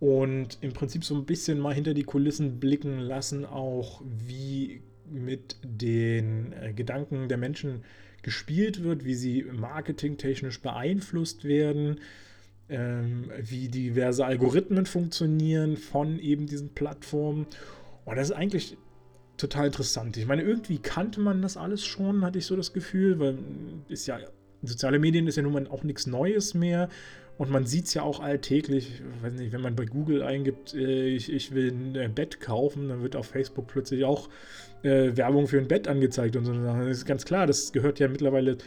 und 0.00 0.58
im 0.60 0.72
Prinzip 0.72 1.04
so 1.04 1.14
ein 1.14 1.24
bisschen 1.24 1.58
mal 1.58 1.74
hinter 1.74 1.94
die 1.94 2.04
Kulissen 2.04 2.60
blicken 2.60 2.98
lassen, 2.98 3.44
auch 3.44 4.02
wie 4.04 4.82
mit 5.10 5.56
den 5.62 6.52
äh, 6.52 6.72
Gedanken 6.72 7.28
der 7.28 7.38
Menschen 7.38 7.82
gespielt 8.22 8.82
wird, 8.82 9.04
wie 9.04 9.14
sie 9.14 9.44
marketingtechnisch 9.44 10.60
beeinflusst 10.60 11.44
werden 11.44 12.00
ähm, 12.68 13.30
wie 13.40 13.68
diverse 13.68 14.24
Algorithmen 14.24 14.86
funktionieren 14.86 15.76
von 15.76 16.18
eben 16.18 16.46
diesen 16.46 16.70
Plattformen. 16.70 17.46
Und 18.04 18.16
das 18.16 18.30
ist 18.30 18.36
eigentlich 18.36 18.76
total 19.36 19.66
interessant. 19.66 20.16
Ich 20.16 20.26
meine, 20.26 20.42
irgendwie 20.42 20.78
kannte 20.78 21.20
man 21.20 21.42
das 21.42 21.56
alles 21.56 21.84
schon, 21.84 22.24
hatte 22.24 22.38
ich 22.38 22.46
so 22.46 22.56
das 22.56 22.72
Gefühl, 22.72 23.18
weil 23.18 23.38
ist 23.88 24.06
ja, 24.06 24.18
soziale 24.62 24.98
Medien 24.98 25.26
ist 25.26 25.36
ja 25.36 25.42
nun 25.42 25.52
mal 25.52 25.66
auch 25.68 25.84
nichts 25.84 26.06
Neues 26.06 26.54
mehr. 26.54 26.88
Und 27.38 27.50
man 27.50 27.66
sieht 27.66 27.86
es 27.86 27.94
ja 27.94 28.02
auch 28.02 28.18
alltäglich, 28.18 29.00
weiß 29.22 29.34
nicht, 29.34 29.52
wenn 29.52 29.60
man 29.60 29.76
bei 29.76 29.84
Google 29.84 30.24
eingibt, 30.24 30.74
äh, 30.74 31.06
ich, 31.06 31.32
ich 31.32 31.54
will 31.54 31.70
ein 31.70 31.94
äh, 31.94 32.08
Bett 32.12 32.40
kaufen, 32.40 32.88
dann 32.88 33.02
wird 33.04 33.14
auf 33.14 33.26
Facebook 33.26 33.68
plötzlich 33.68 34.04
auch 34.04 34.28
äh, 34.82 35.16
Werbung 35.16 35.46
für 35.46 35.58
ein 35.58 35.68
Bett 35.68 35.86
angezeigt 35.86 36.34
und 36.34 36.44
so. 36.44 36.52
Das 36.52 36.88
ist 36.88 37.06
ganz 37.06 37.24
klar, 37.24 37.46
das 37.46 37.72
gehört 37.72 38.00
ja 38.00 38.08
mittlerweile 38.08 38.58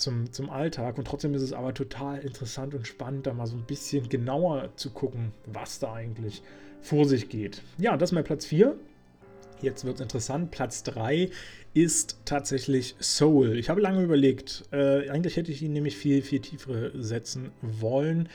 zum, 0.00 0.32
zum 0.32 0.50
Alltag. 0.50 0.98
Und 0.98 1.06
trotzdem 1.06 1.34
ist 1.34 1.42
es 1.42 1.52
aber 1.52 1.74
total 1.74 2.18
interessant 2.20 2.74
und 2.74 2.86
spannend, 2.86 3.26
da 3.26 3.32
mal 3.32 3.46
so 3.46 3.56
ein 3.56 3.64
bisschen 3.64 4.08
genauer 4.08 4.70
zu 4.76 4.90
gucken, 4.90 5.32
was 5.46 5.78
da 5.78 5.92
eigentlich 5.92 6.42
vor 6.80 7.04
sich 7.06 7.28
geht. 7.28 7.62
Ja, 7.78 7.96
das 7.96 8.10
ist 8.10 8.14
mein 8.14 8.24
Platz 8.24 8.46
4. 8.46 8.76
Jetzt 9.62 9.84
wird 9.84 9.96
es 9.96 10.00
interessant. 10.00 10.50
Platz 10.50 10.82
3 10.84 11.30
ist 11.74 12.18
tatsächlich 12.24 12.96
Soul. 13.00 13.58
Ich 13.58 13.68
habe 13.68 13.80
lange 13.80 14.02
überlegt. 14.02 14.64
Äh, 14.72 15.08
eigentlich 15.10 15.36
hätte 15.36 15.52
ich 15.52 15.62
ihn 15.62 15.72
nämlich 15.72 15.96
viel, 15.96 16.22
viel 16.22 16.40
tiefer 16.40 16.90
setzen 16.94 17.52
wollen, 17.60 18.28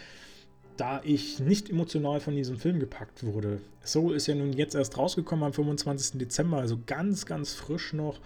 da 0.77 1.01
ich 1.03 1.39
nicht 1.39 1.69
emotional 1.69 2.19
von 2.19 2.35
diesem 2.35 2.57
Film 2.57 2.79
gepackt 2.79 3.23
wurde. 3.23 3.59
Soul 3.83 4.15
ist 4.15 4.27
ja 4.27 4.35
nun 4.35 4.53
jetzt 4.53 4.75
erst 4.75 4.97
rausgekommen 4.97 5.45
am 5.45 5.53
25. 5.53 6.19
Dezember, 6.19 6.57
also 6.57 6.79
ganz, 6.85 7.25
ganz 7.25 7.53
frisch 7.53 7.93
noch. 7.93 8.19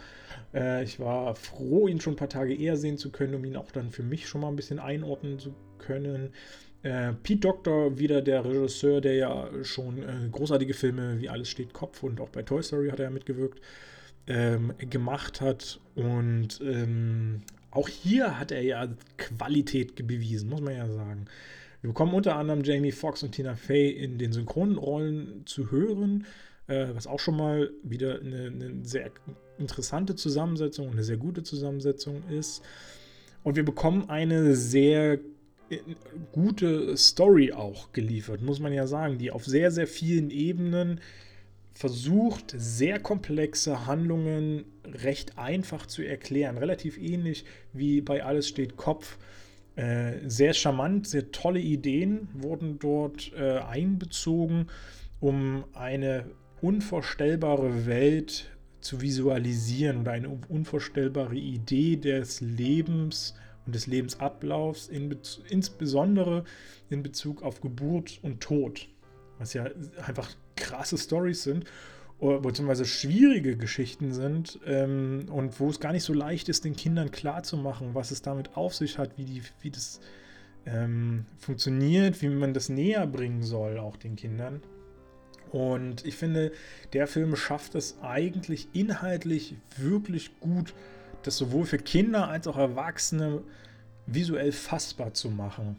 Äh, 0.53 0.83
ich 0.83 0.99
war 0.99 1.35
froh, 1.35 1.87
ihn 1.87 2.01
schon 2.01 2.13
ein 2.13 2.17
paar 2.17 2.29
Tage 2.29 2.55
eher 2.55 2.77
sehen 2.77 2.97
zu 2.97 3.11
können, 3.11 3.35
um 3.35 3.45
ihn 3.45 3.55
auch 3.55 3.71
dann 3.71 3.91
für 3.91 4.03
mich 4.03 4.27
schon 4.27 4.41
mal 4.41 4.47
ein 4.47 4.55
bisschen 4.55 4.79
einordnen 4.79 5.39
zu 5.39 5.53
können. 5.77 6.31
Äh, 6.81 7.13
Pete 7.23 7.41
Doctor, 7.41 7.99
wieder 7.99 8.21
der 8.21 8.45
Regisseur, 8.45 9.01
der 9.01 9.15
ja 9.15 9.49
schon 9.63 10.01
äh, 10.01 10.29
großartige 10.31 10.73
Filme 10.73 11.19
wie 11.19 11.29
Alles 11.29 11.49
steht 11.49 11.73
Kopf 11.73 12.03
und 12.03 12.21
auch 12.21 12.29
bei 12.29 12.41
Toy 12.41 12.63
Story 12.63 12.89
hat 12.89 12.99
er 12.99 13.05
ja 13.05 13.11
mitgewirkt, 13.11 13.59
ähm, 14.27 14.73
gemacht 14.89 15.41
hat. 15.41 15.79
Und 15.95 16.61
ähm, 16.61 17.41
auch 17.71 17.89
hier 17.89 18.39
hat 18.39 18.51
er 18.51 18.61
ja 18.61 18.87
Qualität 19.17 19.95
bewiesen, 20.07 20.49
muss 20.49 20.61
man 20.61 20.75
ja 20.75 20.87
sagen. 20.87 21.25
Wir 21.81 21.89
bekommen 21.89 22.13
unter 22.13 22.35
anderem 22.35 22.63
Jamie 22.63 22.91
Foxx 22.91 23.23
und 23.23 23.31
Tina 23.31 23.55
Fey 23.55 23.89
in 23.89 24.17
den 24.17 24.33
Synchronrollen 24.33 25.43
zu 25.45 25.71
hören, 25.71 26.25
äh, 26.67 26.87
was 26.93 27.07
auch 27.07 27.19
schon 27.19 27.37
mal 27.37 27.71
wieder 27.83 28.19
eine, 28.19 28.47
eine 28.47 28.85
sehr 28.85 29.11
interessante 29.57 30.15
Zusammensetzung, 30.15 30.91
eine 30.91 31.03
sehr 31.03 31.17
gute 31.17 31.43
Zusammensetzung 31.43 32.23
ist. 32.29 32.61
Und 33.43 33.55
wir 33.55 33.63
bekommen 33.63 34.09
eine 34.09 34.55
sehr 34.55 35.19
äh, 35.69 35.77
gute 36.33 36.97
Story 36.97 37.53
auch 37.53 37.93
geliefert, 37.93 38.41
muss 38.41 38.59
man 38.59 38.73
ja 38.73 38.85
sagen, 38.85 39.17
die 39.17 39.31
auf 39.31 39.45
sehr, 39.45 39.71
sehr 39.71 39.87
vielen 39.87 40.31
Ebenen 40.31 40.99
versucht, 41.73 42.53
sehr 42.57 42.99
komplexe 42.99 43.85
Handlungen 43.85 44.65
recht 44.85 45.37
einfach 45.37 45.85
zu 45.85 46.01
erklären. 46.01 46.57
Relativ 46.57 46.97
ähnlich 46.97 47.45
wie 47.71 48.01
bei 48.01 48.25
Alles 48.25 48.49
steht 48.49 48.75
Kopf. 48.75 49.17
Äh, 49.79 50.29
sehr 50.29 50.53
charmant, 50.53 51.07
sehr 51.07 51.31
tolle 51.31 51.61
Ideen 51.61 52.27
wurden 52.33 52.79
dort 52.79 53.31
äh, 53.33 53.59
einbezogen, 53.59 54.67
um 55.21 55.63
eine 55.71 56.25
unvorstellbare 56.61 57.85
Welt 57.85 58.51
zu 58.81 58.99
visualisieren 58.99 60.01
oder 60.01 60.11
eine 60.11 60.37
unvorstellbare 60.49 61.35
Idee 61.35 61.95
des 61.95 62.41
Lebens 62.41 63.35
und 63.65 63.73
des 63.73 63.87
Lebensablaufs, 63.87 64.89
in 64.89 65.15
insbesondere 65.47 66.43
in 66.89 67.01
Bezug 67.01 67.41
auf 67.41 67.61
Geburt 67.61 68.19
und 68.21 68.41
Tod, 68.41 68.89
was 69.37 69.53
ja 69.53 69.69
einfach 70.05 70.29
krasse 70.57 70.97
Stories 70.97 71.43
sind, 71.43 71.63
beziehungsweise 72.19 72.85
schwierige 72.85 73.55
Geschichten 73.55 74.11
sind 74.11 74.59
ähm, 74.65 75.25
und 75.31 75.59
wo 75.59 75.69
es 75.69 75.79
gar 75.79 75.93
nicht 75.93 76.03
so 76.03 76.13
leicht 76.13 76.49
ist, 76.49 76.65
den 76.65 76.75
Kindern 76.75 77.11
klarzumachen, 77.11 77.95
was 77.95 78.11
es 78.11 78.21
damit 78.21 78.57
auf 78.57 78.75
sich 78.75 78.97
hat, 78.97 79.17
wie, 79.17 79.23
die, 79.23 79.41
wie 79.61 79.71
das 79.71 80.01
ähm, 80.65 81.25
funktioniert, 81.37 82.21
wie 82.21 82.27
man 82.27 82.53
das 82.53 82.67
näher 82.67 83.07
bringen 83.07 83.43
soll, 83.43 83.77
auch 83.77 83.95
den 83.95 84.17
Kindern. 84.17 84.61
Und 85.51 86.05
ich 86.05 86.15
finde, 86.15 86.51
der 86.93 87.07
Film 87.07 87.35
schafft 87.35 87.75
es 87.75 87.97
eigentlich 88.01 88.67
inhaltlich 88.73 89.55
wirklich 89.77 90.39
gut, 90.39 90.73
das 91.23 91.37
sowohl 91.37 91.65
für 91.65 91.79
Kinder 91.79 92.27
als 92.27 92.47
auch 92.47 92.57
Erwachsene 92.57 93.41
visuell 94.05 94.51
fassbar 94.51 95.13
zu 95.13 95.29
machen. 95.29 95.77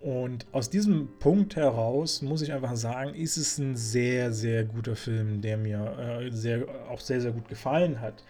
Und 0.00 0.46
aus 0.52 0.70
diesem 0.70 1.08
Punkt 1.18 1.56
heraus 1.56 2.22
muss 2.22 2.42
ich 2.42 2.52
einfach 2.52 2.76
sagen, 2.76 3.14
ist 3.14 3.36
es 3.36 3.58
ein 3.58 3.76
sehr, 3.76 4.32
sehr 4.32 4.64
guter 4.64 4.94
Film, 4.94 5.40
der 5.40 5.56
mir 5.56 6.20
äh, 6.20 6.30
sehr, 6.30 6.66
auch 6.88 7.00
sehr, 7.00 7.20
sehr 7.20 7.32
gut 7.32 7.48
gefallen 7.48 8.00
hat. 8.00 8.22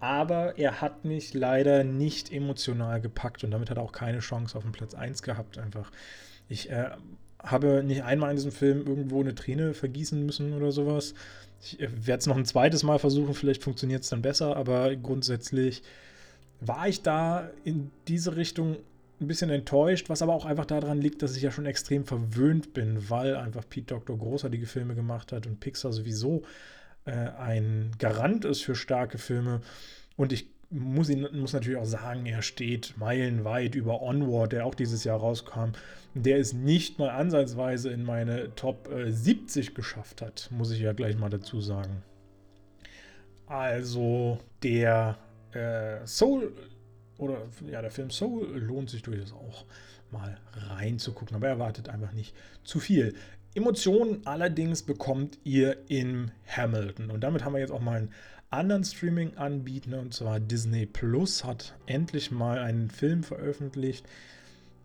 Aber 0.00 0.58
er 0.58 0.80
hat 0.80 1.04
mich 1.04 1.32
leider 1.32 1.84
nicht 1.84 2.32
emotional 2.32 3.00
gepackt 3.00 3.44
und 3.44 3.52
damit 3.52 3.70
hat 3.70 3.76
er 3.76 3.84
auch 3.84 3.92
keine 3.92 4.18
Chance 4.18 4.58
auf 4.58 4.64
den 4.64 4.72
Platz 4.72 4.94
1 4.94 5.22
gehabt. 5.22 5.58
Einfach. 5.58 5.92
Ich 6.48 6.70
äh, 6.70 6.90
habe 7.38 7.84
nicht 7.84 8.02
einmal 8.02 8.30
in 8.30 8.36
diesem 8.36 8.50
Film 8.50 8.84
irgendwo 8.84 9.20
eine 9.20 9.36
Träne 9.36 9.74
vergießen 9.74 10.26
müssen 10.26 10.54
oder 10.54 10.72
sowas. 10.72 11.14
Ich 11.62 11.78
äh, 11.78 11.88
werde 12.04 12.18
es 12.18 12.26
noch 12.26 12.36
ein 12.36 12.46
zweites 12.46 12.82
Mal 12.82 12.98
versuchen, 12.98 13.34
vielleicht 13.34 13.62
funktioniert 13.62 14.02
es 14.02 14.08
dann 14.08 14.22
besser, 14.22 14.56
aber 14.56 14.96
grundsätzlich 14.96 15.84
war 16.60 16.88
ich 16.88 17.02
da 17.02 17.50
in 17.62 17.92
diese 18.08 18.34
Richtung 18.34 18.76
ein 19.22 19.28
bisschen 19.28 19.50
enttäuscht, 19.50 20.08
was 20.10 20.22
aber 20.22 20.34
auch 20.34 20.44
einfach 20.44 20.66
daran 20.66 21.00
liegt, 21.00 21.22
dass 21.22 21.36
ich 21.36 21.42
ja 21.42 21.50
schon 21.50 21.66
extrem 21.66 22.04
verwöhnt 22.04 22.74
bin, 22.74 23.08
weil 23.08 23.36
einfach 23.36 23.68
Pete 23.68 23.94
Doctor 23.94 24.18
großartige 24.18 24.66
Filme 24.66 24.94
gemacht 24.94 25.32
hat 25.32 25.46
und 25.46 25.60
Pixar 25.60 25.92
sowieso 25.92 26.42
äh, 27.04 27.12
ein 27.12 27.92
Garant 27.98 28.44
ist 28.44 28.62
für 28.62 28.74
starke 28.74 29.18
Filme. 29.18 29.60
Und 30.16 30.32
ich 30.32 30.48
muss, 30.70 31.08
ihn, 31.08 31.26
muss 31.32 31.52
natürlich 31.52 31.78
auch 31.78 31.84
sagen, 31.84 32.26
er 32.26 32.42
steht 32.42 32.94
meilenweit 32.96 33.74
über 33.74 34.02
Onward, 34.02 34.52
der 34.52 34.66
auch 34.66 34.74
dieses 34.74 35.04
Jahr 35.04 35.18
rauskam. 35.20 35.72
Der 36.14 36.38
es 36.38 36.52
nicht 36.52 36.98
mal 36.98 37.10
ansatzweise 37.10 37.90
in 37.90 38.04
meine 38.04 38.54
Top 38.54 38.90
äh, 38.90 39.10
70 39.10 39.74
geschafft 39.74 40.22
hat, 40.22 40.48
muss 40.50 40.70
ich 40.70 40.80
ja 40.80 40.92
gleich 40.92 41.16
mal 41.16 41.30
dazu 41.30 41.60
sagen. 41.60 42.02
Also 43.46 44.38
der 44.62 45.18
äh, 45.52 46.06
Soul 46.06 46.52
oder 47.22 47.42
ja, 47.70 47.80
der 47.80 47.90
Film 47.90 48.10
Soul 48.10 48.58
lohnt 48.58 48.90
sich 48.90 49.02
durchaus 49.02 49.32
auch 49.32 49.64
mal 50.10 50.38
reinzugucken, 50.52 51.36
aber 51.36 51.48
erwartet 51.48 51.88
einfach 51.88 52.12
nicht 52.12 52.34
zu 52.64 52.80
viel. 52.80 53.14
Emotionen 53.54 54.26
allerdings 54.26 54.82
bekommt 54.82 55.38
ihr 55.44 55.78
in 55.88 56.30
Hamilton. 56.46 57.10
Und 57.10 57.20
damit 57.22 57.44
haben 57.44 57.54
wir 57.54 57.60
jetzt 57.60 57.72
auch 57.72 57.80
mal 57.80 57.98
einen 57.98 58.10
anderen 58.50 58.84
Streaming-Anbieter, 58.84 59.98
und 59.98 60.14
zwar 60.14 60.40
Disney 60.40 60.86
Plus 60.86 61.44
hat 61.44 61.74
endlich 61.86 62.30
mal 62.30 62.58
einen 62.58 62.90
Film 62.90 63.22
veröffentlicht, 63.22 64.06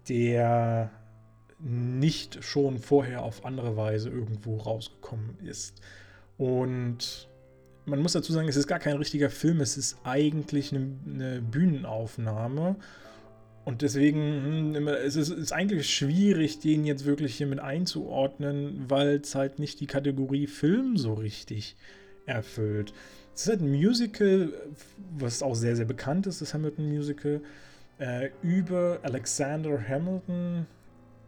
der 0.10 0.92
nicht 1.60 2.44
schon 2.44 2.78
vorher 2.78 3.24
auf 3.24 3.46
andere 3.46 3.76
Weise 3.76 4.10
irgendwo 4.10 4.58
rausgekommen 4.58 5.38
ist. 5.40 5.82
Und 6.38 7.27
man 7.88 8.02
muss 8.02 8.14
dazu 8.14 8.34
sagen, 8.34 8.48
es 8.48 8.58
ist 8.58 8.68
gar 8.68 8.80
kein 8.80 8.98
richtiger 8.98 9.30
Film, 9.30 9.62
es 9.62 9.78
ist 9.78 9.98
eigentlich 10.04 10.74
eine, 10.74 10.90
eine 11.06 11.42
Bühnenaufnahme. 11.42 12.76
Und 13.64 13.82
deswegen, 13.82 14.76
hm, 14.76 14.88
es 14.88 15.16
ist, 15.16 15.30
ist, 15.30 15.52
eigentlich 15.52 15.90
schwierig, 15.90 16.60
den 16.60 16.86
jetzt 16.86 17.06
wirklich 17.06 17.36
hier 17.36 17.48
mit 17.48 17.60
einzuordnen, 17.60 18.86
weil 18.88 19.22
es 19.22 19.36
halt 19.36 19.60
nicht 19.60 19.80
die 19.80 19.88
Kategorie 19.88 20.48
Film 20.48 20.98
so 20.98 21.14
richtig 21.14 21.76
erfüllt. 22.26 22.94
Es 23.34 23.44
ist 23.44 23.50
halt 23.50 23.62
ein 23.62 23.72
Musical, 23.72 24.54
was 25.18 25.42
auch 25.42 25.56
sehr, 25.56 25.76
sehr 25.76 25.86
bekannt 25.86 26.28
ist, 26.28 26.42
das 26.42 26.54
Hamilton 26.54 26.88
Musical, 26.88 27.42
äh, 28.00 28.30
über 28.42 29.00
Alexander 29.04 29.82
Hamilton 29.86 30.66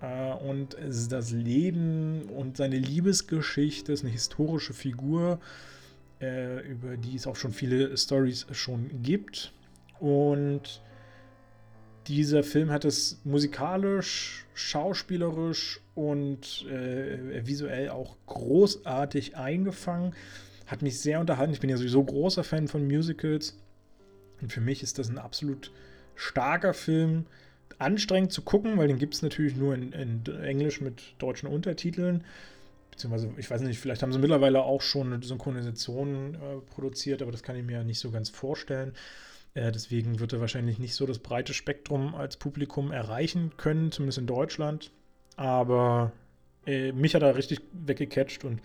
äh, 0.01 0.34
und 0.34 0.78
das 1.10 1.32
Leben 1.32 2.24
und 2.24 2.57
seine 2.57 2.78
Liebesgeschichte, 2.78 3.93
ist 3.93 4.03
eine 4.03 4.12
historische 4.12 4.74
Figur 4.74 5.39
äh, 6.22 6.67
über 6.67 6.97
die 6.97 7.15
es 7.15 7.28
auch 7.28 7.36
schon 7.36 7.51
viele 7.51 7.95
Stories 7.97 8.45
schon 8.51 9.01
gibt. 9.01 9.53
Und 9.99 10.82
dieser 12.07 12.43
Film 12.43 12.72
hat 12.72 12.86
es 12.86 13.20
musikalisch, 13.24 14.45
schauspielerisch 14.53 15.80
und 15.95 16.65
äh, 16.70 17.45
visuell 17.45 17.89
auch 17.89 18.17
großartig 18.26 19.38
eingefangen. 19.38 20.13
Hat 20.65 20.82
mich 20.82 20.99
sehr 20.99 21.20
unterhalten. 21.20 21.53
Ich 21.53 21.59
bin 21.59 21.70
ja 21.70 21.78
sowieso 21.78 22.03
großer 22.03 22.43
Fan 22.43 22.67
von 22.67 22.88
Musicals. 22.88 23.57
Und 24.41 24.51
für 24.51 24.61
mich 24.61 24.84
ist 24.84 24.99
das 24.99 25.09
ein 25.09 25.17
absolut 25.17 25.72
starker 26.15 26.74
Film. 26.74 27.26
Anstrengend 27.78 28.32
zu 28.32 28.41
gucken, 28.41 28.78
weil 28.78 28.88
den 28.88 28.97
gibt 28.97 29.13
es 29.13 29.22
natürlich 29.22 29.55
nur 29.55 29.74
in, 29.74 29.93
in 29.93 30.26
Englisch 30.41 30.82
mit 30.82 31.01
deutschen 31.17 31.47
Untertiteln 31.47 32.24
beziehungsweise 32.91 33.31
ich 33.37 33.49
weiß 33.49 33.61
nicht, 33.61 33.79
vielleicht 33.79 34.03
haben 34.03 34.11
sie 34.11 34.19
mittlerweile 34.19 34.63
auch 34.63 34.81
schon 34.81 35.13
eine 35.13 35.23
Synchronisation 35.23 36.35
äh, 36.35 36.37
produziert, 36.73 37.21
aber 37.21 37.31
das 37.31 37.43
kann 37.43 37.55
ich 37.55 37.63
mir 37.63 37.77
ja 37.77 37.83
nicht 37.83 37.99
so 37.99 38.11
ganz 38.11 38.29
vorstellen. 38.29 38.93
Äh, 39.53 39.71
deswegen 39.71 40.19
wird 40.19 40.33
er 40.33 40.41
wahrscheinlich 40.41 40.79
nicht 40.79 40.95
so 40.95 41.05
das 41.05 41.19
breite 41.19 41.53
Spektrum 41.53 42.15
als 42.15 42.37
Publikum 42.37 42.91
erreichen 42.91 43.51
können, 43.57 43.91
zumindest 43.91 44.19
in 44.19 44.27
Deutschland. 44.27 44.91
Aber 45.35 46.11
äh, 46.65 46.91
mich 46.91 47.15
hat 47.15 47.23
er 47.23 47.35
richtig 47.35 47.61
weggecatcht 47.71 48.43
und 48.43 48.61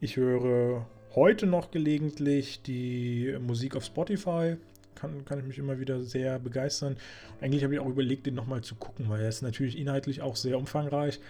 ich 0.00 0.16
höre 0.16 0.86
heute 1.14 1.46
noch 1.46 1.70
gelegentlich 1.70 2.62
die 2.62 3.36
Musik 3.40 3.76
auf 3.76 3.84
Spotify. 3.84 4.56
Kann, 4.94 5.24
kann 5.24 5.38
ich 5.38 5.44
mich 5.44 5.58
immer 5.58 5.78
wieder 5.78 6.00
sehr 6.00 6.38
begeistern. 6.38 6.96
eigentlich 7.40 7.64
habe 7.64 7.74
ich 7.74 7.80
auch 7.80 7.88
überlegt, 7.88 8.26
den 8.26 8.34
nochmal 8.34 8.62
zu 8.62 8.74
gucken, 8.74 9.08
weil 9.08 9.20
er 9.20 9.28
ist 9.28 9.42
natürlich 9.42 9.78
inhaltlich 9.78 10.22
auch 10.22 10.36
sehr 10.36 10.56
umfangreich. 10.56 11.20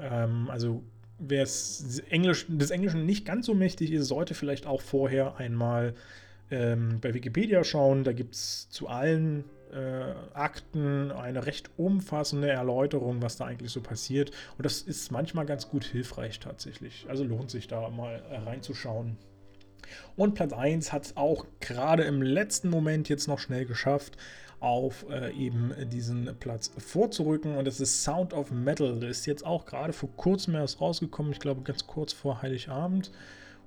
Ähm, 0.00 0.48
also 0.50 0.82
wer 1.18 1.42
es 1.42 2.00
Englisch, 2.10 2.46
des 2.48 2.70
Englischen 2.70 3.06
nicht 3.06 3.24
ganz 3.24 3.46
so 3.46 3.54
mächtig 3.54 3.92
ist, 3.92 4.08
sollte 4.08 4.34
vielleicht 4.34 4.66
auch 4.66 4.80
vorher 4.80 5.36
einmal 5.36 5.94
ähm, 6.50 6.98
bei 7.00 7.14
Wikipedia 7.14 7.64
schauen. 7.64 8.04
Da 8.04 8.12
gibt 8.12 8.34
es 8.34 8.68
zu 8.70 8.88
allen 8.88 9.44
äh, 9.72 10.14
Akten 10.34 11.10
eine 11.10 11.46
recht 11.46 11.70
umfassende 11.76 12.48
Erläuterung, 12.48 13.22
was 13.22 13.36
da 13.36 13.46
eigentlich 13.46 13.72
so 13.72 13.80
passiert. 13.80 14.30
Und 14.56 14.64
das 14.64 14.82
ist 14.82 15.10
manchmal 15.10 15.46
ganz 15.46 15.68
gut 15.68 15.84
hilfreich 15.84 16.40
tatsächlich. 16.40 17.06
Also 17.08 17.24
lohnt 17.24 17.50
sich 17.50 17.66
da 17.68 17.88
mal 17.90 18.22
äh, 18.30 18.36
reinzuschauen. 18.36 19.16
Und 20.16 20.34
Platz 20.34 20.52
1 20.52 20.92
hat 20.92 21.06
es 21.06 21.16
auch 21.16 21.46
gerade 21.60 22.02
im 22.04 22.22
letzten 22.22 22.70
Moment 22.70 23.08
jetzt 23.08 23.28
noch 23.28 23.38
schnell 23.38 23.66
geschafft 23.66 24.16
auf 24.60 25.06
äh, 25.10 25.32
eben 25.32 25.72
diesen 25.90 26.34
Platz 26.40 26.70
vorzurücken. 26.78 27.56
Und 27.56 27.66
das 27.66 27.80
ist 27.80 28.02
Sound 28.02 28.32
of 28.32 28.50
Metal. 28.50 28.98
Das 29.00 29.10
ist 29.10 29.26
jetzt 29.26 29.44
auch 29.44 29.66
gerade 29.66 29.92
vor 29.92 30.08
kurzem 30.16 30.54
erst 30.54 30.80
rausgekommen. 30.80 31.32
Ich 31.32 31.40
glaube, 31.40 31.62
ganz 31.62 31.86
kurz 31.86 32.12
vor 32.12 32.42
Heiligabend 32.42 33.10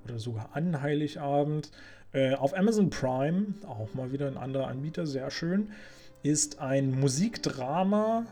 oder 0.04 0.20
sogar 0.20 0.50
an 0.54 0.82
Heiligabend. 0.82 1.72
Äh, 2.12 2.34
auf 2.34 2.58
Amazon 2.58 2.90
Prime, 2.90 3.54
auch 3.68 3.94
mal 3.94 4.12
wieder 4.12 4.28
ein 4.28 4.38
anderer 4.38 4.68
Anbieter, 4.68 5.06
sehr 5.06 5.30
schön, 5.30 5.70
ist 6.24 6.60
ein 6.60 7.00
Musikdrama, 7.00 8.26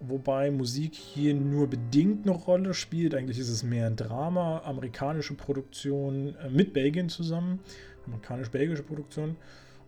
wobei 0.00 0.50
Musik 0.50 0.94
hier 0.94 1.34
nur 1.34 1.66
bedingt 1.66 2.26
eine 2.26 2.36
Rolle 2.36 2.74
spielt. 2.74 3.14
Eigentlich 3.14 3.38
ist 3.38 3.48
es 3.48 3.62
mehr 3.62 3.86
ein 3.86 3.96
Drama, 3.96 4.60
amerikanische 4.64 5.34
Produktion 5.34 6.36
äh, 6.36 6.50
mit 6.50 6.74
Belgien 6.74 7.08
zusammen, 7.08 7.60
amerikanisch-belgische 8.06 8.82
Produktion. 8.82 9.36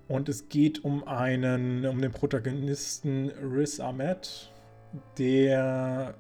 Und 0.08 0.28
es 0.28 0.48
geht 0.48 0.84
um 0.84 1.06
einen, 1.06 1.84
um 1.86 2.00
den 2.00 2.12
Protagonisten 2.12 3.28
Riz 3.28 3.78
Ahmed, 3.78 4.50
der 5.18 6.14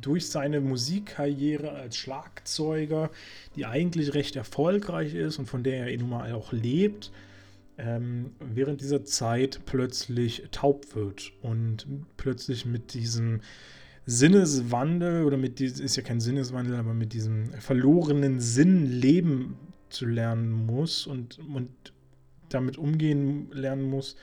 durch 0.00 0.28
seine 0.28 0.60
Musikkarriere 0.60 1.70
als 1.70 1.96
Schlagzeuger, 1.96 3.10
die 3.54 3.66
eigentlich 3.66 4.14
recht 4.14 4.36
erfolgreich 4.36 5.14
ist 5.14 5.38
und 5.38 5.46
von 5.46 5.62
der 5.62 5.86
er 5.86 5.98
nun 5.98 6.10
mal 6.10 6.32
auch 6.32 6.52
lebt, 6.52 7.10
ähm, 7.78 8.32
während 8.40 8.80
dieser 8.80 9.04
Zeit 9.04 9.60
plötzlich 9.66 10.44
taub 10.50 10.94
wird 10.94 11.32
und 11.42 11.86
plötzlich 12.16 12.64
mit 12.64 12.94
diesem 12.94 13.40
Sinneswandel 14.06 15.24
oder 15.24 15.36
mit 15.36 15.58
diesem, 15.58 15.84
ist 15.84 15.96
ja 15.96 16.02
kein 16.02 16.20
Sinneswandel, 16.20 16.76
aber 16.76 16.94
mit 16.94 17.12
diesem 17.12 17.52
verlorenen 17.54 18.40
Sinn 18.40 18.86
leben 18.86 19.58
zu 19.90 20.06
lernen 20.06 20.50
muss 20.66 21.06
und, 21.06 21.38
und 21.38 21.70
damit 22.48 22.78
umgehen 22.78 23.50
lernen 23.52 23.84
muss, 23.84 24.16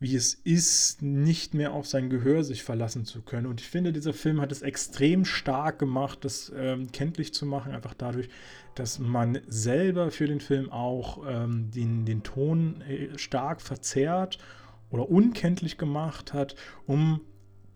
wie 0.00 0.14
es 0.14 0.34
ist, 0.34 1.02
nicht 1.02 1.54
mehr 1.54 1.72
auf 1.72 1.86
sein 1.86 2.08
Gehör 2.08 2.44
sich 2.44 2.62
verlassen 2.62 3.04
zu 3.04 3.22
können. 3.22 3.46
Und 3.46 3.60
ich 3.60 3.66
finde, 3.66 3.92
dieser 3.92 4.12
Film 4.12 4.40
hat 4.40 4.52
es 4.52 4.62
extrem 4.62 5.24
stark 5.24 5.78
gemacht, 5.78 6.24
das 6.24 6.52
ähm, 6.56 6.92
kenntlich 6.92 7.34
zu 7.34 7.46
machen, 7.46 7.72
einfach 7.72 7.94
dadurch, 7.94 8.28
dass 8.76 9.00
man 9.00 9.40
selber 9.48 10.12
für 10.12 10.28
den 10.28 10.40
Film 10.40 10.70
auch 10.70 11.24
ähm, 11.28 11.70
den, 11.72 12.04
den 12.04 12.22
Ton 12.22 12.80
äh, 12.82 13.18
stark 13.18 13.60
verzerrt 13.60 14.38
oder 14.90 15.10
unkenntlich 15.10 15.78
gemacht 15.78 16.32
hat, 16.32 16.54
um 16.86 17.20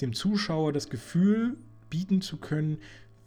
dem 0.00 0.12
Zuschauer 0.12 0.72
das 0.72 0.88
Gefühl 0.88 1.56
bieten 1.90 2.22
zu 2.22 2.36
können, 2.36 2.78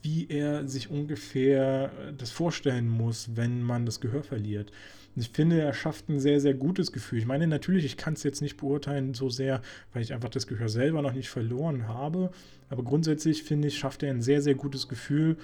wie 0.01 0.28
er 0.30 0.67
sich 0.67 0.89
ungefähr 0.89 1.91
äh, 1.99 2.13
das 2.13 2.32
vorstellen 2.32 2.88
muss, 2.88 3.36
wenn 3.36 3.61
man 3.61 3.86
das 3.86 3.99
Gehör 3.99 4.23
verliert. 4.23 4.71
Und 5.16 5.22
ich 5.22 5.30
finde, 5.30 5.61
er 5.61 5.74
schafft 5.74 6.09
ein 6.09 6.20
sehr, 6.20 6.39
sehr 6.41 6.53
gutes 6.53 6.91
Gefühl. 6.91 7.20
Ich 7.20 7.26
meine, 7.26 7.47
natürlich, 7.47 7.86
ich 7.86 7.97
kann 7.97 8.13
es 8.13 8.24
jetzt 8.24 8.41
nicht 8.41 8.57
beurteilen 8.57 9.13
so 9.13 9.30
sehr, 9.30 9.61
weil 9.93 10.01
ich 10.01 10.13
einfach 10.13 10.30
das 10.30 10.47
Gehör 10.47 10.68
selber 10.68 11.01
noch 11.01 11.13
nicht 11.13 11.30
verloren 11.30 11.88
habe. 11.88 12.32
Aber 12.70 12.84
grundsätzlich 12.84 13.43
finde 13.43 13.70
ich, 13.70 13.78
schafft 13.78 14.03
er 14.03 14.09
ein 14.09 14.22
sehr, 14.22 14.41
sehr 14.41 14.55
gutes 14.55 14.88
Gefühl 14.88 15.38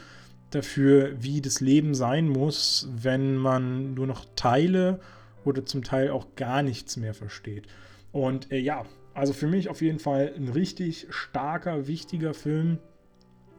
dafür, 0.50 1.14
wie 1.22 1.42
das 1.42 1.62
Leben 1.62 1.96
sein 1.96 2.28
muss, 2.28 2.90
wenn 2.94 3.38
man 3.38 3.94
nur 3.94 4.08
noch 4.08 4.26
Teile 4.36 5.00
oder 5.46 5.66
zum 5.66 5.84
Teil 5.84 6.10
auch 6.10 6.36
gar 6.36 6.62
nichts 6.64 6.98
mehr 6.98 7.14
versteht. 7.14 7.66
Und 8.12 8.52
äh, 8.52 8.58
ja, 8.58 8.86
also 9.14 9.32
für 9.32 9.48
mich 9.48 9.70
auf 9.70 9.82
jeden 9.82 10.00
Fall 10.00 10.34
ein 10.36 10.50
richtig 10.50 11.08
starker, 11.10 11.88
wichtiger 11.88 12.34
Film. 12.34 12.80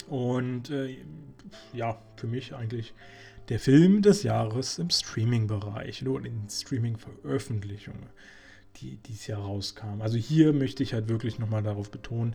Und 0.08 0.70
äh, 0.70 0.96
ja, 1.72 1.98
für 2.16 2.26
mich 2.26 2.54
eigentlich 2.54 2.92
der 3.52 3.60
Film 3.60 4.00
des 4.00 4.22
Jahres 4.22 4.78
im 4.78 4.88
Streaming-Bereich 4.88 6.08
oder 6.08 6.24
in 6.24 6.48
Streaming-Veröffentlichungen, 6.48 8.06
die 8.76 8.96
dieses 8.96 9.26
Jahr 9.26 9.42
rauskamen. 9.42 10.00
Also 10.00 10.16
hier 10.16 10.54
möchte 10.54 10.82
ich 10.82 10.94
halt 10.94 11.10
wirklich 11.10 11.38
nochmal 11.38 11.62
darauf 11.62 11.90
betonen, 11.90 12.34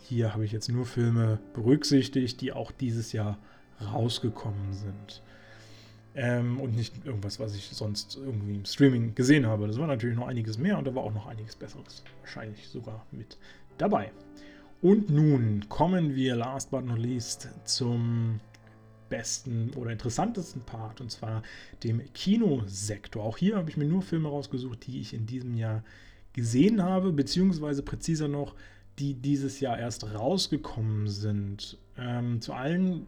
hier 0.00 0.32
habe 0.32 0.46
ich 0.46 0.52
jetzt 0.52 0.70
nur 0.70 0.86
Filme 0.86 1.38
berücksichtigt, 1.52 2.40
die 2.40 2.54
auch 2.54 2.72
dieses 2.72 3.12
Jahr 3.12 3.36
rausgekommen 3.92 4.72
sind. 4.72 5.22
Ähm, 6.14 6.58
und 6.58 6.74
nicht 6.74 7.04
irgendwas, 7.04 7.38
was 7.38 7.54
ich 7.54 7.68
sonst 7.68 8.16
irgendwie 8.16 8.54
im 8.54 8.64
Streaming 8.64 9.14
gesehen 9.14 9.44
habe. 9.44 9.66
Das 9.66 9.78
war 9.78 9.86
natürlich 9.86 10.16
noch 10.16 10.28
einiges 10.28 10.56
mehr 10.56 10.78
und 10.78 10.86
da 10.86 10.94
war 10.94 11.02
auch 11.02 11.12
noch 11.12 11.26
einiges 11.26 11.56
Besseres. 11.56 12.02
Wahrscheinlich 12.22 12.68
sogar 12.68 13.04
mit 13.10 13.36
dabei. 13.76 14.12
Und 14.80 15.10
nun 15.10 15.68
kommen 15.68 16.14
wir 16.14 16.36
last 16.36 16.70
but 16.70 16.86
not 16.86 16.98
least 16.98 17.50
zum 17.66 18.40
besten 19.08 19.70
oder 19.74 19.90
interessantesten 19.90 20.62
Part, 20.62 21.00
und 21.00 21.10
zwar 21.10 21.42
dem 21.82 22.00
Kinosektor. 22.12 23.22
Auch 23.22 23.36
hier 23.36 23.56
habe 23.56 23.70
ich 23.70 23.76
mir 23.76 23.86
nur 23.86 24.02
Filme 24.02 24.28
rausgesucht, 24.28 24.86
die 24.86 25.00
ich 25.00 25.14
in 25.14 25.26
diesem 25.26 25.54
Jahr 25.54 25.84
gesehen 26.32 26.82
habe, 26.82 27.12
beziehungsweise 27.12 27.82
präziser 27.82 28.28
noch, 28.28 28.54
die 28.98 29.14
dieses 29.14 29.60
Jahr 29.60 29.78
erst 29.78 30.14
rausgekommen 30.14 31.08
sind. 31.08 31.78
Ähm, 31.96 32.40
zu 32.40 32.52
allen 32.52 33.06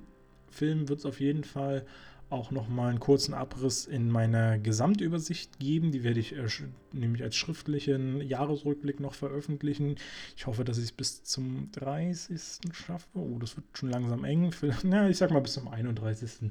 Filmen 0.51 0.89
wird 0.89 1.01
es 1.01 1.07
auf 1.07 1.21
jeden 1.21 1.45
Fall 1.45 1.85
auch 2.29 2.51
nochmal 2.51 2.91
einen 2.91 3.01
kurzen 3.01 3.35
Abriss 3.35 3.87
in 3.87 4.11
meiner 4.11 4.59
Gesamtübersicht 4.59 5.59
geben. 5.59 5.93
Die 5.93 6.03
werde 6.03 6.21
ich 6.21 6.35
äh, 6.35 6.47
nämlich 6.93 7.23
als 7.23 7.37
schriftlichen 7.37 8.21
Jahresrückblick 8.21 9.01
noch 9.01 9.15
veröffentlichen. 9.15 9.97
Ich 10.37 10.47
hoffe, 10.47 10.65
dass 10.65 10.79
ich 10.79 10.85
es 10.85 10.93
bis 10.93 11.23
zum 11.23 11.71
30. 11.73 12.41
schaffe. 12.73 13.07
Oh, 13.15 13.39
das 13.39 13.57
wird 13.57 13.67
schon 13.75 13.91
langsam 13.91 14.25
eng. 14.25 14.51
Na, 14.83 15.09
ich 15.09 15.19
sag 15.19 15.31
mal 15.31 15.41
bis 15.41 15.55
zum 15.55 15.69
31. 15.69 16.51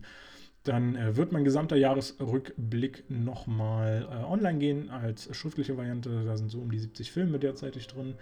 Dann 0.64 0.96
äh, 0.96 1.16
wird 1.16 1.32
mein 1.32 1.44
gesamter 1.44 1.76
Jahresrückblick 1.76 3.04
nochmal 3.10 4.08
äh, 4.10 4.24
online 4.24 4.60
gehen 4.60 4.90
als 4.90 5.36
schriftliche 5.36 5.78
Variante. 5.78 6.24
Da 6.26 6.38
sind 6.38 6.50
so 6.50 6.60
um 6.60 6.72
die 6.72 6.80
70 6.80 7.12
Filme 7.12 7.38
derzeitig 7.38 7.88
drin. 7.88 8.16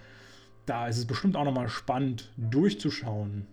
Da 0.66 0.88
ist 0.88 0.97
es 0.97 1.06
bestimmt 1.06 1.36
auch 1.36 1.45
nochmal 1.45 1.70
spannend 1.70 2.32
durchzuschauen. 2.38 3.47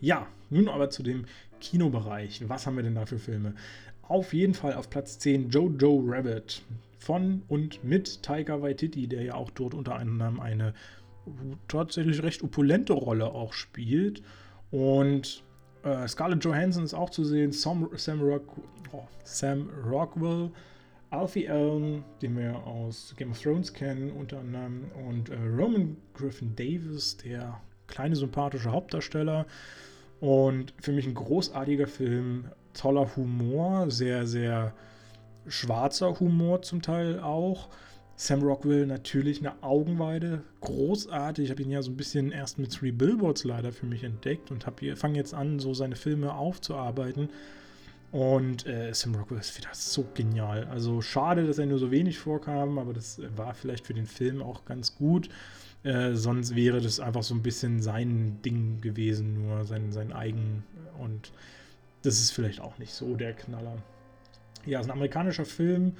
Ja, 0.00 0.26
nun 0.48 0.68
aber 0.68 0.90
zu 0.90 1.02
dem 1.02 1.26
Kinobereich. 1.60 2.48
Was 2.48 2.66
haben 2.66 2.76
wir 2.76 2.82
denn 2.82 2.94
da 2.94 3.06
für 3.06 3.18
Filme? 3.18 3.54
Auf 4.02 4.32
jeden 4.32 4.54
Fall 4.54 4.74
auf 4.74 4.90
Platz 4.90 5.18
10 5.18 5.50
Jojo 5.50 6.02
Rabbit 6.06 6.62
von 6.98 7.42
und 7.48 7.84
mit 7.84 8.22
Taika 8.22 8.60
Waititi, 8.60 9.06
der 9.06 9.22
ja 9.22 9.34
auch 9.34 9.50
dort 9.50 9.74
unter 9.74 9.96
anderem 9.96 10.40
eine 10.40 10.74
tatsächlich 11.68 12.22
recht 12.22 12.42
opulente 12.42 12.92
Rolle 12.92 13.26
auch 13.26 13.52
spielt. 13.52 14.22
Und 14.70 15.44
äh, 15.82 16.08
Scarlett 16.08 16.44
Johansson 16.44 16.84
ist 16.84 16.94
auch 16.94 17.10
zu 17.10 17.24
sehen, 17.24 17.52
Sam, 17.52 17.88
Sam, 17.96 18.20
Rock, 18.20 18.44
oh, 18.92 19.04
Sam 19.24 19.68
Rockwell, 19.86 20.50
Alfie 21.10 21.48
Allen, 21.48 22.04
den 22.22 22.36
wir 22.36 22.56
aus 22.66 23.14
Game 23.16 23.32
of 23.32 23.40
Thrones 23.40 23.72
kennen, 23.72 24.12
unter 24.12 24.38
anderem, 24.38 24.84
und 25.08 25.28
äh, 25.28 25.36
Roman 25.36 25.96
Griffin 26.14 26.54
Davis, 26.54 27.16
der 27.16 27.60
kleine 27.86 28.16
sympathische 28.16 28.70
Hauptdarsteller. 28.70 29.46
Und 30.20 30.74
für 30.78 30.92
mich 30.92 31.06
ein 31.06 31.14
großartiger 31.14 31.86
Film, 31.86 32.46
toller 32.74 33.16
Humor, 33.16 33.90
sehr, 33.90 34.26
sehr 34.26 34.74
schwarzer 35.46 36.20
Humor 36.20 36.62
zum 36.62 36.82
Teil 36.82 37.20
auch. 37.20 37.68
Sam 38.16 38.42
Rockwell 38.42 38.86
natürlich 38.86 39.38
eine 39.38 39.62
Augenweide, 39.62 40.42
großartig. 40.60 41.46
Ich 41.46 41.50
habe 41.50 41.62
ihn 41.62 41.70
ja 41.70 41.80
so 41.80 41.90
ein 41.90 41.96
bisschen 41.96 42.32
erst 42.32 42.58
mit 42.58 42.70
Three 42.70 42.90
Billboards 42.90 43.44
leider 43.44 43.72
für 43.72 43.86
mich 43.86 44.04
entdeckt 44.04 44.50
und 44.50 44.62
fange 44.62 45.16
jetzt 45.16 45.32
an, 45.32 45.58
so 45.58 45.72
seine 45.72 45.96
Filme 45.96 46.34
aufzuarbeiten. 46.34 47.30
Und 48.12 48.66
äh, 48.66 48.92
Sam 48.92 49.14
Rockwell 49.14 49.40
ist 49.40 49.56
wieder 49.56 49.70
so 49.72 50.04
genial. 50.14 50.64
Also 50.64 51.00
schade, 51.00 51.46
dass 51.46 51.58
er 51.58 51.66
nur 51.66 51.78
so 51.78 51.90
wenig 51.90 52.18
vorkam, 52.18 52.78
aber 52.78 52.92
das 52.92 53.22
war 53.36 53.54
vielleicht 53.54 53.86
für 53.86 53.94
den 53.94 54.06
Film 54.06 54.42
auch 54.42 54.66
ganz 54.66 54.96
gut. 54.96 55.30
Äh, 55.82 56.14
sonst 56.14 56.54
wäre 56.54 56.80
das 56.80 57.00
einfach 57.00 57.22
so 57.22 57.34
ein 57.34 57.42
bisschen 57.42 57.80
sein 57.80 58.38
Ding 58.44 58.80
gewesen, 58.80 59.34
nur 59.34 59.64
sein, 59.64 59.92
sein 59.92 60.12
eigen. 60.12 60.64
Und 60.98 61.32
das 62.02 62.20
ist 62.20 62.32
vielleicht 62.32 62.60
auch 62.60 62.78
nicht 62.78 62.92
so 62.92 63.14
der 63.14 63.32
Knaller. 63.32 63.76
Ja, 64.66 64.80
es 64.80 64.86
ist 64.86 64.90
ein 64.90 64.96
amerikanischer 64.96 65.46
Film 65.46 65.96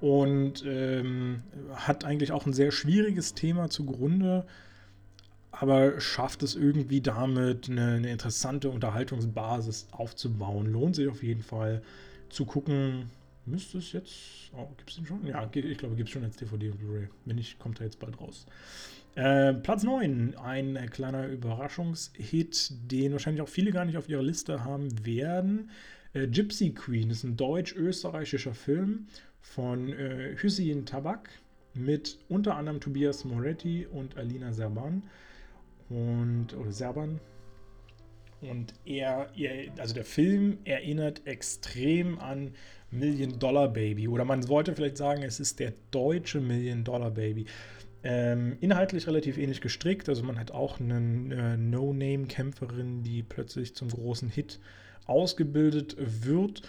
und 0.00 0.64
ähm, 0.66 1.42
hat 1.74 2.04
eigentlich 2.04 2.32
auch 2.32 2.46
ein 2.46 2.52
sehr 2.52 2.72
schwieriges 2.72 3.34
Thema 3.34 3.68
zugrunde, 3.70 4.46
aber 5.52 6.00
schafft 6.00 6.42
es 6.42 6.56
irgendwie 6.56 7.00
damit, 7.00 7.68
eine, 7.68 7.96
eine 7.96 8.10
interessante 8.10 8.70
Unterhaltungsbasis 8.70 9.88
aufzubauen. 9.92 10.66
Lohnt 10.66 10.96
sich 10.96 11.08
auf 11.08 11.22
jeden 11.22 11.42
Fall 11.42 11.82
zu 12.30 12.46
gucken. 12.46 13.10
Müsste 13.46 13.78
es 13.78 13.92
jetzt. 13.92 14.50
Oh, 14.56 14.68
gibt 14.76 14.90
es 14.90 14.96
den 14.96 15.06
schon? 15.06 15.26
Ja, 15.26 15.48
ich 15.52 15.78
glaube, 15.78 15.96
gibt 15.96 16.08
es 16.08 16.12
schon 16.12 16.24
als 16.24 16.36
DVD 16.36 16.70
und 16.70 16.78
Blu-ray. 16.78 17.08
Wenn 17.24 17.36
nicht, 17.36 17.58
kommt 17.58 17.80
er 17.80 17.86
jetzt 17.86 17.98
bald 17.98 18.20
raus. 18.20 18.46
Äh, 19.16 19.54
Platz 19.54 19.82
9, 19.82 20.36
ein 20.36 20.88
kleiner 20.90 21.26
Überraschungshit, 21.26 22.72
den 22.90 23.12
wahrscheinlich 23.12 23.42
auch 23.42 23.48
viele 23.48 23.72
gar 23.72 23.84
nicht 23.84 23.96
auf 23.96 24.08
ihrer 24.08 24.22
Liste 24.22 24.64
haben 24.64 25.04
werden. 25.04 25.70
Äh, 26.12 26.28
Gypsy 26.28 26.70
Queen 26.70 27.10
ist 27.10 27.24
ein 27.24 27.36
deutsch-österreichischer 27.36 28.54
Film 28.54 29.06
von 29.40 29.92
äh, 29.92 30.36
Hüseyin 30.36 30.86
Tabak 30.86 31.28
mit 31.74 32.18
unter 32.28 32.56
anderem 32.56 32.80
Tobias 32.80 33.24
Moretti 33.24 33.86
und 33.86 34.16
Alina 34.16 34.52
Serban 34.52 35.02
und 35.88 36.54
oder 36.56 36.72
Serban. 36.72 37.20
Und 38.40 38.74
er, 38.86 39.28
er, 39.36 39.70
also 39.78 39.94
der 39.94 40.04
Film 40.04 40.58
erinnert 40.64 41.26
extrem 41.26 42.18
an 42.20 42.54
Million 42.90 43.38
Dollar 43.38 43.68
Baby. 43.68 44.08
Oder 44.08 44.24
man 44.24 44.48
wollte 44.48 44.74
vielleicht 44.74 44.96
sagen, 44.96 45.22
es 45.22 45.40
ist 45.40 45.60
der 45.60 45.74
deutsche 45.90 46.40
Million 46.40 46.82
Dollar 46.82 47.10
Baby. 47.10 47.46
Ähm, 48.02 48.56
inhaltlich 48.60 49.06
relativ 49.06 49.36
ähnlich 49.36 49.60
gestrickt. 49.60 50.08
Also 50.08 50.22
man 50.22 50.38
hat 50.38 50.52
auch 50.52 50.80
eine 50.80 50.96
äh, 51.34 51.56
No-Name-Kämpferin, 51.56 53.02
die 53.02 53.22
plötzlich 53.22 53.74
zum 53.74 53.88
großen 53.88 54.30
Hit 54.30 54.58
ausgebildet 55.06 55.96
wird, 55.98 56.62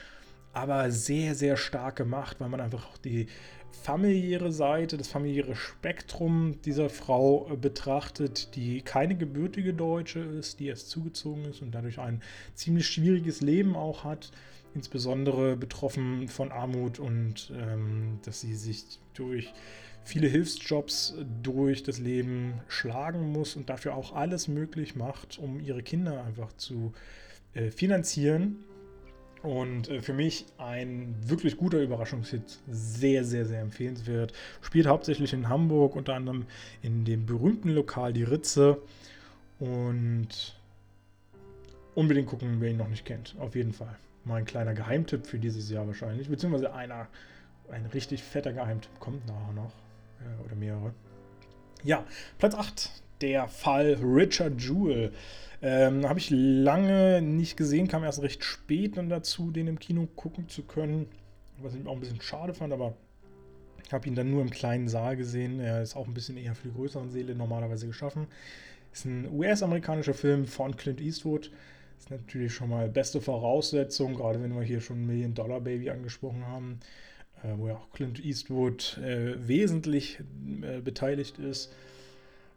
aber 0.51 0.91
sehr, 0.91 1.36
sehr 1.36 1.55
stark 1.55 1.95
gemacht, 1.95 2.38
weil 2.39 2.49
man 2.49 2.59
einfach 2.59 2.89
auch 2.89 2.97
die 2.97 3.27
familiäre 3.71 4.51
Seite, 4.51 4.97
das 4.97 5.07
familiäre 5.07 5.55
Spektrum 5.55 6.61
dieser 6.63 6.89
Frau 6.89 7.49
äh, 7.49 7.55
betrachtet, 7.55 8.55
die 8.55 8.82
keine 8.82 9.15
gebürtige 9.15 9.73
Deutsche 9.73 10.19
ist, 10.19 10.59
die 10.59 10.67
erst 10.67 10.89
zugezogen 10.89 11.45
ist 11.45 11.61
und 11.61 11.71
dadurch 11.71 11.99
ein 11.99 12.21
ziemlich 12.53 12.88
schwieriges 12.88 13.39
Leben 13.39 13.75
auch 13.77 14.03
hat, 14.03 14.32
insbesondere 14.75 15.55
betroffen 15.55 16.27
von 16.27 16.51
Armut 16.51 16.99
und 16.99 17.51
ähm, 17.55 18.19
dass 18.23 18.41
sie 18.41 18.55
sich 18.55 18.84
durch 19.13 19.53
viele 20.04 20.28
Hilfsjobs 20.28 21.16
durch 21.41 21.84
das 21.84 21.99
Leben 21.99 22.62
schlagen 22.68 23.32
muss 23.32 23.56
und 23.56 23.70
dafür 23.70 23.95
auch 23.95 24.14
alles 24.14 24.47
möglich 24.47 24.95
macht, 24.95 25.39
um 25.39 25.60
ihre 25.60 25.84
Kinder 25.84 26.24
einfach 26.24 26.54
zu 26.54 26.93
äh, 27.54 27.72
finanzieren. 27.72 28.64
Und 29.43 29.89
äh, 29.89 30.02
für 30.02 30.14
mich 30.14 30.45
ein 30.58 31.16
wirklich 31.26 31.58
guter 31.58 31.82
Überraschungshit, 31.82 32.60
sehr, 32.70 33.24
sehr, 33.24 33.45
sehr 33.45 33.62
empfehlenswert. 33.62 34.34
Spielt 34.62 34.86
hauptsächlich 34.86 35.34
in 35.34 35.49
Hamburg, 35.49 35.95
unter 35.95 36.14
anderem 36.14 36.45
in 36.84 37.06
dem 37.06 37.26
berühmten 37.26 37.70
Lokal 37.70 38.14
Die 38.14 38.24
Ritze. 38.24 38.80
Und 39.60 40.60
unbedingt 41.95 42.28
gucken, 42.28 42.58
wer 42.60 42.70
ihn 42.70 42.78
noch 42.78 42.88
nicht 42.88 43.06
kennt. 43.06 43.36
Auf 43.39 43.56
jeden 43.56 43.74
Fall. 43.74 43.95
Mal 44.26 44.36
ein 44.36 44.45
kleiner 44.45 44.76
Geheimtipp 44.76 45.26
für 45.26 45.39
dieses 45.39 45.70
Jahr 45.72 45.88
wahrscheinlich. 45.88 46.30
Beziehungsweise 46.30 46.74
einer, 46.74 47.08
ein 47.72 47.88
richtig 47.88 48.22
fetter 48.22 48.54
Geheimtipp 48.54 48.99
kommt 48.99 49.26
nachher 49.26 49.54
noch 49.54 49.72
äh, 50.22 50.45
oder 50.45 50.55
mehrere. 50.55 50.93
Ja, 51.84 52.05
Platz 52.38 52.55
8, 52.55 52.91
der 53.22 53.47
Fall 53.47 53.97
Richard 54.01 54.61
Jewell. 54.61 55.11
Ähm, 55.61 56.07
Habe 56.07 56.19
ich 56.19 56.30
lange 56.32 57.22
nicht 57.22 57.57
gesehen, 57.57 57.88
kam 57.88 58.03
erst 58.03 58.22
recht 58.22 58.43
spät 58.43 58.97
dann 58.97 59.09
dazu, 59.09 59.51
den 59.51 59.67
im 59.67 59.80
Kino 59.80 60.07
gucken 60.15 60.49
zu 60.49 60.63
können. 60.63 61.07
Was 61.59 61.76
ich 61.76 61.86
auch 61.86 61.93
ein 61.93 61.99
bisschen 61.99 62.22
schade 62.22 62.53
fand, 62.53 62.74
aber 62.74 62.95
ich 63.86 63.93
habe 63.93 64.07
ihn 64.07 64.15
dann 64.15 64.32
nur 64.32 64.41
im 64.41 64.49
kleinen 64.49 64.88
Saal 64.88 65.17
gesehen. 65.17 65.59
Er 65.59 65.82
ist 65.82 65.95
auch 65.95 66.07
ein 66.07 66.13
bisschen 66.13 66.38
eher 66.38 66.55
für 66.55 66.69
die 66.69 66.74
größeren 66.74 67.09
Seele 67.11 67.36
normalerweise 67.36 67.88
geschaffen. 67.88 68.28
Ist 68.91 69.05
ein 69.05 69.30
US-amerikanischer 69.32 70.13
Film 70.13 70.45
von 70.45 70.76
Clint 70.76 71.01
Eastwood. 71.01 71.51
Ist 71.99 72.09
natürlich 72.09 72.53
schon 72.53 72.69
mal 72.69 72.89
beste 72.89 73.22
Voraussetzung, 73.22 74.15
gerade 74.15 74.41
wenn 74.41 74.55
wir 74.55 74.63
hier 74.63 74.82
schon 74.82 75.05
Million 75.05 75.36
Dollar 75.36 75.61
Baby 75.61 75.91
angesprochen 75.91 76.47
haben 76.47 76.80
wo 77.58 77.68
ja 77.68 77.76
auch 77.76 77.89
Clint 77.92 78.24
Eastwood 78.24 78.98
äh, 78.98 79.48
wesentlich 79.48 80.20
äh, 80.62 80.82
beteiligt 80.82 81.39
ist. 81.39 81.74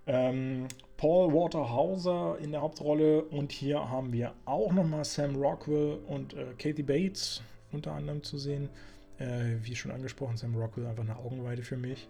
Ähm, 0.07 0.69
Paul 0.97 1.33
Waterhauser 1.33 2.39
in 2.41 2.53
der 2.53 2.61
Hauptrolle 2.61 3.25
und 3.25 3.53
hier 3.53 3.91
haben 3.91 4.13
wir 4.13 4.33
auch 4.45 4.73
nochmal 4.73 5.05
Sam 5.05 5.37
Rockwell 5.37 5.99
und 6.07 6.35
äh, 6.35 6.47
Kathy 6.59 6.83
Bates 6.83 7.43
unter 7.73 7.93
anderem 7.93 8.23
zu 8.23 8.39
sehen. 8.39 8.69
Äh, 9.19 9.57
wie 9.63 9.77
schon 9.77 9.91
angesprochen, 9.91 10.37
Sam 10.37 10.55
Rockwell 10.55 10.87
einfach 10.87 11.05
eine 11.05 11.17
Augenweide 11.17 11.63
für 11.63 11.77
mich. 11.77 12.09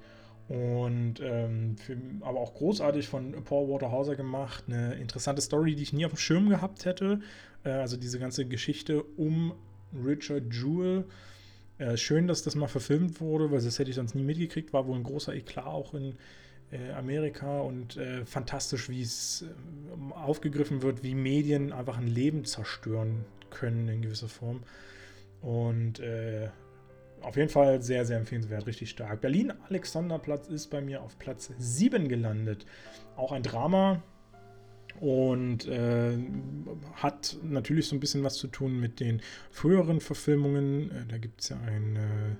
Und 0.48 1.20
ähm, 1.22 1.76
für, 1.78 1.96
aber 2.20 2.40
auch 2.40 2.54
großartig 2.54 3.08
von 3.08 3.32
Paul 3.44 3.68
Waterhauser 3.68 4.14
gemacht. 4.14 4.64
Eine 4.66 4.94
interessante 4.94 5.40
Story, 5.40 5.74
die 5.74 5.82
ich 5.82 5.92
nie 5.92 6.04
auf 6.04 6.12
dem 6.12 6.18
Schirm 6.18 6.48
gehabt 6.50 6.84
hätte. 6.84 7.20
Äh, 7.64 7.70
also 7.70 7.96
diese 7.96 8.18
ganze 8.18 8.44
Geschichte 8.44 9.02
um 9.02 9.54
Richard 10.04 10.52
Jewell. 10.52 11.04
Äh, 11.78 11.96
schön, 11.96 12.26
dass 12.28 12.42
das 12.42 12.54
mal 12.54 12.68
verfilmt 12.68 13.20
wurde, 13.20 13.50
weil 13.50 13.60
das 13.60 13.78
hätte 13.78 13.90
ich 13.90 13.96
sonst 13.96 14.14
nie 14.14 14.22
mitgekriegt. 14.22 14.72
War 14.72 14.86
wohl 14.86 14.96
ein 14.96 15.02
großer 15.02 15.34
Eklat 15.34 15.66
auch 15.66 15.94
in 15.94 16.14
äh, 16.70 16.92
Amerika 16.92 17.60
und 17.60 17.96
äh, 17.96 18.24
fantastisch, 18.24 18.88
wie 18.88 19.02
es 19.02 19.42
äh, 19.42 20.14
aufgegriffen 20.14 20.82
wird, 20.82 21.02
wie 21.02 21.14
Medien 21.14 21.72
einfach 21.72 21.98
ein 21.98 22.06
Leben 22.06 22.44
zerstören 22.44 23.24
können 23.50 23.88
in 23.88 24.02
gewisser 24.02 24.28
Form. 24.28 24.62
Und 25.40 26.00
äh, 26.00 26.48
auf 27.20 27.36
jeden 27.36 27.48
Fall 27.48 27.82
sehr, 27.82 28.04
sehr 28.04 28.18
empfehlenswert, 28.18 28.66
richtig 28.66 28.90
stark. 28.90 29.20
Berlin 29.20 29.52
Alexanderplatz 29.68 30.48
ist 30.48 30.68
bei 30.68 30.80
mir 30.80 31.02
auf 31.02 31.18
Platz 31.18 31.50
7 31.58 32.08
gelandet. 32.08 32.66
Auch 33.16 33.32
ein 33.32 33.42
Drama 33.42 34.02
und 35.00 35.66
äh, 35.66 36.16
hat 36.94 37.36
natürlich 37.42 37.88
so 37.88 37.96
ein 37.96 38.00
bisschen 38.00 38.22
was 38.24 38.36
zu 38.36 38.48
tun 38.48 38.78
mit 38.80 39.00
den 39.00 39.20
früheren 39.50 40.00
Verfilmungen. 40.00 40.90
Äh, 40.90 41.06
da 41.08 41.18
gibt 41.18 41.40
es 41.40 41.48
ja 41.50 41.58
eine 41.60 42.36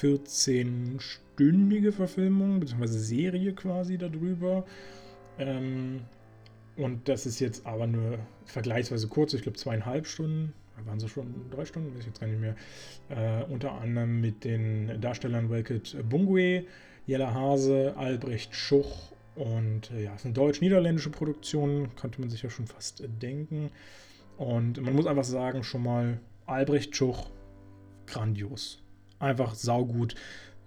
14-stündige 0.00 1.92
Verfilmung, 1.92 2.60
beziehungsweise 2.60 2.98
Serie 2.98 3.54
quasi 3.54 3.98
darüber. 3.98 4.66
Ähm, 5.38 6.00
und 6.76 7.08
das 7.08 7.26
ist 7.26 7.40
jetzt 7.40 7.64
aber 7.66 7.86
nur 7.86 8.18
vergleichsweise 8.44 9.08
kurz, 9.08 9.32
ich 9.34 9.42
glaube 9.42 9.56
zweieinhalb 9.56 10.06
Stunden 10.06 10.52
waren 10.84 11.00
so 11.00 11.08
schon 11.08 11.50
drei 11.50 11.64
Stunden, 11.64 11.94
weiß 11.94 12.00
ich 12.00 12.06
jetzt 12.06 12.20
gar 12.20 12.26
nicht 12.26 12.40
mehr. 12.40 12.54
Äh, 13.08 13.44
unter 13.44 13.72
anderem 13.72 14.20
mit 14.20 14.44
den 14.44 15.00
Darstellern 15.00 15.50
Welket 15.50 15.96
Bungwe, 16.08 16.64
Jella 17.06 17.32
Hase, 17.32 17.94
Albrecht 17.96 18.54
Schuch 18.54 19.12
und 19.36 19.90
äh, 19.90 20.04
ja, 20.04 20.14
es 20.14 20.20
ist 20.20 20.26
eine 20.26 20.34
deutsch-niederländische 20.34 21.10
Produktion, 21.10 21.90
könnte 21.96 22.20
man 22.20 22.30
sich 22.30 22.42
ja 22.42 22.50
schon 22.50 22.66
fast 22.66 23.00
äh, 23.00 23.08
denken. 23.08 23.70
Und 24.38 24.80
man 24.80 24.94
muss 24.94 25.06
einfach 25.06 25.24
sagen, 25.24 25.62
schon 25.62 25.82
mal 25.82 26.20
Albrecht 26.46 26.96
Schuch, 26.96 27.30
grandios. 28.06 28.82
Einfach 29.18 29.54
saugut. 29.54 30.14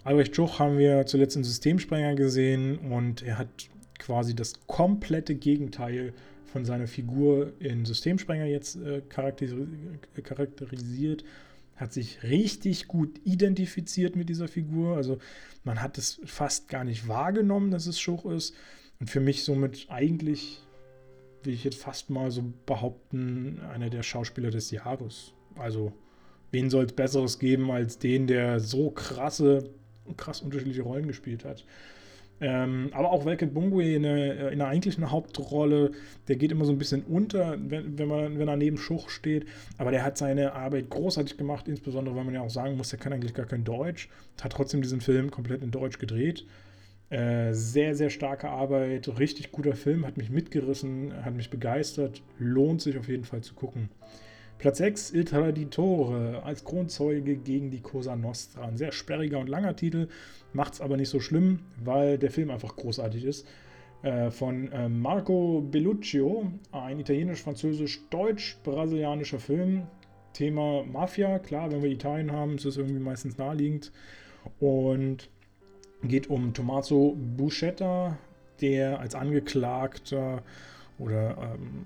Albrecht 0.03 0.35
Schuch 0.35 0.59
haben 0.59 0.77
wir 0.77 1.05
zuletzt 1.05 1.35
in 1.35 1.43
Systemsprenger 1.43 2.15
gesehen 2.15 2.77
und 2.77 3.21
er 3.21 3.37
hat 3.37 3.69
quasi 3.97 4.35
das 4.35 4.65
komplette 4.65 5.35
Gegenteil 5.35 6.13
von 6.45 6.65
seiner 6.65 6.87
Figur 6.87 7.53
in 7.59 7.85
Systemsprenger 7.85 8.45
jetzt 8.45 8.77
äh, 8.77 9.01
charakterisiert, 9.01 11.23
hat 11.79 11.93
sich 11.93 12.23
richtig 12.23 12.87
gut 12.87 13.21
identifiziert 13.23 14.15
mit 14.15 14.27
dieser 14.27 14.49
Figur. 14.49 14.97
Also 14.97 15.17
man 15.63 15.81
hat 15.81 15.97
es 15.97 16.19
fast 16.25 16.67
gar 16.67 16.83
nicht 16.83 17.07
wahrgenommen, 17.07 17.71
dass 17.71 17.87
es 17.87 17.99
Schuch 17.99 18.25
ist. 18.25 18.53
Und 18.99 19.09
für 19.09 19.21
mich 19.21 19.45
somit 19.45 19.87
eigentlich, 19.89 20.59
will 21.43 21.53
ich 21.53 21.63
jetzt 21.63 21.81
fast 21.81 22.09
mal 22.09 22.31
so 22.31 22.53
behaupten, 22.65 23.61
einer 23.73 23.89
der 23.89 24.03
Schauspieler 24.03 24.51
des 24.51 24.71
Jahres. 24.71 25.33
Also 25.55 25.93
wen 26.51 26.69
soll 26.69 26.85
es 26.85 26.93
Besseres 26.93 27.39
geben 27.39 27.71
als 27.71 27.97
den, 27.97 28.27
der 28.27 28.59
so 28.59 28.91
krasse, 28.91 29.69
krass 30.17 30.41
unterschiedliche 30.41 30.81
Rollen 30.81 31.07
gespielt 31.07 31.45
hat. 31.45 31.63
Ähm, 32.41 32.89
aber 32.93 33.11
auch 33.11 33.25
Welke 33.25 33.47
Bungwe 33.47 33.95
in, 33.95 34.03
der, 34.03 34.51
in 34.51 34.59
der 34.59 34.67
eigentlichen 34.67 35.11
Hauptrolle, 35.11 35.91
der 36.27 36.35
geht 36.37 36.51
immer 36.51 36.65
so 36.65 36.71
ein 36.71 36.77
bisschen 36.77 37.03
unter, 37.03 37.57
wenn, 37.59 37.97
wenn, 37.97 38.07
man, 38.07 38.39
wenn 38.39 38.47
er 38.47 38.55
neben 38.55 38.77
Schuch 38.77 39.09
steht. 39.09 39.45
Aber 39.77 39.91
der 39.91 40.03
hat 40.03 40.17
seine 40.17 40.53
Arbeit 40.53 40.89
großartig 40.89 41.37
gemacht, 41.37 41.67
insbesondere 41.67 42.15
weil 42.15 42.23
man 42.23 42.33
ja 42.33 42.41
auch 42.41 42.49
sagen 42.49 42.77
muss, 42.77 42.89
der 42.89 42.99
kann 42.99 43.13
eigentlich 43.13 43.33
gar 43.33 43.45
kein 43.45 43.63
Deutsch. 43.63 44.09
Hat 44.41 44.53
trotzdem 44.53 44.81
diesen 44.81 45.01
Film 45.01 45.31
komplett 45.31 45.61
in 45.61 45.71
Deutsch 45.71 45.99
gedreht. 45.99 46.45
Äh, 47.09 47.53
sehr, 47.53 47.95
sehr 47.95 48.11
starke 48.11 48.49
Arbeit, 48.49 49.09
richtig 49.17 49.51
guter 49.51 49.75
Film, 49.75 50.05
hat 50.05 50.17
mich 50.17 50.29
mitgerissen, 50.29 51.25
hat 51.25 51.33
mich 51.33 51.49
begeistert, 51.49 52.21
lohnt 52.37 52.81
sich 52.81 52.97
auf 52.97 53.07
jeden 53.07 53.25
Fall 53.25 53.41
zu 53.41 53.55
gucken. 53.55 53.89
Platz 54.59 54.77
6, 54.79 55.11
Il 55.11 55.23
Traditore 55.23 56.43
als 56.43 56.65
Kronzeuge 56.65 57.37
gegen 57.37 57.71
die 57.71 57.79
Cosa 57.79 58.17
Nostra. 58.17 58.63
Ein 58.63 58.75
sehr 58.75 58.91
sperriger 58.91 59.39
und 59.39 59.47
langer 59.47 59.77
Titel, 59.77 60.09
macht 60.51 60.73
es 60.73 60.81
aber 60.81 60.97
nicht 60.97 61.07
so 61.07 61.21
schlimm, 61.21 61.59
weil 61.81 62.17
der 62.17 62.29
Film 62.29 62.51
einfach 62.51 62.75
großartig 62.75 63.23
ist. 63.23 63.47
Äh, 64.01 64.31
von 64.31 64.69
äh, 64.73 64.89
Marco 64.89 65.61
Belluccio, 65.61 66.51
ein 66.73 66.99
italienisch-französisch-deutsch-brasilianischer 66.99 69.39
Film. 69.39 69.83
Thema 70.33 70.83
Mafia, 70.83 71.39
klar, 71.39 71.71
wenn 71.71 71.81
wir 71.81 71.89
Italien 71.89 72.33
haben, 72.33 72.55
ist 72.55 72.65
es 72.65 72.75
irgendwie 72.75 72.99
meistens 72.99 73.37
naheliegend. 73.37 73.93
Und 74.59 75.29
geht 76.03 76.29
um 76.29 76.53
Tommaso 76.53 77.15
Buscetta, 77.37 78.17
der 78.59 78.99
als 78.99 79.15
Angeklagter 79.15 80.43
oder 80.97 81.55
ähm, 81.55 81.85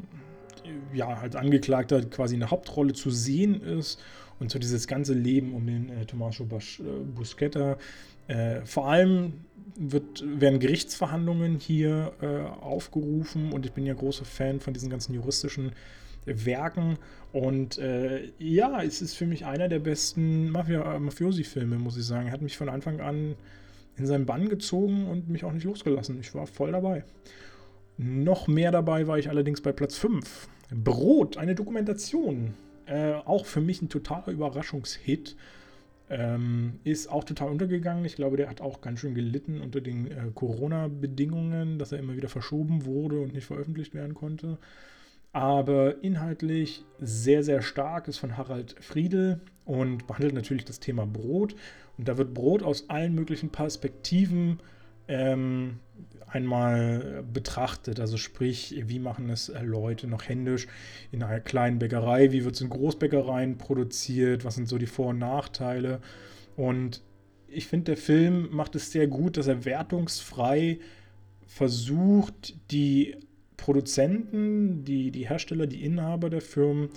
ja, 0.94 1.08
als 1.08 1.36
Angeklagter 1.36 2.02
quasi 2.04 2.36
eine 2.36 2.50
Hauptrolle 2.50 2.94
zu 2.94 3.10
sehen 3.10 3.62
ist 3.62 4.02
und 4.40 4.52
so 4.52 4.60
dieses 4.60 4.88
ganze 4.88 5.14
Leben 5.14 5.54
um 5.54 5.66
den 5.66 5.90
äh, 5.90 6.06
Tommaso 6.06 6.46
Bas 6.46 6.80
äh, 6.80 6.84
Busquetta. 7.04 7.78
Äh, 8.28 8.66
vor 8.66 8.90
allem 8.90 9.34
wird, 9.76 10.24
werden 10.26 10.60
Gerichtsverhandlungen 10.60 11.60
hier 11.60 12.14
äh, 12.22 12.42
aufgerufen 12.64 13.52
und 13.52 13.66
ich 13.66 13.72
bin 13.74 13.86
ja 13.86 13.94
großer 13.94 14.26
Fan 14.26 14.60
von 14.60 14.74
diesen 14.74 14.90
ganzen 14.90 15.14
juristischen 15.14 15.72
Werken 16.26 16.98
und 17.34 17.78
äh, 17.80 18.32
ja, 18.38 18.82
es 18.82 19.02
ist 19.02 19.16
für 19.16 19.26
mich 19.26 19.46
einer 19.46 19.68
der 19.68 19.80
besten 19.80 20.50
Mafia 20.52 21.00
Mafiosi-Filme, 21.00 21.78
muss 21.78 21.98
ich 21.98 22.06
sagen. 22.06 22.28
Er 22.28 22.34
hat 22.34 22.42
mich 22.42 22.56
von 22.56 22.70
Anfang 22.70 23.02
an 23.02 23.36
in 23.98 24.06
seinen 24.06 24.26
Bann 24.26 24.50
gezogen 24.50 25.08
und 25.08 25.30
mich 25.30 25.44
auch 25.44 25.52
nicht 25.52 25.66
losgelassen. 25.66 26.20
Ich 26.20 26.34
war 26.34 26.48
voll 26.48 26.72
dabei. 26.72 27.04
Noch 27.98 28.48
mehr 28.48 28.72
dabei 28.72 29.08
war 29.08 29.20
ich 29.20 29.30
allerdings 29.30 29.62
bei 29.62 29.72
Platz 29.72 29.98
5. 29.98 30.48
Brot, 30.74 31.38
eine 31.38 31.56
Dokumentation. 31.56 32.54
Äh, 32.86 33.14
auch 33.14 33.46
für 33.46 33.62
mich 33.62 33.82
ein 33.82 33.90
totaler 33.90 34.28
Überraschungshit. 34.28 35.36
Ähm, 36.10 36.80
ist 36.84 37.08
auch 37.10 37.24
total 37.24 37.50
untergegangen. 37.50 38.06
Ich 38.06 38.16
glaube, 38.16 38.38
der 38.38 38.50
hat 38.50 38.62
auch 38.62 38.82
ganz 38.82 39.00
schön 39.00 39.16
gelitten 39.16 39.62
unter 39.62 39.82
den 39.82 40.08
äh, 40.08 40.32
Corona-Bedingungen, 40.36 41.80
dass 41.80 41.92
er 41.92 42.00
immer 42.00 42.16
wieder 42.16 42.30
verschoben 42.30 42.86
wurde 42.86 43.20
und 43.20 43.34
nicht 43.34 43.46
veröffentlicht 43.46 43.94
werden 43.94 44.14
konnte. 44.14 44.58
Aber 45.32 46.04
inhaltlich 46.04 46.84
sehr, 47.00 47.44
sehr 47.44 47.62
stark, 47.62 48.08
ist 48.08 48.20
von 48.20 48.38
Harald 48.38 48.76
Friedel 48.80 49.42
und 49.66 50.06
behandelt 50.06 50.36
natürlich 50.36 50.66
das 50.66 50.80
Thema 50.80 51.08
Brot. 51.08 51.56
Und 51.98 52.08
da 52.08 52.18
wird 52.18 52.34
Brot 52.34 52.62
aus 52.62 52.90
allen 52.90 53.16
möglichen 53.16 53.50
Perspektiven 53.50 54.60
ähm, 55.08 55.80
einmal 56.34 57.24
betrachtet. 57.32 58.00
Also 58.00 58.18
sprich, 58.18 58.84
wie 58.88 59.00
machen 59.00 59.30
es 59.30 59.50
äh, 59.50 59.62
Leute 59.62 60.08
noch 60.08 60.28
händisch 60.28 60.68
in 61.12 61.24
einer 61.24 61.40
kleinen 61.40 61.80
Bäckerei, 61.80 62.32
wie 62.32 62.44
wird 62.44 62.56
es 62.56 62.62
in 62.62 62.70
Großbäckereien 62.70 63.58
produziert, 63.58 64.44
was 64.44 64.56
sind 64.56 64.68
so 64.68 64.78
die 64.78 64.88
Vor- 64.88 65.10
und 65.10 65.20
Nachteile. 65.20 66.02
Und 66.56 67.02
ich 67.48 67.68
finde, 67.68 67.86
der 67.86 67.98
Film 67.98 68.50
macht 68.52 68.76
es 68.76 68.92
sehr 68.92 69.08
gut, 69.08 69.38
dass 69.38 69.48
er 69.48 69.66
wertungsfrei 69.66 70.80
versucht, 71.46 72.56
die 72.72 73.16
Produzenten, 73.58 74.84
die, 74.84 75.12
die 75.12 75.30
Hersteller, 75.30 75.68
die 75.68 75.86
Inhaber 75.86 76.30
der 76.30 76.42
Firmen 76.42 76.90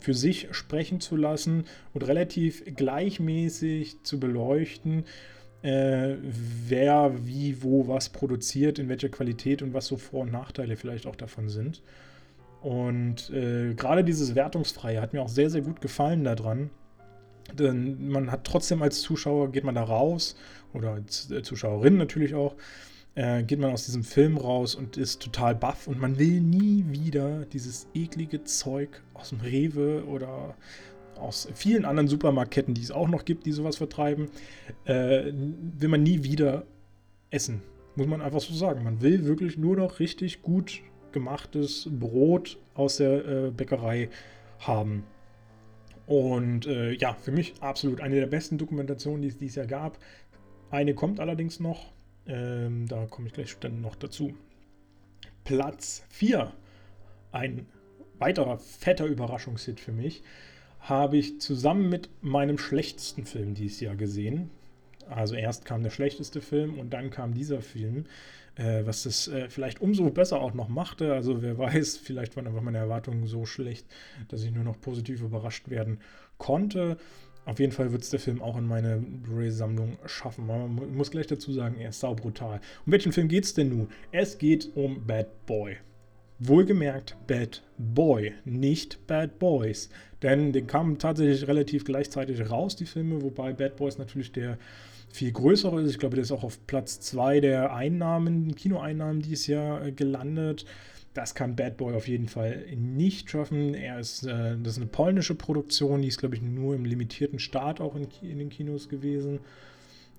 für 0.00 0.14
sich 0.14 0.48
sprechen 0.52 1.00
zu 1.00 1.16
lassen 1.16 1.64
und 1.92 2.06
relativ 2.06 2.64
gleichmäßig 2.74 4.02
zu 4.02 4.18
beleuchten 4.18 5.04
äh, 5.62 6.14
wer 6.22 7.12
wie 7.24 7.62
wo 7.62 7.88
was 7.88 8.08
produziert, 8.08 8.78
in 8.78 8.88
welcher 8.88 9.08
Qualität 9.08 9.62
und 9.62 9.74
was 9.74 9.86
so 9.86 9.96
Vor- 9.96 10.22
und 10.22 10.32
Nachteile 10.32 10.76
vielleicht 10.76 11.06
auch 11.06 11.16
davon 11.16 11.48
sind. 11.48 11.82
Und 12.62 13.30
äh, 13.30 13.74
gerade 13.74 14.04
dieses 14.04 14.34
Wertungsfreie 14.34 15.00
hat 15.00 15.12
mir 15.12 15.22
auch 15.22 15.28
sehr, 15.28 15.50
sehr 15.50 15.62
gut 15.62 15.80
gefallen 15.80 16.24
daran. 16.24 16.70
Denn 17.56 18.08
man 18.08 18.32
hat 18.32 18.44
trotzdem 18.44 18.82
als 18.82 19.00
Zuschauer, 19.02 19.52
geht 19.52 19.62
man 19.64 19.76
da 19.76 19.84
raus, 19.84 20.36
oder 20.72 20.92
als 20.92 21.30
äh, 21.30 21.42
Zuschauerin 21.42 21.96
natürlich 21.96 22.34
auch, 22.34 22.56
äh, 23.14 23.42
geht 23.42 23.58
man 23.58 23.72
aus 23.72 23.86
diesem 23.86 24.04
Film 24.04 24.36
raus 24.36 24.74
und 24.74 24.96
ist 24.96 25.22
total 25.22 25.54
baff 25.54 25.86
und 25.86 25.98
man 25.98 26.18
will 26.18 26.40
nie 26.40 26.84
wieder 26.88 27.46
dieses 27.46 27.86
eklige 27.94 28.44
Zeug 28.44 29.02
aus 29.14 29.30
dem 29.30 29.40
Rewe 29.40 30.04
oder 30.06 30.54
aus 31.18 31.48
vielen 31.54 31.84
anderen 31.84 32.08
Supermarktketten, 32.08 32.74
die 32.74 32.82
es 32.82 32.90
auch 32.90 33.08
noch 33.08 33.24
gibt, 33.24 33.46
die 33.46 33.52
sowas 33.52 33.76
vertreiben, 33.76 34.28
äh, 34.84 35.32
will 35.32 35.88
man 35.88 36.02
nie 36.02 36.22
wieder 36.22 36.64
essen. 37.30 37.62
Muss 37.94 38.06
man 38.06 38.20
einfach 38.20 38.40
so 38.40 38.54
sagen. 38.54 38.84
Man 38.84 39.00
will 39.00 39.24
wirklich 39.24 39.56
nur 39.56 39.76
noch 39.76 40.00
richtig 40.00 40.42
gut 40.42 40.82
gemachtes 41.12 41.88
Brot 41.90 42.58
aus 42.74 42.98
der 42.98 43.26
äh, 43.26 43.50
Bäckerei 43.50 44.10
haben. 44.58 45.04
Und 46.06 46.66
äh, 46.66 46.92
ja, 46.92 47.14
für 47.14 47.32
mich 47.32 47.54
absolut 47.60 48.00
eine 48.00 48.16
der 48.16 48.26
besten 48.26 48.58
Dokumentationen, 48.58 49.22
die 49.22 49.28
es 49.28 49.38
dieses 49.38 49.56
Jahr 49.56 49.66
gab. 49.66 49.98
Eine 50.70 50.94
kommt 50.94 51.20
allerdings 51.20 51.58
noch. 51.58 51.92
Ähm, 52.26 52.86
da 52.86 53.06
komme 53.06 53.28
ich 53.28 53.32
gleich 53.32 53.56
dann 53.58 53.80
noch 53.80 53.96
dazu. 53.96 54.34
Platz 55.44 56.04
4. 56.10 56.52
Ein 57.32 57.66
weiterer 58.18 58.58
fetter 58.58 59.06
Überraschungshit 59.06 59.80
für 59.80 59.92
mich 59.92 60.22
habe 60.88 61.16
ich 61.16 61.40
zusammen 61.40 61.88
mit 61.88 62.08
meinem 62.20 62.58
schlechtesten 62.58 63.24
Film 63.26 63.54
dieses 63.54 63.80
Jahr 63.80 63.96
gesehen. 63.96 64.50
Also 65.08 65.34
erst 65.34 65.64
kam 65.64 65.82
der 65.82 65.90
schlechteste 65.90 66.40
Film 66.40 66.78
und 66.78 66.92
dann 66.92 67.10
kam 67.10 67.34
dieser 67.34 67.60
Film, 67.60 68.06
äh, 68.54 68.84
was 68.84 69.02
das 69.02 69.28
äh, 69.28 69.48
vielleicht 69.48 69.80
umso 69.80 70.08
besser 70.10 70.40
auch 70.40 70.54
noch 70.54 70.68
machte. 70.68 71.12
Also 71.12 71.42
wer 71.42 71.58
weiß, 71.58 71.96
vielleicht 71.98 72.36
waren 72.36 72.46
einfach 72.46 72.62
meine 72.62 72.78
Erwartungen 72.78 73.26
so 73.26 73.46
schlecht, 73.46 73.86
dass 74.28 74.42
ich 74.42 74.52
nur 74.52 74.64
noch 74.64 74.80
positiv 74.80 75.22
überrascht 75.22 75.68
werden 75.70 75.98
konnte. 76.38 76.96
Auf 77.46 77.60
jeden 77.60 77.72
Fall 77.72 77.92
wird 77.92 78.02
es 78.02 78.10
der 78.10 78.18
Film 78.18 78.42
auch 78.42 78.56
in 78.56 78.66
meine 78.66 78.96
Blu-ray-Sammlung 78.98 79.98
schaffen. 80.06 80.46
Man 80.46 80.96
muss 80.96 81.12
gleich 81.12 81.28
dazu 81.28 81.52
sagen, 81.52 81.76
er 81.78 81.90
ist 81.90 82.00
saubrutal. 82.00 82.60
Um 82.84 82.92
welchen 82.92 83.12
Film 83.12 83.28
geht 83.28 83.44
es 83.44 83.54
denn 83.54 83.68
nun? 83.68 83.88
Es 84.10 84.38
geht 84.38 84.70
um 84.74 85.06
Bad 85.06 85.46
Boy. 85.46 85.76
Wohlgemerkt 86.38 87.16
Bad 87.26 87.62
Boy, 87.78 88.34
nicht 88.44 89.06
Bad 89.06 89.38
Boys. 89.38 89.88
Denn 90.22 90.52
den 90.52 90.66
kamen 90.66 90.98
tatsächlich 90.98 91.46
relativ 91.48 91.84
gleichzeitig 91.84 92.50
raus, 92.50 92.76
die 92.76 92.86
Filme, 92.86 93.22
wobei 93.22 93.52
Bad 93.52 93.76
Boys 93.76 93.98
natürlich 93.98 94.32
der 94.32 94.58
viel 95.08 95.32
größere 95.32 95.80
ist. 95.80 95.90
Ich 95.90 95.98
glaube, 95.98 96.16
der 96.16 96.22
ist 96.22 96.32
auch 96.32 96.44
auf 96.44 96.66
Platz 96.66 97.00
2 97.00 97.40
der 97.40 97.74
Einnahmen, 97.74 98.54
Kinoeinnahmen 98.54 99.22
dieses 99.22 99.46
Jahr 99.46 99.86
äh, 99.86 99.92
gelandet. 99.92 100.66
Das 101.14 101.34
kann 101.34 101.56
Bad 101.56 101.78
Boy 101.78 101.94
auf 101.94 102.08
jeden 102.08 102.28
Fall 102.28 102.66
nicht 102.76 103.30
schaffen. 103.30 103.72
Er 103.72 103.98
ist, 103.98 104.26
äh, 104.26 104.56
das 104.62 104.74
ist 104.74 104.78
eine 104.78 104.86
polnische 104.86 105.34
Produktion, 105.34 106.02
die 106.02 106.08
ist, 106.08 106.18
glaube 106.18 106.34
ich, 106.34 106.42
nur 106.42 106.74
im 106.74 106.84
limitierten 106.84 107.38
Start 107.38 107.80
auch 107.80 107.96
in, 107.96 108.08
in 108.20 108.38
den 108.38 108.50
Kinos 108.50 108.88
gewesen. 108.88 109.40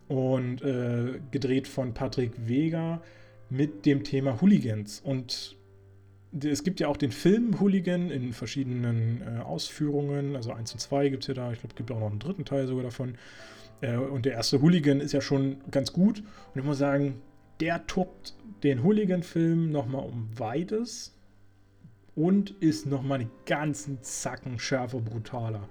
Und 0.07 0.61
äh, 0.63 1.19
gedreht 1.31 1.67
von 1.67 1.93
Patrick 1.93 2.31
Vega 2.47 3.01
mit 3.49 3.85
dem 3.85 4.03
Thema 4.03 4.41
Hooligans. 4.41 5.01
Und 5.03 5.56
es 6.43 6.63
gibt 6.63 6.79
ja 6.79 6.87
auch 6.87 6.97
den 6.97 7.11
Film 7.11 7.59
Hooligan 7.59 8.11
in 8.11 8.33
verschiedenen 8.33 9.21
äh, 9.21 9.41
Ausführungen. 9.41 10.35
Also 10.35 10.51
1 10.51 10.73
und 10.73 10.79
2 10.79 11.09
gibt 11.09 11.23
es 11.23 11.27
ja 11.27 11.33
da. 11.33 11.51
Ich 11.51 11.59
glaube, 11.59 11.73
es 11.73 11.75
gibt 11.75 11.91
auch 11.91 11.99
noch 11.99 12.09
einen 12.09 12.19
dritten 12.19 12.45
Teil 12.45 12.67
sogar 12.67 12.83
davon. 12.83 13.15
Äh, 13.81 13.95
und 13.97 14.25
der 14.25 14.33
erste 14.33 14.61
Hooligan 14.61 14.99
ist 14.99 15.11
ja 15.13 15.21
schon 15.21 15.57
ganz 15.71 15.93
gut. 15.93 16.19
Und 16.19 16.59
ich 16.59 16.63
muss 16.63 16.77
sagen, 16.77 17.21
der 17.59 17.85
toppt 17.87 18.35
den 18.63 18.83
Hooligan-Film 18.83 19.71
nochmal 19.71 20.05
um 20.05 20.29
weites 20.37 21.15
und 22.15 22.51
ist 22.59 22.85
nochmal 22.87 23.21
einen 23.21 23.31
ganzen 23.45 24.01
Zacken 24.01 24.59
schärfer, 24.59 24.99
brutaler. 24.99 25.67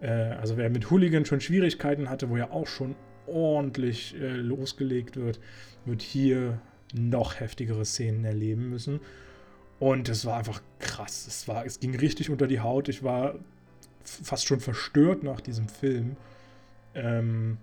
Äh, 0.00 0.10
also 0.10 0.56
wer 0.56 0.70
mit 0.70 0.90
Hooligan 0.90 1.24
schon 1.24 1.40
Schwierigkeiten 1.40 2.10
hatte, 2.10 2.28
wo 2.30 2.36
ja 2.36 2.50
auch 2.50 2.66
schon 2.66 2.94
ordentlich 3.26 4.14
äh, 4.20 4.36
losgelegt 4.36 5.16
wird, 5.16 5.38
wird 5.84 6.02
hier 6.02 6.60
noch 6.94 7.38
heftigere 7.40 7.84
Szenen 7.84 8.24
erleben 8.24 8.70
müssen. 8.70 9.00
Und 9.78 10.08
es 10.08 10.24
war 10.24 10.38
einfach 10.38 10.62
krass. 10.78 11.26
Es, 11.26 11.46
war, 11.48 11.64
es 11.64 11.80
ging 11.80 11.94
richtig 11.94 12.30
unter 12.30 12.46
die 12.46 12.60
Haut. 12.60 12.88
Ich 12.88 13.02
war 13.02 13.34
fast 14.02 14.46
schon 14.46 14.60
verstört 14.60 15.22
nach 15.22 15.40
diesem 15.40 15.68
Film. 15.68 16.16
Ähm, 16.94 17.58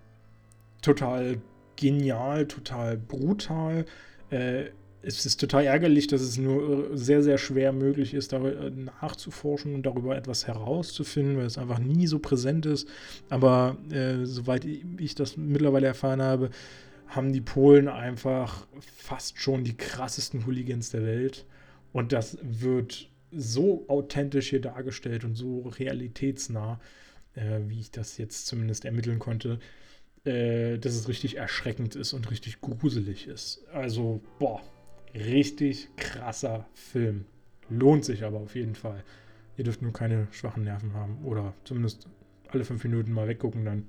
total 0.81 1.41
genial, 1.75 2.47
total 2.47 2.97
brutal. 2.97 3.85
Äh, 4.29 4.65
es 5.01 5.25
ist 5.25 5.39
total 5.39 5.65
ärgerlich, 5.65 6.07
dass 6.07 6.21
es 6.21 6.37
nur 6.37 6.93
äh, 6.93 6.97
sehr, 6.97 7.21
sehr 7.21 7.37
schwer 7.37 7.71
möglich 7.71 8.13
ist, 8.13 8.33
äh, 8.33 8.71
nachzuforschen 8.71 9.75
und 9.75 9.85
darüber 9.85 10.15
etwas 10.15 10.47
herauszufinden, 10.47 11.37
weil 11.37 11.45
es 11.45 11.57
einfach 11.57 11.79
nie 11.79 12.07
so 12.07 12.19
präsent 12.19 12.65
ist. 12.65 12.87
Aber 13.29 13.77
äh, 13.91 14.25
soweit 14.25 14.65
ich 14.65 15.15
das 15.15 15.37
mittlerweile 15.37 15.87
erfahren 15.87 16.21
habe, 16.21 16.49
haben 17.07 17.33
die 17.33 17.41
Polen 17.41 17.87
einfach 17.87 18.65
fast 18.97 19.39
schon 19.39 19.63
die 19.63 19.77
krassesten 19.77 20.45
Hooligans 20.45 20.89
der 20.89 21.03
Welt. 21.03 21.45
Und 21.95 22.11
das 22.11 22.37
wird 22.41 23.09
so 23.31 23.85
authentisch 23.87 24.49
hier 24.49 24.59
dargestellt 24.59 25.23
und 25.23 25.35
so 25.35 25.61
realitätsnah, 25.61 26.77
äh, 27.35 27.59
wie 27.67 27.79
ich 27.79 27.89
das 27.89 28.17
jetzt 28.17 28.47
zumindest 28.47 28.83
ermitteln 28.83 29.17
konnte, 29.17 29.59
äh, 30.25 30.77
dass 30.77 30.93
es 30.93 31.07
richtig 31.07 31.37
erschreckend 31.37 31.95
ist 31.95 32.11
und 32.11 32.29
richtig 32.29 32.59
gruselig 32.59 33.27
ist. 33.27 33.65
Also, 33.71 34.21
boah, 34.39 34.61
richtig 35.13 35.87
krasser 35.95 36.67
Film. 36.73 37.23
Lohnt 37.69 38.03
sich 38.03 38.25
aber 38.25 38.41
auf 38.41 38.55
jeden 38.55 38.75
Fall. 38.75 39.01
Ihr 39.55 39.63
dürft 39.63 39.81
nur 39.81 39.93
keine 39.93 40.27
schwachen 40.31 40.65
Nerven 40.65 40.93
haben 40.95 41.23
oder 41.23 41.53
zumindest 41.63 42.09
alle 42.49 42.65
fünf 42.65 42.83
Minuten 42.83 43.13
mal 43.13 43.29
weggucken 43.29 43.63
dann. 43.63 43.87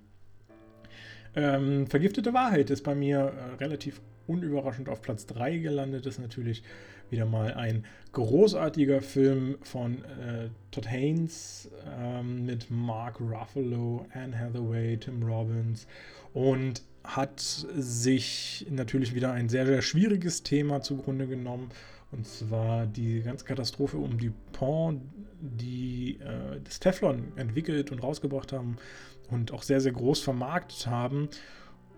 Ähm, 1.35 1.89
Vergiftete 1.89 2.33
Wahrheit 2.33 2.71
ist 2.71 2.85
bei 2.85 2.95
mir 2.95 3.19
äh, 3.19 3.55
relativ 3.57 4.01
unüberraschend 4.29 4.89
auf 4.89 5.03
Platz 5.03 5.27
3 5.27 5.59
gelandet. 5.59 6.07
Ist 6.07 6.21
natürlich 6.21 6.63
wieder 7.11 7.27
mal 7.27 7.55
ein 7.55 7.85
großartiger 8.13 9.03
Film 9.03 9.59
von 9.63 10.05
äh, 10.05 10.49
Todd 10.71 10.91
Haynes 10.91 11.71
ähm, 11.99 12.47
mit 12.47 12.71
Mark 12.71 13.21
Ruffalo, 13.21 14.07
Anne 14.13 14.39
Hathaway, 14.39 14.97
Tim 14.97 15.23
Robbins 15.23 15.87
und 16.33 16.83
hat 17.05 17.41
sich 17.41 18.67
natürlich 18.71 19.15
wieder 19.15 19.33
ein 19.33 19.49
sehr, 19.49 19.67
sehr 19.67 19.83
schwieriges 19.83 20.43
Thema 20.43 20.81
zugrunde 20.81 21.27
genommen. 21.27 21.71
Und 22.13 22.27
zwar 22.27 22.87
die 22.87 23.23
ganze 23.23 23.45
Katastrophe 23.45 23.99
um 23.99 24.17
Dupont, 24.19 25.03
die 25.41 26.19
äh, 26.21 26.61
das 26.63 26.81
Teflon 26.81 27.33
entwickelt 27.37 27.93
und 27.93 28.03
rausgebracht 28.03 28.53
haben 28.53 28.77
und 29.31 29.53
auch 29.53 29.63
sehr, 29.63 29.81
sehr 29.81 29.93
groß 29.93 30.21
vermarktet 30.21 30.87
haben. 30.87 31.29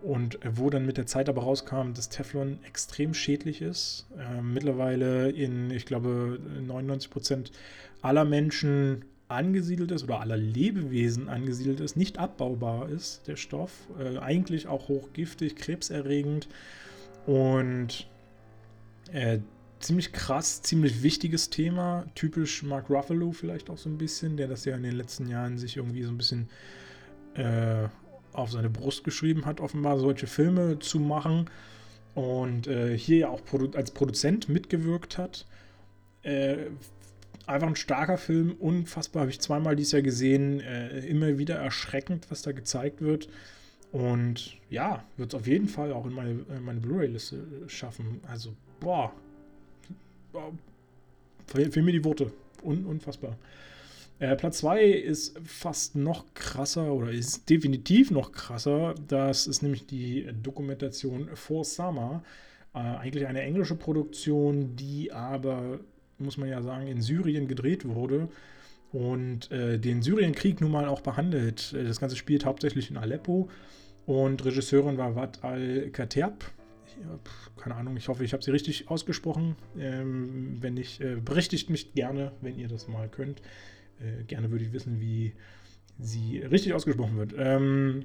Und 0.02 0.38
wo 0.44 0.70
dann 0.70 0.86
mit 0.86 0.96
der 0.96 1.06
Zeit 1.06 1.28
aber 1.28 1.42
rauskam, 1.42 1.92
dass 1.92 2.08
Teflon 2.08 2.60
extrem 2.64 3.14
schädlich 3.14 3.62
ist. 3.62 4.06
Äh, 4.16 4.40
mittlerweile 4.42 5.30
in, 5.30 5.70
ich 5.70 5.86
glaube, 5.86 6.38
99 6.66 7.10
Prozent 7.10 7.52
aller 8.00 8.24
Menschen 8.24 9.04
angesiedelt 9.28 9.90
ist 9.90 10.04
oder 10.04 10.20
aller 10.20 10.36
Lebewesen 10.36 11.28
angesiedelt 11.28 11.80
ist, 11.80 11.96
nicht 11.96 12.18
abbaubar 12.18 12.88
ist, 12.88 13.26
der 13.26 13.36
Stoff. 13.36 13.72
Äh, 13.98 14.18
eigentlich 14.18 14.68
auch 14.68 14.88
hochgiftig, 14.88 15.56
krebserregend 15.56 16.48
und 17.26 18.08
äh, 19.12 19.40
ziemlich 19.80 20.12
krass, 20.12 20.62
ziemlich 20.62 21.02
wichtiges 21.02 21.50
Thema. 21.50 22.06
Typisch 22.14 22.62
Mark 22.62 22.88
Ruffalo 22.88 23.32
vielleicht 23.32 23.68
auch 23.68 23.78
so 23.78 23.88
ein 23.88 23.98
bisschen, 23.98 24.36
der 24.36 24.48
das 24.48 24.64
ja 24.64 24.76
in 24.76 24.82
den 24.82 24.96
letzten 24.96 25.28
Jahren 25.28 25.58
sich 25.58 25.76
irgendwie 25.76 26.02
so 26.02 26.10
ein 26.10 26.18
bisschen 26.18 26.48
äh, 27.34 27.88
auf 28.32 28.50
seine 28.50 28.70
Brust 28.70 29.04
geschrieben 29.04 29.46
hat, 29.46 29.60
offenbar 29.60 29.98
solche 29.98 30.26
Filme 30.26 30.78
zu 30.78 31.00
machen 31.00 31.50
und 32.14 32.66
äh, 32.66 32.96
hier 32.96 33.18
ja 33.18 33.28
auch 33.28 33.44
produ 33.44 33.76
als 33.76 33.90
Produzent 33.90 34.48
mitgewirkt 34.48 35.18
hat. 35.18 35.46
Äh, 36.22 36.56
einfach 37.46 37.68
ein 37.68 37.76
starker 37.76 38.18
Film, 38.18 38.56
unfassbar, 38.58 39.22
habe 39.22 39.30
ich 39.30 39.40
zweimal 39.40 39.76
dieses 39.76 39.92
Jahr 39.92 40.02
gesehen, 40.02 40.60
äh, 40.60 41.00
immer 41.00 41.38
wieder 41.38 41.56
erschreckend, 41.56 42.30
was 42.30 42.42
da 42.42 42.52
gezeigt 42.52 43.00
wird. 43.00 43.28
Und 43.92 44.56
ja, 44.68 45.04
wird 45.16 45.32
es 45.32 45.40
auf 45.40 45.46
jeden 45.46 45.68
Fall 45.68 45.92
auch 45.92 46.04
in 46.06 46.12
meine, 46.12 46.44
meine 46.60 46.80
Blu-ray-Liste 46.80 47.38
schaffen. 47.68 48.20
Also, 48.26 48.54
boah, 48.80 49.12
boah 50.32 50.52
fehlen 51.48 51.84
mir 51.84 51.92
die 51.92 52.04
Worte. 52.04 52.30
Un 52.62 52.84
unfassbar. 52.84 53.36
Äh, 54.18 54.34
Platz 54.36 54.58
2 54.58 54.84
ist 54.84 55.38
fast 55.44 55.94
noch 55.94 56.34
krasser 56.34 56.92
oder 56.92 57.10
ist 57.10 57.48
definitiv 57.48 58.10
noch 58.10 58.32
krasser. 58.32 58.94
Das 59.06 59.46
ist 59.46 59.62
nämlich 59.62 59.86
die 59.86 60.28
Dokumentation 60.42 61.28
For 61.34 61.64
Summer. 61.64 62.22
Äh, 62.74 62.78
eigentlich 62.78 63.26
eine 63.26 63.42
englische 63.42 63.76
Produktion, 63.76 64.74
die 64.76 65.12
aber, 65.12 65.80
muss 66.18 66.36
man 66.36 66.48
ja 66.48 66.62
sagen, 66.62 66.88
in 66.88 67.00
Syrien 67.00 67.46
gedreht 67.46 67.86
wurde 67.86 68.28
und 68.92 69.50
äh, 69.52 69.78
den 69.78 70.02
Syrienkrieg 70.02 70.60
nun 70.60 70.72
mal 70.72 70.86
auch 70.86 71.00
behandelt. 71.00 71.72
Äh, 71.72 71.84
das 71.84 72.00
Ganze 72.00 72.16
spielt 72.16 72.44
hauptsächlich 72.44 72.90
in 72.90 72.96
Aleppo 72.96 73.48
und 74.06 74.44
Regisseurin 74.44 74.98
war 74.98 75.14
Wat 75.14 75.44
al-Katerb. 75.44 76.44
Keine 77.56 77.76
Ahnung, 77.76 77.96
ich 77.96 78.08
hoffe, 78.08 78.24
ich 78.24 78.32
habe 78.32 78.42
sie 78.42 78.50
richtig 78.50 78.88
ausgesprochen. 78.90 79.54
Ähm, 79.78 80.56
wenn 80.60 80.74
nicht, 80.74 81.00
äh, 81.00 81.16
berichtigt 81.24 81.70
mich 81.70 81.92
gerne, 81.92 82.32
wenn 82.40 82.58
ihr 82.58 82.66
das 82.66 82.88
mal 82.88 83.08
könnt. 83.08 83.40
Äh, 84.00 84.24
gerne 84.24 84.50
würde 84.50 84.64
ich 84.64 84.72
wissen, 84.72 85.00
wie 85.00 85.32
sie 85.98 86.38
richtig 86.38 86.74
ausgesprochen 86.74 87.16
wird. 87.16 87.34
Ähm, 87.36 88.04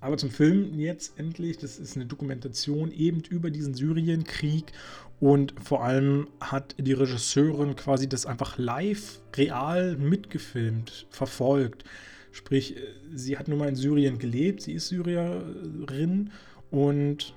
aber 0.00 0.16
zum 0.16 0.30
Film 0.30 0.78
jetzt 0.78 1.18
endlich, 1.18 1.58
das 1.58 1.78
ist 1.78 1.96
eine 1.96 2.06
Dokumentation 2.06 2.92
eben 2.92 3.22
über 3.28 3.50
diesen 3.50 3.74
Syrienkrieg 3.74 4.72
und 5.20 5.54
vor 5.62 5.82
allem 5.82 6.28
hat 6.40 6.76
die 6.78 6.92
Regisseurin 6.92 7.76
quasi 7.76 8.08
das 8.08 8.26
einfach 8.26 8.58
live, 8.58 9.20
real 9.36 9.96
mitgefilmt, 9.96 11.06
verfolgt. 11.10 11.84
Sprich, 12.30 12.76
sie 13.12 13.38
hat 13.38 13.48
nun 13.48 13.58
mal 13.58 13.68
in 13.68 13.76
Syrien 13.76 14.18
gelebt, 14.18 14.62
sie 14.62 14.72
ist 14.72 14.88
Syrierin 14.88 16.30
und 16.70 17.34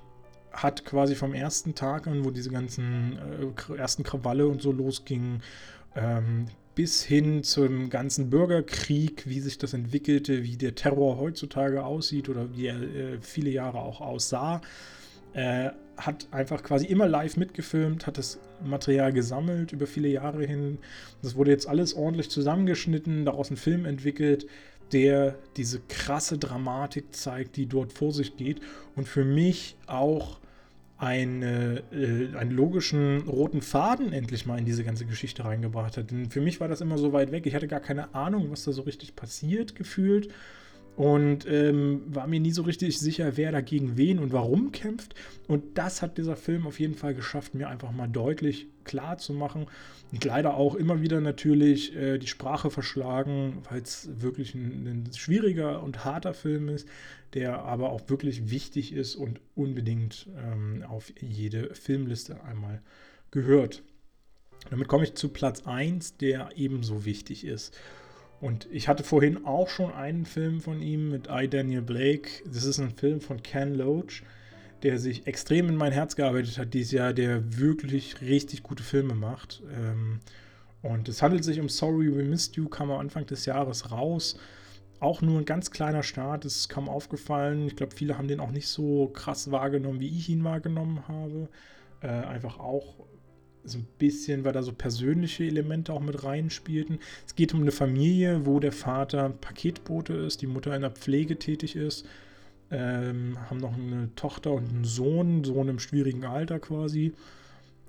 hat 0.52 0.86
quasi 0.86 1.16
vom 1.16 1.34
ersten 1.34 1.76
Tag 1.76 2.08
an, 2.08 2.26
wo 2.26 2.32
diese 2.32 2.50
ganzen 2.50 3.20
äh, 3.70 3.76
ersten 3.76 4.04
Krawalle 4.04 4.48
und 4.48 4.62
so 4.62 4.72
losgingen, 4.72 5.44
ähm, 5.96 6.48
bis 6.78 7.04
hin 7.04 7.42
zum 7.42 7.90
ganzen 7.90 8.30
Bürgerkrieg, 8.30 9.24
wie 9.26 9.40
sich 9.40 9.58
das 9.58 9.74
entwickelte, 9.74 10.44
wie 10.44 10.58
der 10.58 10.76
Terror 10.76 11.18
heutzutage 11.18 11.84
aussieht 11.84 12.30
oder 12.30 12.56
wie 12.56 12.68
er 12.68 12.80
äh, 12.80 13.18
viele 13.20 13.50
Jahre 13.50 13.80
auch 13.80 14.00
aussah. 14.00 14.62
Äh, 15.34 15.72
hat 15.98 16.28
einfach 16.30 16.62
quasi 16.62 16.86
immer 16.86 17.08
live 17.08 17.36
mitgefilmt, 17.36 18.06
hat 18.06 18.20
das 18.20 18.38
Material 18.64 19.12
gesammelt 19.12 19.72
über 19.72 19.88
viele 19.88 20.08
Jahre 20.08 20.46
hin. 20.46 20.78
Das 21.24 21.36
wurde 21.36 21.50
jetzt 21.50 21.68
alles 21.68 21.96
ordentlich 21.96 22.30
zusammengeschnitten, 22.30 23.26
daraus 23.26 23.50
ein 23.50 23.58
Film 23.58 23.86
entwickelt, 23.86 24.46
der 24.92 25.36
diese 25.56 25.80
krasse 25.90 26.38
Dramatik 26.38 27.06
zeigt, 27.16 27.56
die 27.56 27.66
dort 27.66 27.92
vor 27.92 28.14
sich 28.14 28.38
geht 28.38 28.62
und 28.96 29.08
für 29.08 29.26
mich 29.26 29.78
auch 29.88 30.38
eine, 30.98 31.84
äh, 31.92 32.36
einen 32.36 32.52
logischen 32.52 33.28
roten 33.28 33.62
Faden 33.62 34.14
endlich 34.14 34.46
mal 34.46 34.58
in 34.58 34.66
diese 34.66 34.84
ganze 34.84 35.06
Geschichte 35.06 35.46
reingebracht 35.46 35.98
hat. 35.98 36.12
Denn 36.12 36.30
für 36.30 36.42
mich 36.42 36.60
war 36.60 36.68
das 36.68 36.82
immer 36.82 36.98
so 36.98 37.14
weit 37.14 37.32
weg. 37.32 37.46
Ich 37.46 37.54
hatte 37.56 37.68
gar 37.68 37.80
keine 37.80 38.16
Ahnung, 38.16 38.50
was 38.50 38.64
da 38.64 38.72
so 38.72 38.82
richtig 38.82 39.16
passiert, 39.16 39.76
gefühlt. 39.76 40.30
Und 40.98 41.48
ähm, 41.48 42.02
war 42.08 42.26
mir 42.26 42.40
nie 42.40 42.52
so 42.52 42.64
richtig 42.64 42.98
sicher, 42.98 43.38
wer 43.38 43.52
dagegen 43.52 43.98
wen 43.98 44.18
und 44.18 44.34
warum 44.34 44.72
kämpft. 44.72 45.14
Und 45.48 45.78
das 45.78 46.02
hat 46.02 46.18
dieser 46.18 46.36
Film 46.36 46.66
auf 46.66 46.80
jeden 46.80 46.96
Fall 46.96 47.14
geschafft, 47.14 47.54
mir 47.54 47.70
einfach 47.70 47.92
mal 47.92 48.08
deutlich 48.08 48.66
klar 48.84 49.20
zu 49.20 49.32
machen. 49.32 49.68
Und 50.12 50.26
leider 50.26 50.56
auch 50.56 50.74
immer 50.74 51.00
wieder 51.00 51.22
natürlich 51.22 51.96
äh, 51.96 52.18
die 52.18 52.26
Sprache 52.26 52.72
verschlagen, 52.72 53.60
weil 53.70 53.82
es 53.84 54.10
wirklich 54.22 54.56
ein, 54.56 54.88
ein, 54.88 55.14
schwieriger 55.14 55.84
und 55.84 56.04
harter 56.04 56.34
Film 56.34 56.68
ist, 56.68 56.90
der 57.36 57.60
aber 57.60 57.92
auch 57.92 58.10
wirklich 58.10 58.50
wichtig 58.50 58.92
ist 58.92 59.16
und 59.16 59.40
unbedingt 59.54 60.28
ähm, 60.36 60.84
auf 60.90 61.14
jede 61.22 61.76
Filmliste 61.76 62.44
einmal 62.44 62.82
gehört. 63.30 63.84
Damit 64.72 64.88
komme 64.88 65.04
ich 65.04 65.14
zu 65.14 65.30
Platz 65.30 65.62
1, 65.68 66.18
der 66.18 66.50
ebenso 66.56 67.06
wichtig 67.06 67.46
ist. 67.46 67.78
Und 68.40 68.68
ich 68.72 68.88
hatte 68.88 69.04
vorhin 69.04 69.46
auch 69.46 69.68
schon 69.68 69.92
einen 69.92 70.26
Film 70.26 70.62
von 70.62 70.82
ihm 70.82 71.10
mit 71.10 71.28
I. 71.30 71.48
Daniel 71.48 71.82
Blake. 71.82 72.30
Das 72.46 72.66
ist 72.66 72.80
ein 72.80 72.92
Film 72.92 73.20
von 73.20 73.42
Ken 73.42 73.74
Loach, 73.74 74.22
der 74.84 75.00
sich 75.00 75.26
extrem 75.26 75.70
in 75.70 75.76
mein 75.76 75.92
Herz 75.92 76.16
gearbeitet 76.16 76.58
hat 76.58 76.74
dieses 76.74 76.92
Jahr, 76.92 77.14
der 77.14 77.58
wirklich 77.58 78.22
richtig 78.22 78.62
gute 78.62 78.84
Filme 78.84 79.16
macht. 79.16 79.64
Ähm, 79.76 80.20
und 80.84 81.10
es 81.10 81.22
handelt 81.22 81.44
sich 81.44 81.60
um 81.60 81.70
Sorry 81.70 82.16
We 82.16 82.24
Missed 82.24 82.56
You, 82.56 82.70
kam 82.70 82.92
am 82.92 83.00
Anfang 83.00 83.26
des 83.26 83.46
Jahres 83.46 83.92
raus. 83.92 84.38
Auch 85.00 85.22
nur 85.22 85.40
ein 85.40 85.46
ganz 85.46 85.72
kleiner 85.72 86.04
Start, 86.04 86.46
ist 86.46 86.70
kaum 86.70 86.90
aufgefallen. 86.90 87.68
Ich 87.68 87.76
glaube, 87.76 87.96
viele 87.96 88.18
haben 88.18 88.28
den 88.28 88.40
auch 88.40 88.52
nicht 88.52 88.68
so 88.68 89.08
krass 89.08 89.52
wahrgenommen, 89.52 90.00
wie 90.00 90.16
ich 90.16 90.30
ihn 90.30 90.44
wahrgenommen 90.44 91.08
habe. 91.08 91.50
Äh, 92.02 92.08
einfach 92.08 92.60
auch 92.60 93.08
so 93.70 93.80
ein 93.80 93.88
bisschen, 93.98 94.46
weil 94.46 94.54
da 94.54 94.64
so 94.64 94.72
persönliche 94.72 95.44
Elemente 95.44 95.94
auch 95.94 96.00
mit 96.00 96.24
reinspielten. 96.24 97.00
Es 97.26 97.36
geht 97.36 97.54
um 97.54 97.62
eine 97.62 97.72
Familie, 97.72 98.46
wo 98.46 98.60
der 98.60 98.72
Vater 98.72 99.30
Paketbote 99.30 100.14
ist, 100.14 100.42
die 100.42 100.48
Mutter 100.48 100.76
in 100.76 100.82
der 100.82 100.92
Pflege 100.92 101.38
tätig 101.38 101.76
ist, 101.76 102.06
ähm, 102.72 103.38
haben 103.50 103.58
noch 103.58 103.74
eine 103.74 104.10
Tochter 104.16 104.52
und 104.52 104.70
einen 104.70 104.84
Sohn, 104.84 105.44
Sohn 105.44 105.68
im 105.68 105.80
schwierigen 105.80 106.26
Alter 106.26 106.60
quasi. 106.60 107.14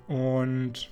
Und 0.07 0.91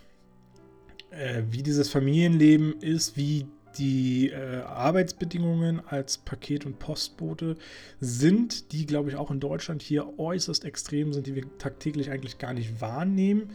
äh, 1.10 1.42
wie 1.50 1.62
dieses 1.62 1.88
Familienleben 1.88 2.80
ist, 2.80 3.16
wie 3.16 3.46
die 3.78 4.30
äh, 4.30 4.62
Arbeitsbedingungen 4.62 5.80
als 5.86 6.18
Paket- 6.18 6.64
und 6.64 6.78
Postbote 6.78 7.56
sind, 8.00 8.72
die, 8.72 8.86
glaube 8.86 9.10
ich, 9.10 9.16
auch 9.16 9.30
in 9.30 9.40
Deutschland 9.40 9.82
hier 9.82 10.18
äußerst 10.18 10.64
extrem 10.64 11.12
sind, 11.12 11.26
die 11.26 11.34
wir 11.34 11.44
tagtäglich 11.58 12.10
eigentlich 12.10 12.38
gar 12.38 12.54
nicht 12.54 12.80
wahrnehmen 12.80 13.50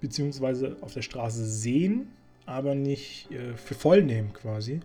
beziehungsweise 0.00 0.76
auf 0.80 0.94
der 0.94 1.02
Straße 1.02 1.44
sehen, 1.44 2.08
aber 2.46 2.74
nicht 2.74 3.30
äh, 3.30 3.56
für 3.56 3.74
voll 3.74 4.02
nehmen 4.02 4.32
quasi. 4.32 4.80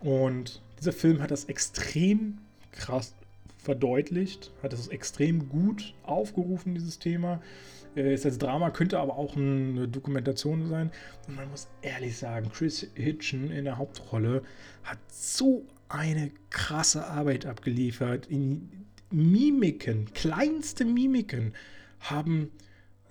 Und 0.00 0.62
dieser 0.78 0.92
Film 0.92 1.20
hat 1.20 1.30
das 1.30 1.44
extrem 1.44 2.38
krass 2.72 3.14
verdeutlicht, 3.58 4.52
hat 4.62 4.72
es 4.72 4.88
extrem 4.88 5.48
gut 5.48 5.94
aufgerufen, 6.04 6.74
dieses 6.74 6.98
Thema. 6.98 7.40
Äh, 7.96 8.14
ist 8.14 8.24
als 8.24 8.38
Drama, 8.38 8.70
könnte 8.70 8.98
aber 8.98 9.16
auch 9.16 9.36
eine 9.36 9.88
Dokumentation 9.88 10.68
sein. 10.68 10.90
Und 11.26 11.36
man 11.36 11.50
muss 11.50 11.68
ehrlich 11.82 12.16
sagen, 12.16 12.50
Chris 12.52 12.86
Hitchen 12.94 13.50
in 13.50 13.64
der 13.64 13.78
Hauptrolle 13.78 14.42
hat 14.84 14.98
so 15.10 15.64
eine 15.88 16.30
krasse 16.50 17.06
Arbeit 17.06 17.46
abgeliefert. 17.46 18.26
In 18.26 18.70
Mimiken, 19.10 20.12
kleinste 20.14 20.84
Mimiken 20.84 21.54
haben 22.00 22.50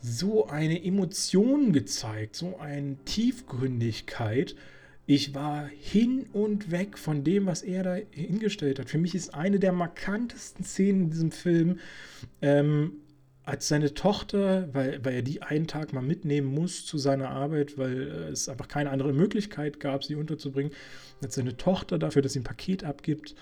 so 0.08 0.48
eine 0.48 0.84
Emotion 0.84 1.74
gezeigt, 1.74 2.36
so 2.36 2.58
eine 2.58 2.98
Tiefgründigkeit. 3.06 4.56
Ich 5.06 5.34
war 5.34 5.68
hin 5.68 6.28
und 6.34 6.72
weg 6.72 6.98
von 6.98 7.24
dem, 7.24 7.46
was 7.46 7.62
er 7.62 7.84
da 7.84 7.96
hingestellt 8.12 8.80
hat. 8.80 8.90
Für 8.90 8.98
mich 8.98 9.16
ist 9.16 9.34
eine 9.34 9.60
der 9.60 9.72
markantesten 9.72 10.66
Szenen 10.66 11.04
in 11.04 11.10
diesem 11.10 11.32
Film, 11.32 11.80
ähm, 12.42 12.94
als 13.44 13.70
seine 13.70 13.94
Tochter, 13.94 14.68
weil, 14.74 15.04
weil 15.06 15.14
er 15.14 15.22
die 15.22 15.42
einen 15.42 15.68
Tag 15.68 15.94
mal 15.94 16.02
mitnehmen 16.02 16.54
muss 16.54 16.86
zu 16.86 16.98
seiner 16.98 17.30
Arbeit, 17.30 17.78
weil 17.78 18.02
äh, 18.02 18.30
es 18.30 18.50
einfach 18.50 18.68
keine 18.68 18.90
andere 18.90 19.14
Möglichkeit 19.14 19.80
gab, 19.80 20.04
sie 20.04 20.16
unterzubringen, 20.16 20.74
als 21.24 21.36
seine 21.36 21.56
Tochter 21.56 21.98
dafür, 21.98 22.22
dass 22.22 22.34
sie 22.34 22.40
ein 22.40 22.44
Paket 22.44 22.84
abgibt, 22.84 23.36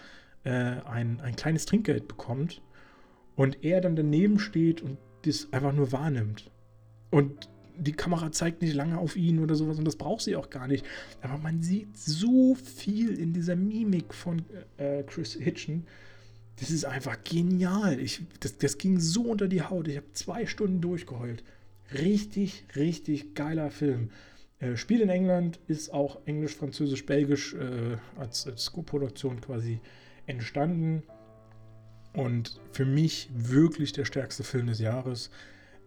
äh, 0.43 0.49
ein, 0.49 1.19
ein 1.21 1.35
kleines 1.35 1.65
Trinkgeld 1.65 2.07
bekommt 2.07 2.61
und 3.35 3.63
er 3.63 3.81
dann 3.81 3.95
daneben 3.95 4.37
steht 4.37 4.83
und 4.83 4.99
das 5.23 5.51
einfach 5.51 5.73
nur 5.73 5.91
wahrnimmt. 5.91 6.51
Und 7.11 7.49
die 7.77 7.91
Kamera 7.91 8.31
zeigt 8.31 8.61
nicht 8.61 8.73
lange 8.73 8.97
auf 8.97 9.15
ihn 9.15 9.39
oder 9.39 9.55
sowas 9.55 9.77
und 9.77 9.85
das 9.85 9.95
braucht 9.95 10.21
sie 10.21 10.35
auch 10.35 10.49
gar 10.49 10.67
nicht. 10.67 10.85
Aber 11.21 11.37
man 11.37 11.61
sieht 11.61 11.97
so 11.97 12.55
viel 12.55 13.19
in 13.19 13.33
dieser 13.33 13.55
Mimik 13.55 14.13
von 14.13 14.43
äh, 14.77 15.03
Chris 15.03 15.33
Hitchen. 15.33 15.85
Das 16.57 16.69
ist 16.71 16.85
einfach 16.85 17.17
genial. 17.23 17.99
Ich, 17.99 18.21
das, 18.39 18.57
das 18.57 18.77
ging 18.77 18.99
so 18.99 19.23
unter 19.23 19.47
die 19.47 19.61
Haut. 19.61 19.87
Ich 19.87 19.97
habe 19.97 20.11
zwei 20.13 20.45
Stunden 20.45 20.79
durchgeheult. 20.79 21.43
Richtig, 21.93 22.65
richtig 22.75 23.35
geiler 23.35 23.71
Film. 23.71 24.09
Äh, 24.59 24.77
Spiel 24.77 25.01
in 25.01 25.09
England 25.09 25.59
ist 25.67 25.93
auch 25.93 26.19
Englisch, 26.25 26.55
Französisch, 26.55 27.05
Belgisch 27.05 27.53
äh, 27.55 27.97
als, 28.17 28.47
als 28.47 28.71
Co-Produktion 28.71 29.41
quasi 29.41 29.81
entstanden. 30.27 31.03
Und 32.13 32.61
für 32.71 32.85
mich 32.85 33.29
wirklich 33.35 33.91
der 33.91 34.05
stärkste 34.05 34.45
Film 34.45 34.67
des 34.67 34.79
Jahres. 34.79 35.29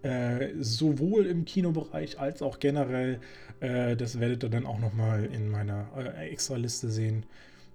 Äh, 0.03 0.51
sowohl 0.61 1.27
im 1.27 1.45
Kinobereich 1.45 2.21
als 2.21 2.41
auch 2.41 2.61
generell. 2.61 3.21
Äh, 3.61 3.97
das 3.97 4.21
werdet 4.21 4.45
ihr 4.45 4.49
dann 4.49 4.67
auch 4.67 4.79
nochmal 4.79 5.25
in 5.25 5.51
meiner 5.51 5.89
äh, 5.97 6.29
Extra-Liste 6.31 6.89
sehen. 6.91 7.27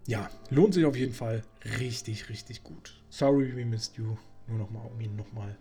Ja, 0.07 0.29
lohnt 0.49 0.73
sich 0.73 0.85
auf 0.85 0.95
jeden 0.95 1.13
Fall 1.13 1.43
richtig, 1.79 2.29
richtig 2.29 2.63
gut. 2.63 3.01
Sorry 3.09 3.55
we 3.55 3.65
missed 3.65 3.97
you. 3.97 4.17
Nur 4.47 4.57
nochmal, 4.57 4.87
um 4.93 4.99
ihn 5.01 5.15
nochmal 5.15 5.57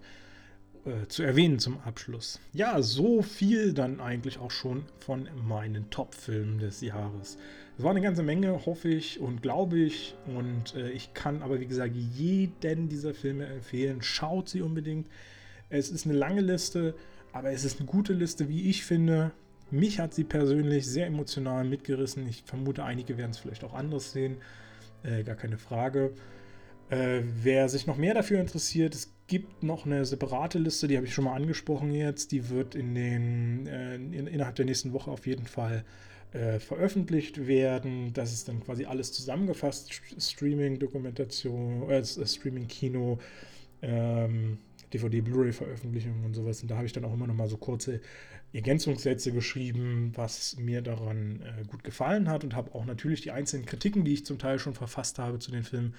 äh, 0.84 1.06
zu 1.08 1.22
erwähnen 1.22 1.58
zum 1.58 1.80
Abschluss. 1.80 2.40
Ja, 2.52 2.82
so 2.82 3.22
viel 3.22 3.72
dann 3.72 4.00
eigentlich 4.00 4.38
auch 4.38 4.50
schon 4.50 4.84
von 4.98 5.28
meinen 5.46 5.90
Top-Filmen 5.90 6.58
des 6.58 6.80
Jahres. 6.80 7.38
Es 7.78 7.84
war 7.84 7.92
eine 7.92 8.00
ganze 8.00 8.22
Menge, 8.22 8.66
hoffe 8.66 8.88
ich 8.88 9.20
und 9.20 9.42
glaube 9.42 9.78
ich. 9.78 10.14
Und 10.26 10.74
äh, 10.74 10.90
ich 10.90 11.14
kann 11.14 11.42
aber, 11.42 11.60
wie 11.60 11.66
gesagt, 11.66 11.94
jeden 11.94 12.88
dieser 12.88 13.14
Filme 13.14 13.46
empfehlen. 13.46 14.02
Schaut 14.02 14.48
sie 14.48 14.62
unbedingt. 14.62 15.06
Es 15.72 15.90
ist 15.90 16.06
eine 16.06 16.14
lange 16.14 16.42
Liste, 16.42 16.94
aber 17.32 17.50
es 17.50 17.64
ist 17.64 17.80
eine 17.80 17.86
gute 17.86 18.12
Liste, 18.12 18.48
wie 18.48 18.68
ich 18.68 18.84
finde. 18.84 19.32
Mich 19.70 19.98
hat 19.98 20.12
sie 20.12 20.24
persönlich 20.24 20.86
sehr 20.86 21.06
emotional 21.06 21.64
mitgerissen. 21.64 22.28
Ich 22.28 22.42
vermute, 22.44 22.84
einige 22.84 23.16
werden 23.16 23.30
es 23.30 23.38
vielleicht 23.38 23.64
auch 23.64 23.72
anders 23.72 24.12
sehen. 24.12 24.36
Äh, 25.02 25.22
gar 25.22 25.34
keine 25.34 25.56
Frage. 25.56 26.12
Äh, 26.90 27.22
wer 27.42 27.70
sich 27.70 27.86
noch 27.86 27.96
mehr 27.96 28.12
dafür 28.12 28.38
interessiert, 28.38 28.94
es 28.94 29.14
gibt 29.28 29.62
noch 29.62 29.86
eine 29.86 30.04
separate 30.04 30.58
Liste, 30.58 30.88
die 30.88 30.96
habe 30.98 31.06
ich 31.06 31.14
schon 31.14 31.24
mal 31.24 31.34
angesprochen 31.34 31.90
jetzt. 31.90 32.32
Die 32.32 32.50
wird 32.50 32.74
in 32.74 32.94
den, 32.94 33.66
äh, 33.66 33.94
in, 33.94 34.26
innerhalb 34.26 34.56
der 34.56 34.66
nächsten 34.66 34.92
Woche 34.92 35.10
auf 35.10 35.26
jeden 35.26 35.46
Fall 35.46 35.86
äh, 36.32 36.58
veröffentlicht 36.58 37.46
werden. 37.46 38.12
Das 38.12 38.34
ist 38.34 38.46
dann 38.46 38.60
quasi 38.60 38.84
alles 38.84 39.10
zusammengefasst: 39.14 40.02
Streaming, 40.18 40.78
Dokumentation, 40.78 41.88
äh, 41.88 42.04
Streaming, 42.04 42.68
Kino. 42.68 43.18
Ähm, 43.80 44.58
DVD, 44.92 45.20
Blu-ray-Veröffentlichungen 45.20 46.24
und 46.24 46.34
sowas. 46.34 46.62
Und 46.62 46.70
da 46.70 46.76
habe 46.76 46.86
ich 46.86 46.92
dann 46.92 47.04
auch 47.04 47.12
immer 47.12 47.26
noch 47.26 47.34
mal 47.34 47.48
so 47.48 47.56
kurze 47.56 48.00
Ergänzungssätze 48.52 49.32
geschrieben, 49.32 50.12
was 50.14 50.56
mir 50.56 50.82
daran 50.82 51.40
äh, 51.40 51.64
gut 51.64 51.84
gefallen 51.84 52.28
hat 52.28 52.44
und 52.44 52.54
habe 52.54 52.74
auch 52.74 52.84
natürlich 52.84 53.22
die 53.22 53.30
einzelnen 53.30 53.66
Kritiken, 53.66 54.04
die 54.04 54.14
ich 54.14 54.26
zum 54.26 54.38
Teil 54.38 54.58
schon 54.58 54.74
verfasst 54.74 55.18
habe 55.18 55.38
zu 55.38 55.50
den 55.50 55.62
Filmen, 55.62 55.94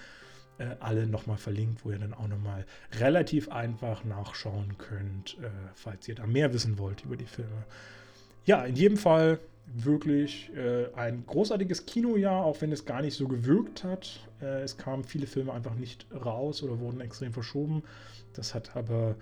äh, 0.60 0.76
alle 0.80 1.08
nochmal 1.08 1.38
verlinkt, 1.38 1.84
wo 1.84 1.92
ihr 1.92 1.98
dann 1.98 2.14
auch 2.14 2.28
nochmal 2.28 2.66
relativ 3.00 3.50
einfach 3.50 4.04
nachschauen 4.04 4.78
könnt, 4.78 5.38
äh, 5.42 5.50
falls 5.74 6.08
ihr 6.08 6.16
da 6.16 6.28
mehr 6.28 6.54
wissen 6.54 6.78
wollt 6.78 7.04
über 7.04 7.18
die 7.18 7.26
Filme. 7.26 7.66
Ja, 8.46 8.64
in 8.66 8.76
jedem 8.76 8.98
Fall 8.98 9.40
wirklich 9.66 10.52
äh, 10.56 10.94
ein 10.96 11.26
großartiges 11.26 11.86
Kinojahr, 11.86 12.44
auch 12.44 12.62
wenn 12.62 12.72
es 12.72 12.86
gar 12.86 13.02
nicht 13.02 13.16
so 13.16 13.28
gewirkt 13.28 13.84
hat. 13.84 14.20
Äh, 14.42 14.62
es 14.62 14.78
kamen 14.78 15.04
viele 15.04 15.26
Filme 15.26 15.54
einfach 15.54 15.76
nicht 15.76 16.06
raus 16.14 16.62
oder 16.64 16.80
wurden 16.80 17.02
extrem 17.02 17.34
verschoben. 17.34 17.84
Das 18.34 18.54
hat 18.54 18.76
aber 18.76 19.16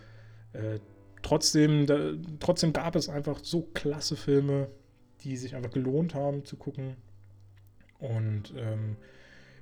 äh, 0.53 0.79
trotzdem, 1.21 1.85
da, 1.85 2.13
trotzdem 2.39 2.73
gab 2.73 2.95
es 2.95 3.09
einfach 3.09 3.39
so 3.43 3.61
klasse 3.73 4.15
Filme, 4.15 4.67
die 5.23 5.37
sich 5.37 5.55
einfach 5.55 5.71
gelohnt 5.71 6.15
haben 6.15 6.45
zu 6.45 6.55
gucken. 6.55 6.95
Und 7.99 8.53
ähm, 8.57 8.97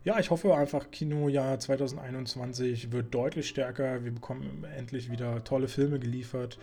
ja, 0.03 0.17
ich 0.19 0.29
hoffe 0.29 0.55
einfach, 0.55 0.91
Kinojahr 0.91 1.59
2021 1.59 2.91
wird 2.91 3.13
deutlich 3.13 3.49
stärker. 3.49 4.03
Wir 4.05 4.13
bekommen 4.13 4.65
endlich 4.77 5.11
wieder 5.11 5.43
tolle 5.43 5.67
Filme 5.67 5.99
geliefert 5.99 6.57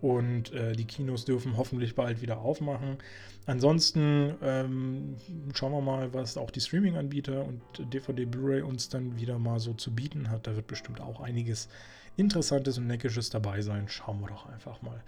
und 0.00 0.52
äh, 0.52 0.72
die 0.72 0.84
Kinos 0.84 1.24
dürfen 1.24 1.56
hoffentlich 1.56 1.94
bald 1.94 2.22
wieder 2.22 2.38
aufmachen. 2.38 2.98
Ansonsten 3.46 4.34
ähm, 4.42 5.16
schauen 5.54 5.72
wir 5.72 5.80
mal, 5.80 6.12
was 6.12 6.36
auch 6.36 6.50
die 6.50 6.60
Streaming-Anbieter 6.60 7.44
und 7.44 7.60
DVD 7.92 8.24
Blu-ray 8.24 8.62
uns 8.62 8.88
dann 8.88 9.18
wieder 9.18 9.38
mal 9.38 9.58
so 9.58 9.72
zu 9.72 9.94
bieten 9.94 10.30
hat. 10.30 10.46
Da 10.46 10.54
wird 10.54 10.66
bestimmt 10.66 11.00
auch 11.00 11.20
einiges 11.20 11.68
Interessantes 12.16 12.78
und 12.78 12.86
Neckisches 12.86 13.30
dabei 13.30 13.60
sein. 13.62 13.88
Schauen 13.88 14.20
wir 14.20 14.28
doch 14.28 14.48
einfach 14.48 14.82
mal. 14.82 15.02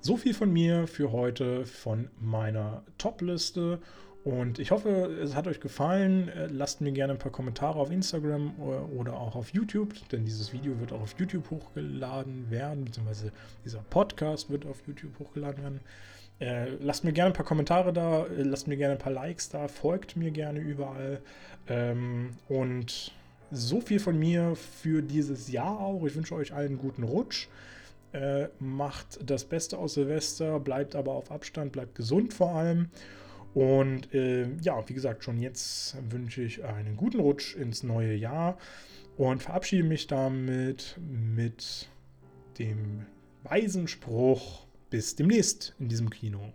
So 0.00 0.16
viel 0.16 0.34
von 0.34 0.52
mir 0.52 0.86
für 0.86 1.12
heute, 1.12 1.66
von 1.66 2.10
meiner 2.20 2.82
Top-Liste. 2.98 3.80
Und 4.24 4.58
ich 4.58 4.72
hoffe, 4.72 4.88
es 5.22 5.36
hat 5.36 5.46
euch 5.46 5.60
gefallen. 5.60 6.28
Äh, 6.28 6.46
lasst 6.46 6.80
mir 6.80 6.92
gerne 6.92 7.12
ein 7.12 7.18
paar 7.18 7.30
Kommentare 7.30 7.78
auf 7.78 7.92
Instagram 7.92 8.58
oder 8.58 9.14
auch 9.14 9.36
auf 9.36 9.50
YouTube, 9.50 9.94
denn 10.10 10.24
dieses 10.24 10.52
Video 10.52 10.80
wird 10.80 10.92
auch 10.92 11.00
auf 11.00 11.14
YouTube 11.18 11.48
hochgeladen 11.50 12.50
werden, 12.50 12.84
beziehungsweise 12.84 13.30
dieser 13.64 13.78
Podcast 13.88 14.50
wird 14.50 14.66
auf 14.66 14.82
YouTube 14.86 15.16
hochgeladen 15.20 15.62
werden. 15.62 15.80
Äh, 16.38 16.70
lasst 16.80 17.04
mir 17.04 17.12
gerne 17.12 17.30
ein 17.30 17.36
paar 17.36 17.46
Kommentare 17.46 17.92
da, 17.92 18.26
äh, 18.26 18.42
lasst 18.42 18.66
mir 18.66 18.76
gerne 18.76 18.94
ein 18.94 18.98
paar 18.98 19.12
Likes 19.12 19.48
da, 19.48 19.68
folgt 19.68 20.16
mir 20.16 20.32
gerne 20.32 20.58
überall. 20.58 21.20
Ähm, 21.68 22.30
und 22.48 23.12
so 23.50 23.80
viel 23.80 24.00
von 24.00 24.18
mir 24.18 24.54
für 24.56 25.02
dieses 25.02 25.50
Jahr 25.50 25.80
auch. 25.80 26.04
Ich 26.06 26.14
wünsche 26.14 26.34
euch 26.34 26.52
allen 26.52 26.78
guten 26.78 27.02
Rutsch. 27.02 27.48
Äh, 28.12 28.48
macht 28.58 29.18
das 29.28 29.44
Beste 29.44 29.78
aus 29.78 29.94
Silvester, 29.94 30.58
bleibt 30.60 30.94
aber 30.94 31.12
auf 31.12 31.30
Abstand, 31.30 31.72
bleibt 31.72 31.94
gesund 31.94 32.32
vor 32.32 32.54
allem. 32.54 32.88
Und 33.54 34.12
äh, 34.14 34.48
ja, 34.62 34.86
wie 34.88 34.94
gesagt, 34.94 35.24
schon 35.24 35.38
jetzt 35.38 35.96
wünsche 36.10 36.42
ich 36.42 36.64
einen 36.64 36.96
guten 36.96 37.20
Rutsch 37.20 37.56
ins 37.56 37.82
neue 37.82 38.14
Jahr 38.14 38.58
und 39.16 39.42
verabschiede 39.42 39.84
mich 39.84 40.06
damit 40.06 40.98
mit 41.00 41.88
dem 42.58 43.06
weisen 43.44 43.88
Spruch, 43.88 44.66
bis 44.90 45.16
demnächst 45.16 45.74
in 45.78 45.88
diesem 45.88 46.10
Kino. 46.10 46.52